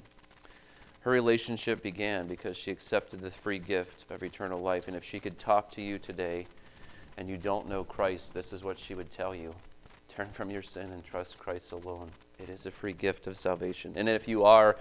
Her 1.06 1.12
relationship 1.12 1.84
began 1.84 2.26
because 2.26 2.58
she 2.58 2.72
accepted 2.72 3.22
the 3.22 3.30
free 3.30 3.60
gift 3.60 4.06
of 4.10 4.24
eternal 4.24 4.60
life. 4.60 4.88
And 4.88 4.98
if 4.98 5.04
she 5.04 5.20
could 5.20 5.38
talk 5.38 5.70
to 5.72 5.82
you 5.82 6.00
today 6.00 6.48
and 7.18 7.30
you 7.30 7.38
don't 7.38 7.70
know 7.70 7.84
Christ, 7.84 8.34
this 8.34 8.52
is 8.52 8.64
what 8.64 8.80
she 8.80 8.96
would 8.96 9.12
tell 9.12 9.36
you 9.36 9.54
turn 10.08 10.30
from 10.32 10.50
your 10.50 10.64
sin 10.64 10.92
and 10.94 11.06
trust 11.06 11.38
Christ 11.38 11.74
alone. 11.74 12.10
It 12.40 12.50
is 12.50 12.66
a 12.66 12.72
free 12.72 12.94
gift 12.94 13.28
of 13.28 13.38
salvation. 13.38 13.94
And 13.96 14.10
if 14.10 14.28
you 14.28 14.46
are 14.46 14.78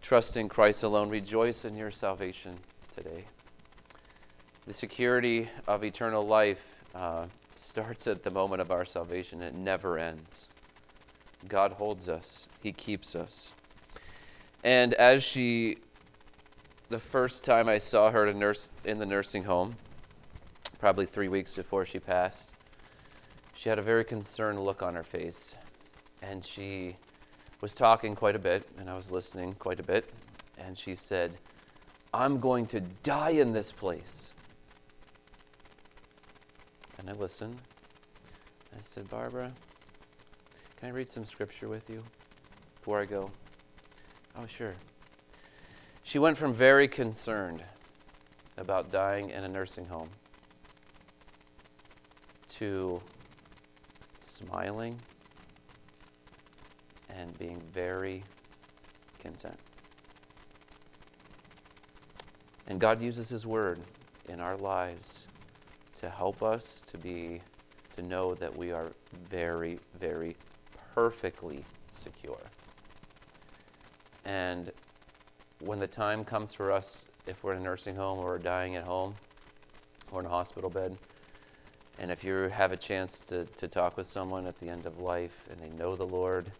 trusting 0.00 0.48
Christ 0.48 0.84
alone, 0.84 1.10
rejoice 1.10 1.66
in 1.66 1.76
your 1.76 1.90
salvation 1.90 2.56
today. 2.96 3.26
The 4.66 4.72
security 4.72 5.50
of 5.66 5.84
eternal 5.84 6.26
life 6.26 6.82
uh, 6.94 7.26
starts 7.56 8.06
at 8.06 8.22
the 8.22 8.30
moment 8.30 8.62
of 8.62 8.70
our 8.70 8.86
salvation, 8.86 9.42
it 9.42 9.54
never 9.54 9.98
ends. 9.98 10.48
God 11.46 11.72
holds 11.72 12.08
us, 12.08 12.48
He 12.62 12.72
keeps 12.72 13.14
us. 13.14 13.54
And 14.62 14.94
as 14.94 15.22
she, 15.24 15.78
the 16.88 16.98
first 16.98 17.44
time 17.44 17.68
I 17.68 17.78
saw 17.78 18.10
her 18.10 18.32
nurse, 18.32 18.72
in 18.84 18.98
the 18.98 19.06
nursing 19.06 19.44
home, 19.44 19.76
probably 20.78 21.06
three 21.06 21.28
weeks 21.28 21.56
before 21.56 21.84
she 21.84 21.98
passed, 21.98 22.52
she 23.54 23.68
had 23.68 23.78
a 23.78 23.82
very 23.82 24.04
concerned 24.04 24.60
look 24.60 24.82
on 24.82 24.94
her 24.94 25.02
face. 25.02 25.56
And 26.22 26.44
she 26.44 26.96
was 27.60 27.74
talking 27.74 28.14
quite 28.14 28.36
a 28.36 28.38
bit, 28.38 28.68
and 28.78 28.88
I 28.88 28.96
was 28.96 29.10
listening 29.10 29.54
quite 29.54 29.80
a 29.80 29.82
bit. 29.82 30.10
And 30.58 30.76
she 30.76 30.94
said, 30.94 31.36
I'm 32.12 32.40
going 32.40 32.66
to 32.66 32.80
die 33.02 33.30
in 33.30 33.52
this 33.52 33.72
place. 33.72 34.32
And 36.98 37.08
I 37.08 37.12
listened. 37.12 37.58
I 38.76 38.80
said, 38.80 39.08
Barbara, 39.08 39.52
can 40.76 40.88
I 40.88 40.92
read 40.92 41.10
some 41.10 41.24
scripture 41.24 41.68
with 41.68 41.88
you 41.88 42.02
before 42.76 43.00
I 43.00 43.04
go? 43.04 43.30
Oh, 44.36 44.46
sure. 44.46 44.74
She 46.02 46.18
went 46.18 46.36
from 46.36 46.52
very 46.52 46.88
concerned 46.88 47.62
about 48.56 48.90
dying 48.90 49.30
in 49.30 49.44
a 49.44 49.48
nursing 49.48 49.86
home 49.86 50.10
to 52.48 53.02
smiling 54.18 54.98
and 57.08 57.36
being 57.38 57.60
very 57.72 58.24
content. 59.18 59.58
And 62.66 62.80
God 62.80 63.00
uses 63.00 63.28
His 63.28 63.46
Word 63.46 63.80
in 64.26 64.40
our 64.40 64.56
lives 64.56 65.28
to 65.96 66.08
help 66.08 66.42
us 66.42 66.82
to 66.86 66.96
be, 66.96 67.42
to 67.94 68.02
know 68.02 68.34
that 68.34 68.54
we 68.54 68.72
are 68.72 68.92
very, 69.28 69.80
very 69.98 70.36
perfectly 70.94 71.64
secure. 71.90 72.50
And 74.24 74.70
when 75.60 75.78
the 75.78 75.86
time 75.86 76.24
comes 76.24 76.54
for 76.54 76.72
us, 76.72 77.06
if 77.26 77.44
we're 77.44 77.52
in 77.52 77.60
a 77.60 77.62
nursing 77.62 77.96
home 77.96 78.18
or 78.18 78.38
dying 78.38 78.76
at 78.76 78.84
home 78.84 79.14
or 80.10 80.20
in 80.20 80.26
a 80.26 80.30
hospital 80.30 80.70
bed, 80.70 80.96
and 81.98 82.10
if 82.10 82.24
you 82.24 82.34
have 82.34 82.72
a 82.72 82.76
chance 82.76 83.20
to, 83.22 83.44
to 83.44 83.68
talk 83.68 83.96
with 83.96 84.06
someone 84.06 84.46
at 84.46 84.58
the 84.58 84.68
end 84.68 84.86
of 84.86 84.98
life 85.00 85.48
and 85.50 85.60
they 85.60 85.76
know 85.76 85.96
the 85.96 86.06
Lord, 86.06 86.50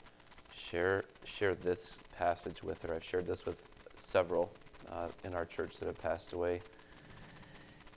share, 0.54 1.04
share 1.24 1.54
this 1.54 1.98
passage 2.16 2.62
with 2.62 2.82
her. 2.82 2.94
I've 2.94 3.04
shared 3.04 3.26
this 3.26 3.46
with 3.46 3.70
several 3.96 4.50
uh, 4.92 5.08
in 5.24 5.34
our 5.34 5.46
church 5.46 5.78
that 5.78 5.86
have 5.86 6.00
passed 6.00 6.34
away. 6.34 6.60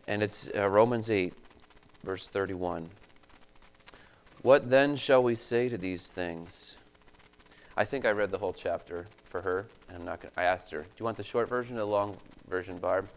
And 0.07 0.24
it's 0.24 0.49
uh, 0.55 0.70
Romans 0.70 1.11
8, 1.11 1.34
verse 2.03 2.30
31. 2.30 2.89
What 4.41 4.70
then 4.70 4.95
shall 4.95 5.24
we 5.24 5.36
say 5.36 5.70
to 5.70 5.78
these 5.78 6.09
things? 6.09 6.78
I 7.76 7.84
think 7.86 8.05
I 8.05 8.11
read 8.11 8.32
the 8.32 8.38
whole 8.38 8.53
chapter 8.53 9.07
for 9.26 9.41
her, 9.41 9.65
and 9.88 9.97
I'm 9.97 10.05
not 10.05 10.21
gonna, 10.21 10.32
I 10.38 10.43
asked 10.43 10.71
her, 10.71 10.82
"Do 10.82 10.89
you 10.97 11.05
want 11.05 11.17
the 11.17 11.24
short 11.24 11.49
version 11.49 11.76
or 11.76 11.80
the 11.80 11.88
long 11.88 12.17
version, 12.47 12.78
Barb?" 12.78 13.07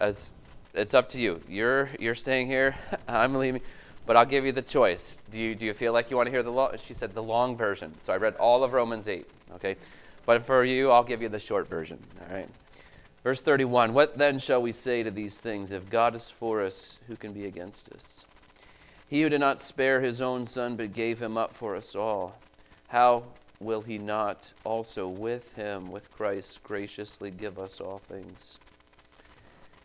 As 0.00 0.32
it's 0.74 0.94
up 0.94 1.08
to 1.08 1.20
you. 1.20 1.40
You're 1.48 1.88
you're 1.98 2.14
staying 2.14 2.48
here. 2.48 2.74
I'm 3.08 3.34
leaving, 3.34 3.62
but 4.06 4.16
I'll 4.16 4.26
give 4.26 4.44
you 4.44 4.52
the 4.52 4.62
choice. 4.62 5.20
Do 5.30 5.38
you 5.38 5.54
do 5.54 5.66
you 5.66 5.74
feel 5.74 5.92
like 5.92 6.10
you 6.10 6.16
want 6.16 6.26
to 6.26 6.30
hear 6.30 6.42
the 6.42 6.50
long? 6.50 6.76
She 6.78 6.94
said 6.94 7.14
the 7.14 7.22
long 7.22 7.56
version. 7.56 7.94
So 8.00 8.12
I 8.12 8.16
read 8.16 8.34
all 8.36 8.64
of 8.64 8.72
Romans 8.72 9.08
8. 9.08 9.26
Okay, 9.54 9.76
but 10.26 10.42
for 10.42 10.64
you, 10.64 10.90
I'll 10.90 11.04
give 11.04 11.22
you 11.22 11.28
the 11.28 11.38
short 11.38 11.68
version. 11.68 12.02
All 12.20 12.34
right. 12.34 12.48
Verse 13.22 13.40
31 13.40 13.94
What 13.94 14.18
then 14.18 14.38
shall 14.38 14.60
we 14.60 14.72
say 14.72 15.02
to 15.02 15.10
these 15.10 15.40
things? 15.40 15.72
If 15.72 15.88
God 15.88 16.14
is 16.14 16.30
for 16.30 16.60
us, 16.60 16.98
who 17.06 17.16
can 17.16 17.32
be 17.32 17.46
against 17.46 17.92
us? 17.92 18.26
He 19.08 19.22
who 19.22 19.28
did 19.28 19.40
not 19.40 19.60
spare 19.60 20.00
his 20.00 20.20
own 20.20 20.44
son, 20.44 20.76
but 20.76 20.92
gave 20.92 21.20
him 21.20 21.36
up 21.36 21.54
for 21.54 21.76
us 21.76 21.94
all, 21.94 22.36
how 22.88 23.24
will 23.64 23.82
he 23.82 23.98
not 23.98 24.52
also 24.64 25.08
with 25.08 25.54
him, 25.54 25.90
with 25.90 26.10
Christ, 26.10 26.62
graciously 26.62 27.30
give 27.30 27.58
us 27.58 27.80
all 27.80 27.98
things? 27.98 28.58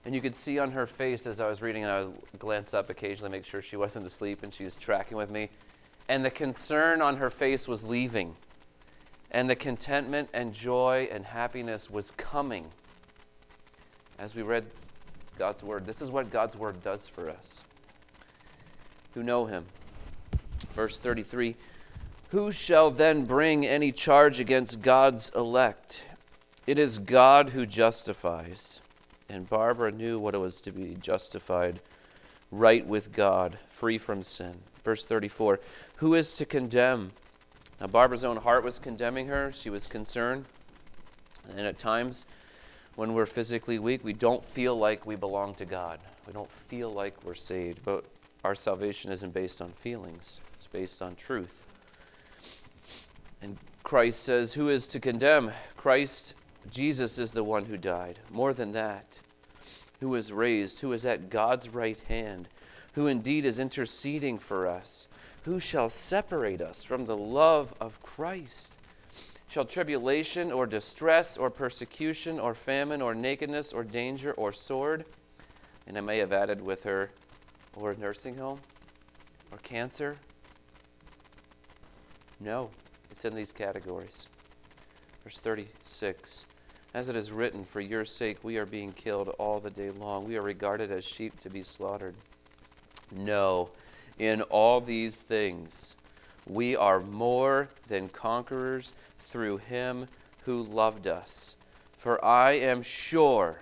And 0.06 0.16
you 0.16 0.22
could 0.22 0.36
see 0.36 0.60
on 0.60 0.72
her 0.72 0.88
face 0.88 1.26
as 1.26 1.40
I 1.40 1.48
was 1.48 1.62
reading, 1.62 1.84
and 1.84 1.92
I 1.92 2.02
would 2.04 2.40
glance 2.40 2.74
up 2.74 2.90
occasionally, 2.90 3.32
make 3.32 3.46
sure 3.46 3.62
she 3.62 3.76
wasn't 3.78 4.06
asleep, 4.06 4.44
and 4.44 4.54
she 4.54 4.64
was 4.64 4.78
tracking 4.78 5.18
with 5.18 5.30
me. 5.30 5.50
And 6.08 6.24
the 6.24 6.32
concern 6.32 7.02
on 7.02 7.18
her 7.18 7.30
face 7.30 7.68
was 7.68 7.84
leaving, 7.84 8.36
and 9.32 9.50
the 9.50 9.56
contentment 9.56 10.30
and 10.34 10.54
joy 10.54 11.08
and 11.12 11.26
happiness 11.26 11.90
was 11.90 12.12
coming. 12.12 12.66
As 14.18 14.36
we 14.36 14.42
read 14.42 14.66
God's 15.38 15.64
word, 15.64 15.86
this 15.86 16.02
is 16.02 16.12
what 16.12 16.32
God's 16.32 16.58
word 16.58 16.82
does 16.82 17.08
for 17.08 17.30
us 17.30 17.64
who 19.14 19.24
know 19.24 19.46
him. 19.46 19.66
Verse 20.74 21.00
33 21.00 21.56
Who 22.30 22.52
shall 22.52 22.92
then 22.92 23.26
bring 23.26 23.66
any 23.66 23.92
charge 23.92 24.40
against 24.40 24.84
God's 24.84 25.32
elect? 25.36 26.04
It 26.68 26.78
is 26.78 27.00
God 27.00 27.50
who 27.50 27.66
justifies. 27.66 28.82
And 29.28 29.50
Barbara 29.50 29.92
knew 29.92 30.20
what 30.20 30.36
it 30.36 30.38
was 30.38 30.62
to 30.62 30.72
be 30.72 30.96
justified 31.02 31.80
right 32.52 32.86
with 32.86 33.12
God, 33.14 33.58
free 33.68 33.98
from 33.98 34.22
sin. 34.22 34.54
Verse 34.84 35.06
34 35.06 35.60
Who 35.96 36.14
is 36.14 36.36
to 36.36 36.46
condemn? 36.46 37.12
Now, 37.82 37.88
Barbara's 37.88 38.26
own 38.26 38.38
heart 38.38 38.64
was 38.64 38.78
condemning 38.78 39.28
her. 39.28 39.52
She 39.52 39.72
was 39.72 39.88
concerned. 39.88 40.46
And 41.58 41.66
at 41.66 41.80
times, 41.80 42.28
when 42.96 43.16
we're 43.16 43.26
physically 43.26 43.80
weak, 43.80 44.04
we 44.04 44.14
don't 44.14 44.46
feel 44.46 44.78
like 44.78 45.04
we 45.04 45.16
belong 45.16 45.56
to 45.56 45.66
God. 45.66 46.00
We 46.28 46.34
don't 46.34 46.52
feel 46.52 46.94
like 46.94 47.16
we're 47.24 47.34
saved. 47.34 47.84
But 47.84 48.06
our 48.44 48.54
salvation 48.54 49.12
isn't 49.12 49.34
based 49.34 49.64
on 49.64 49.72
feelings, 49.72 50.42
it's 50.54 50.68
based 50.68 51.02
on 51.02 51.16
truth. 51.16 51.64
And 53.42 53.58
Christ 53.84 54.24
says, 54.24 54.54
Who 54.54 54.70
is 54.70 54.88
to 54.90 55.00
condemn? 55.00 55.52
Christ, 55.78 56.34
Jesus, 56.70 57.18
is 57.18 57.32
the 57.32 57.44
one 57.44 57.66
who 57.66 57.78
died. 57.78 58.20
More 58.30 58.54
than 58.54 58.72
that, 58.74 59.20
who 60.00 60.14
is 60.16 60.34
raised, 60.34 60.82
who 60.82 60.94
is 60.94 61.06
at 61.06 61.30
God's 61.30 61.70
right 61.70 62.00
hand, 62.08 62.50
who 62.94 63.08
indeed 63.08 63.46
is 63.46 63.60
interceding 63.60 64.38
for 64.38 64.68
us. 64.68 65.08
Who 65.44 65.60
shall 65.60 65.90
separate 65.90 66.62
us 66.62 66.84
from 66.84 67.06
the 67.06 67.18
love 67.18 67.74
of 67.80 68.02
Christ? 68.02 68.78
Shall 69.48 69.66
tribulation 69.66 70.52
or 70.52 70.68
distress 70.68 71.38
or 71.38 71.50
persecution 71.50 72.40
or 72.40 72.54
famine 72.54 73.02
or 73.02 73.16
nakedness 73.16 73.74
or 73.74 73.84
danger 73.84 74.34
or 74.34 74.52
sword? 74.52 75.06
And 75.88 75.98
I 75.98 76.02
may 76.02 76.20
have 76.20 76.32
added 76.32 76.62
with 76.62 76.84
her, 76.84 77.10
or 77.76 77.96
nursing 77.96 78.38
home 78.38 78.60
or 79.52 79.58
cancer? 79.60 80.18
No, 82.40 82.70
it's 83.20 83.26
in 83.26 83.36
these 83.36 83.51
categories. 83.51 84.28
Verse 85.26 85.39
36 85.39 86.45
As 86.93 87.09
it 87.09 87.17
is 87.17 87.34
written, 87.34 87.65
For 87.65 87.82
your 87.82 88.05
sake 88.05 88.38
we 88.43 88.57
are 88.57 88.65
being 88.65 88.93
killed 88.93 89.28
all 89.38 89.59
the 89.59 89.70
day 89.70 89.89
long. 89.89 90.26
We 90.26 90.38
are 90.38 90.41
regarded 90.41 90.89
as 90.89 91.03
sheep 91.03 91.38
to 91.41 91.49
be 91.49 91.61
slaughtered. 91.61 92.15
No, 93.11 93.72
in 94.20 94.41
all 94.43 94.80
these 94.80 95.22
things 95.22 95.97
we 96.47 96.78
are 96.78 97.01
more 97.01 97.67
than 97.89 98.07
conquerors 98.07 98.93
through 99.20 99.57
him 99.57 100.07
who 100.45 100.63
loved 100.63 101.05
us. 101.05 101.57
For 101.97 102.24
I 102.24 102.53
am 102.53 102.82
sure 102.82 103.59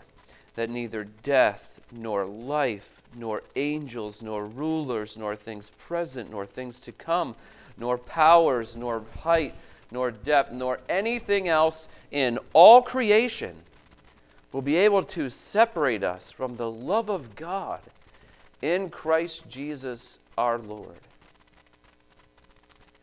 that 0.54 0.70
neither 0.70 1.04
death 1.24 1.82
nor 1.92 2.28
life 2.28 3.02
nor 3.16 3.42
angels, 3.56 4.22
nor 4.22 4.46
rulers, 4.46 5.18
nor 5.18 5.36
things 5.36 5.72
present, 5.80 6.30
nor 6.30 6.46
things 6.46 6.80
to 6.82 6.92
come, 6.92 7.36
nor 7.78 7.98
powers, 7.98 8.76
nor 8.76 9.04
height, 9.20 9.54
nor 9.92 10.12
depth, 10.12 10.52
nor 10.52 10.80
anything 10.90 11.48
else 11.48 11.90
in 12.12 12.40
all 12.54 12.82
creation 12.82 13.56
will 14.52 14.62
be 14.62 14.76
able 14.76 15.04
to 15.04 15.30
separate 15.30 16.04
us 16.04 16.32
from 16.32 16.56
the 16.56 16.70
love 16.70 17.10
of 17.10 17.36
God 17.36 17.82
in 18.62 18.90
Christ 18.90 19.48
Jesus 19.50 20.20
our 20.38 20.58
Lord. 20.58 20.98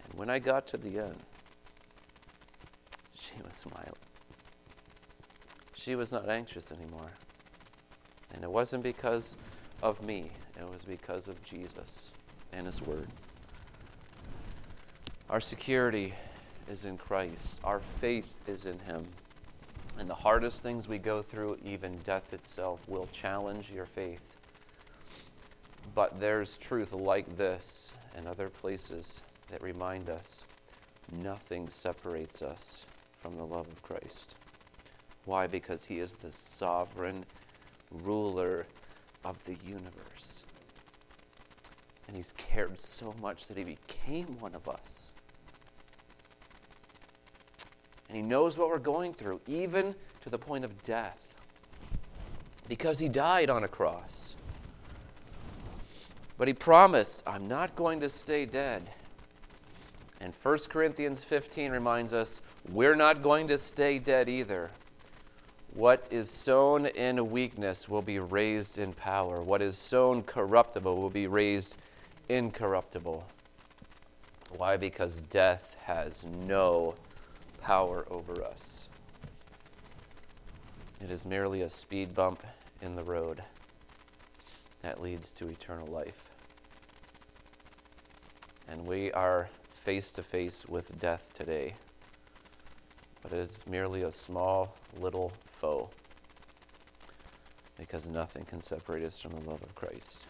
And 0.05 0.15
when 0.15 0.31
I 0.31 0.39
got 0.39 0.67
to 0.69 0.77
the 0.77 0.99
end, 0.99 1.17
she 3.17 3.35
was 3.47 3.57
smiling. 3.57 3.93
She 5.75 5.95
was 5.95 6.13
not 6.13 6.29
anxious 6.29 6.73
anymore. 6.73 7.11
And 8.33 8.43
it 8.43 8.51
wasn't 8.51 8.83
because 8.83 9.37
of 9.83 10.03
me, 10.03 10.31
it 10.59 10.69
was 10.69 10.85
because 10.85 11.29
of 11.29 11.43
Jesus 11.43 12.15
and 12.53 12.67
His 12.67 12.83
Word. 12.83 13.09
Our 15.31 15.41
security 15.41 16.15
is 16.69 16.85
in 16.85 16.99
Christ, 16.99 17.61
our 17.65 17.81
faith 17.81 18.39
is 18.47 18.67
in 18.67 18.79
Him. 18.81 19.07
And 19.99 20.11
the 20.11 20.15
hardest 20.15 20.63
things 20.63 20.89
we 20.89 20.99
go 20.99 21.23
through, 21.23 21.59
even 21.65 21.99
death 21.99 22.33
itself, 22.33 22.87
will 22.89 23.09
challenge 23.13 23.71
your 23.71 23.87
faith. 23.87 24.37
But 25.95 26.21
there's 26.21 26.59
truth 26.59 26.93
like 26.93 27.37
this 27.37 27.95
and 28.17 28.27
other 28.27 28.49
places 28.49 29.23
that 29.51 29.63
remind 29.63 30.11
us 30.11 30.47
nothing 31.11 31.69
separates 31.69 32.43
us 32.43 32.87
from 33.19 33.37
the 33.37 33.45
love 33.45 33.69
of 33.69 33.83
Christ. 33.83 34.37
Why? 35.25 35.47
Because 35.47 35.85
He 35.85 36.01
is 36.01 36.15
the 36.15 36.33
sovereign 36.33 37.25
ruler 38.03 38.67
of 39.25 39.43
the 39.45 39.57
universe. 39.65 40.45
And 42.07 42.17
he's 42.17 42.35
cared 42.37 42.79
so 42.79 43.15
much 43.21 43.49
that 43.49 43.57
he 43.57 43.65
became 43.65 44.39
one 44.39 44.55
of 44.55 44.69
us. 44.69 45.13
And 48.15 48.23
he 48.23 48.29
knows 48.29 48.57
what 48.57 48.69
we're 48.69 48.79
going 48.79 49.13
through, 49.13 49.41
even 49.49 49.93
to 50.21 50.31
the 50.31 50.39
point 50.39 50.65
of 50.65 50.81
death, 50.85 51.37
because 52.69 53.01
he 53.01 53.09
died 53.09 53.51
on 53.51 53.65
a 53.65 53.69
cross. 53.69 54.37
But 56.39 56.47
he 56.47 56.55
promised, 56.55 57.25
I'm 57.27 57.49
not 57.49 57.75
going 57.75 57.99
to 57.99 58.09
stay 58.09 58.47
dead. 58.47 58.89
And 60.21 60.33
1 60.33 60.59
Corinthians 60.69 61.25
15 61.25 61.73
reminds 61.73 62.15
us, 62.15 62.41
we're 62.71 62.95
not 62.95 63.21
going 63.21 63.49
to 63.49 63.59
stay 63.59 63.99
dead 63.99 64.29
either. 64.29 64.71
What 65.73 66.07
is 66.13 66.31
sown 66.31 66.87
in 66.87 67.33
weakness 67.33 67.89
will 67.89 68.01
be 68.01 68.21
raised 68.21 68.79
in 68.79 68.93
power. 68.93 69.43
What 69.43 69.61
is 69.61 69.77
sown 69.77 70.23
corruptible 70.23 70.99
will 70.99 71.11
be 71.11 71.27
raised 71.27 71.79
incorruptible. 72.29 73.27
Why? 74.57 74.77
Because 74.77 75.21
death 75.23 75.77
has 75.83 76.25
no 76.47 76.95
power 77.65 78.05
over 78.11 78.45
us. 78.45 78.91
It 81.03 81.11
is 81.11 81.25
merely 81.25 81.63
a 81.63 81.71
speed 81.71 82.15
bump 82.15 82.43
in 82.83 82.95
the 82.95 83.03
road 83.03 83.43
that 84.83 85.01
leads 85.01 85.33
to 85.33 85.49
eternal 85.49 85.89
life. 85.89 86.29
And 88.69 88.85
we 88.87 89.11
are 89.13 89.49
face 89.73 90.13
to 90.13 90.23
face 90.23 90.67
with 90.69 90.99
death 91.01 91.33
today, 91.33 91.75
but 93.23 93.33
it 93.33 93.39
is 93.39 93.65
merely 93.67 94.03
a 94.03 94.13
small 94.13 94.77
little 95.01 95.33
foe 95.47 95.89
because 97.79 98.11
nothing 98.11 98.45
can 98.45 98.61
separate 98.61 99.05
us 99.05 99.23
from 99.23 99.33
the 99.33 99.51
love 99.51 99.63
of 99.63 99.75
Christ. 99.75 100.29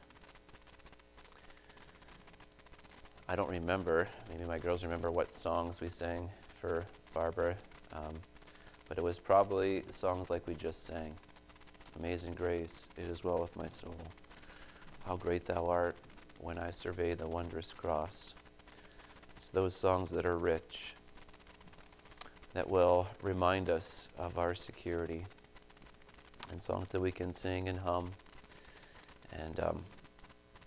I 3.28 3.34
don't 3.34 3.50
remember, 3.50 4.06
maybe 4.30 4.44
my 4.44 4.60
girls 4.60 4.84
remember 4.84 5.10
what 5.10 5.32
songs 5.32 5.80
we 5.80 5.88
sang 5.88 6.30
for 6.60 6.86
Barbara, 7.14 7.56
um, 7.92 8.16
but 8.88 8.98
it 8.98 9.04
was 9.04 9.20
probably 9.20 9.84
songs 9.90 10.30
like 10.30 10.46
we 10.48 10.54
just 10.54 10.84
sang 10.84 11.14
Amazing 11.96 12.34
Grace, 12.34 12.88
It 12.96 13.04
is 13.04 13.22
Well 13.22 13.38
with 13.38 13.54
My 13.54 13.68
Soul. 13.68 13.96
How 15.06 15.16
great 15.16 15.46
thou 15.46 15.68
art 15.68 15.94
when 16.40 16.58
I 16.58 16.72
survey 16.72 17.14
the 17.14 17.26
wondrous 17.26 17.72
cross. 17.72 18.34
It's 19.36 19.50
those 19.50 19.76
songs 19.76 20.10
that 20.10 20.26
are 20.26 20.36
rich, 20.36 20.96
that 22.52 22.68
will 22.68 23.06
remind 23.22 23.70
us 23.70 24.08
of 24.18 24.36
our 24.38 24.56
security, 24.56 25.24
and 26.50 26.60
songs 26.60 26.90
that 26.90 27.00
we 27.00 27.12
can 27.12 27.32
sing 27.32 27.68
and 27.68 27.78
hum 27.78 28.10
and 29.32 29.60
um, 29.60 29.84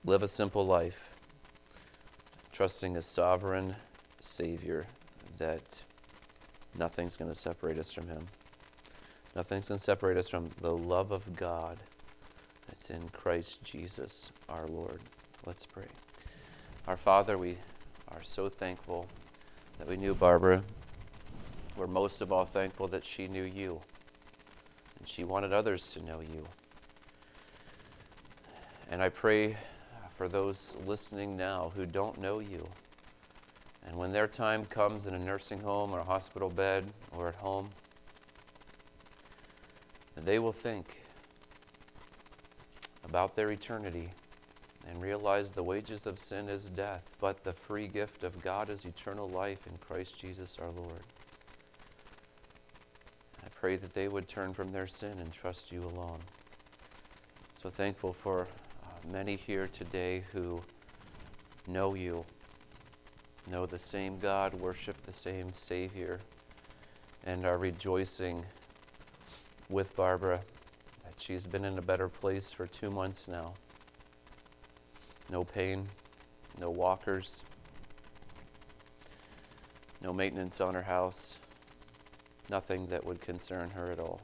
live 0.06 0.24
a 0.24 0.28
simple 0.28 0.66
life, 0.66 1.14
trusting 2.54 2.96
a 2.96 3.02
sovereign 3.02 3.76
Savior 4.22 4.88
that 5.38 5.84
nothing's 6.78 7.18
going 7.18 7.32
to 7.32 7.38
separate 7.38 7.78
us 7.78 7.92
from 7.92 8.08
Him. 8.08 8.28
Nothing's 9.36 9.70
going 9.70 9.78
to 9.78 9.84
separate 9.84 10.18
us 10.18 10.30
from 10.30 10.50
the 10.62 10.76
love 10.76 11.12
of 11.12 11.36
God 11.36 11.78
that's 12.68 12.90
in 12.90 13.08
Christ 13.10 13.64
Jesus 13.64 14.32
our 14.50 14.68
Lord. 14.68 15.00
Let's 15.46 15.66
pray. 15.66 15.86
Our 16.88 16.98
Father, 16.98 17.38
we 17.38 17.58
are 18.10 18.24
so 18.24 18.50
thankful 18.50 19.08
that 19.78 19.88
we 19.88 19.98
knew 19.98 20.16
Barbara. 20.16 20.64
We're 21.76 21.88
most 21.88 22.22
of 22.22 22.32
all 22.32 22.46
thankful 22.46 22.88
that 22.88 23.06
she 23.06 23.28
knew 23.28 23.44
you 23.44 23.80
and 24.98 25.08
she 25.08 25.24
wanted 25.24 25.54
others 25.54 25.94
to 25.94 26.04
know 26.04 26.22
you. 26.22 26.46
And 28.90 29.02
I 29.02 29.10
pray 29.10 29.58
for 30.16 30.28
those 30.28 30.76
listening 30.86 31.38
now 31.38 31.72
who 31.76 31.86
don't 31.86 32.20
know 32.20 32.40
you. 32.40 32.68
And 33.88 33.98
when 33.98 34.12
their 34.12 34.28
time 34.28 34.66
comes 34.66 35.08
in 35.08 35.14
a 35.14 35.20
nursing 35.20 35.62
home 35.62 35.94
or 35.94 36.00
a 36.00 36.04
hospital 36.04 36.50
bed 36.50 36.92
or 37.12 37.30
at 37.30 37.36
home, 37.36 37.72
they 40.16 40.40
will 40.40 40.52
think 40.52 41.02
about 43.04 43.36
their 43.36 43.50
eternity 43.52 44.12
and 44.86 45.02
realize 45.02 45.54
the 45.54 45.64
wages 45.64 46.06
of 46.06 46.20
sin 46.20 46.50
is 46.50 46.70
death, 46.70 47.16
but 47.22 47.44
the 47.44 47.54
free 47.54 47.88
gift 47.88 48.24
of 48.24 48.42
God 48.42 48.70
is 48.70 48.86
eternal 48.86 49.30
life 49.30 49.66
in 49.68 49.78
Christ 49.78 50.20
Jesus 50.20 50.60
our 50.60 50.70
Lord. 50.70 51.04
I 53.44 53.48
pray 53.50 53.78
that 53.78 53.94
they 53.94 54.10
would 54.10 54.28
turn 54.28 54.54
from 54.54 54.74
their 54.74 54.88
sin 54.88 55.20
and 55.20 55.32
trust 55.32 55.72
you 55.72 55.86
alone. 55.86 56.20
So 57.56 57.70
thankful 57.70 58.12
for 58.14 58.48
uh, 58.84 58.88
many 59.10 59.36
here 59.36 59.68
today 59.68 60.24
who 60.34 60.62
know 61.68 61.94
you, 61.94 62.26
know 63.50 63.66
the 63.66 63.80
same 63.80 64.20
God, 64.20 64.54
worship 64.54 65.02
the 65.06 65.14
same 65.14 65.54
Savior, 65.54 66.20
and 67.24 67.46
are 67.46 67.58
rejoicing 67.58 68.46
with 69.70 69.96
Barbara 69.96 70.42
that 71.04 71.14
she's 71.18 71.48
been 71.48 71.66
in 71.66 71.78
a 71.78 71.82
better 71.82 72.10
place 72.10 72.52
for 72.52 72.68
two 72.68 72.92
months 72.92 73.28
now. 73.28 73.54
No 75.30 75.44
pain, 75.44 75.88
no 76.60 76.70
walkers, 76.70 77.44
no 80.02 80.14
maintenance 80.14 80.62
on 80.62 80.74
her 80.74 80.84
house, 80.84 81.40
nothing 82.50 82.88
that 82.88 83.06
would 83.06 83.22
concern 83.22 83.70
her 83.72 83.92
at 83.92 84.00
all. 84.00 84.22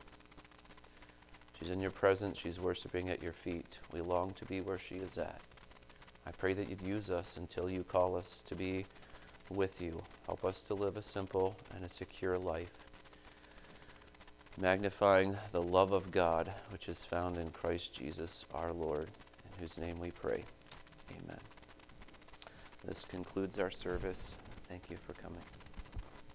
She's 1.59 1.71
in 1.71 1.81
your 1.81 1.91
presence, 1.91 2.37
she's 2.37 2.59
worshiping 2.59 3.09
at 3.09 3.21
your 3.21 3.33
feet. 3.33 3.79
We 3.91 4.01
long 4.01 4.33
to 4.33 4.45
be 4.45 4.61
where 4.61 4.77
she 4.77 4.95
is 4.95 5.17
at. 5.17 5.41
I 6.25 6.31
pray 6.31 6.53
that 6.53 6.69
you'd 6.69 6.81
use 6.81 7.09
us 7.09 7.37
until 7.37 7.69
you 7.69 7.83
call 7.83 8.15
us 8.15 8.41
to 8.47 8.55
be 8.55 8.85
with 9.49 9.81
you. 9.81 10.01
Help 10.25 10.45
us 10.45 10.63
to 10.63 10.73
live 10.73 10.97
a 10.97 11.01
simple 11.01 11.55
and 11.75 11.83
a 11.83 11.89
secure 11.89 12.37
life, 12.37 12.71
magnifying 14.57 15.37
the 15.51 15.61
love 15.61 15.91
of 15.91 16.11
God 16.11 16.51
which 16.71 16.89
is 16.89 17.05
found 17.05 17.37
in 17.37 17.51
Christ 17.51 17.93
Jesus 17.93 18.45
our 18.53 18.71
Lord, 18.71 19.09
in 19.45 19.59
whose 19.59 19.77
name 19.77 19.99
we 19.99 20.11
pray. 20.11 20.43
Amen. 21.11 21.39
This 22.85 23.05
concludes 23.05 23.59
our 23.59 23.71
service. 23.71 24.37
Thank 24.67 24.89
you 24.89 24.97
for 24.97 25.13
coming. 25.13 25.41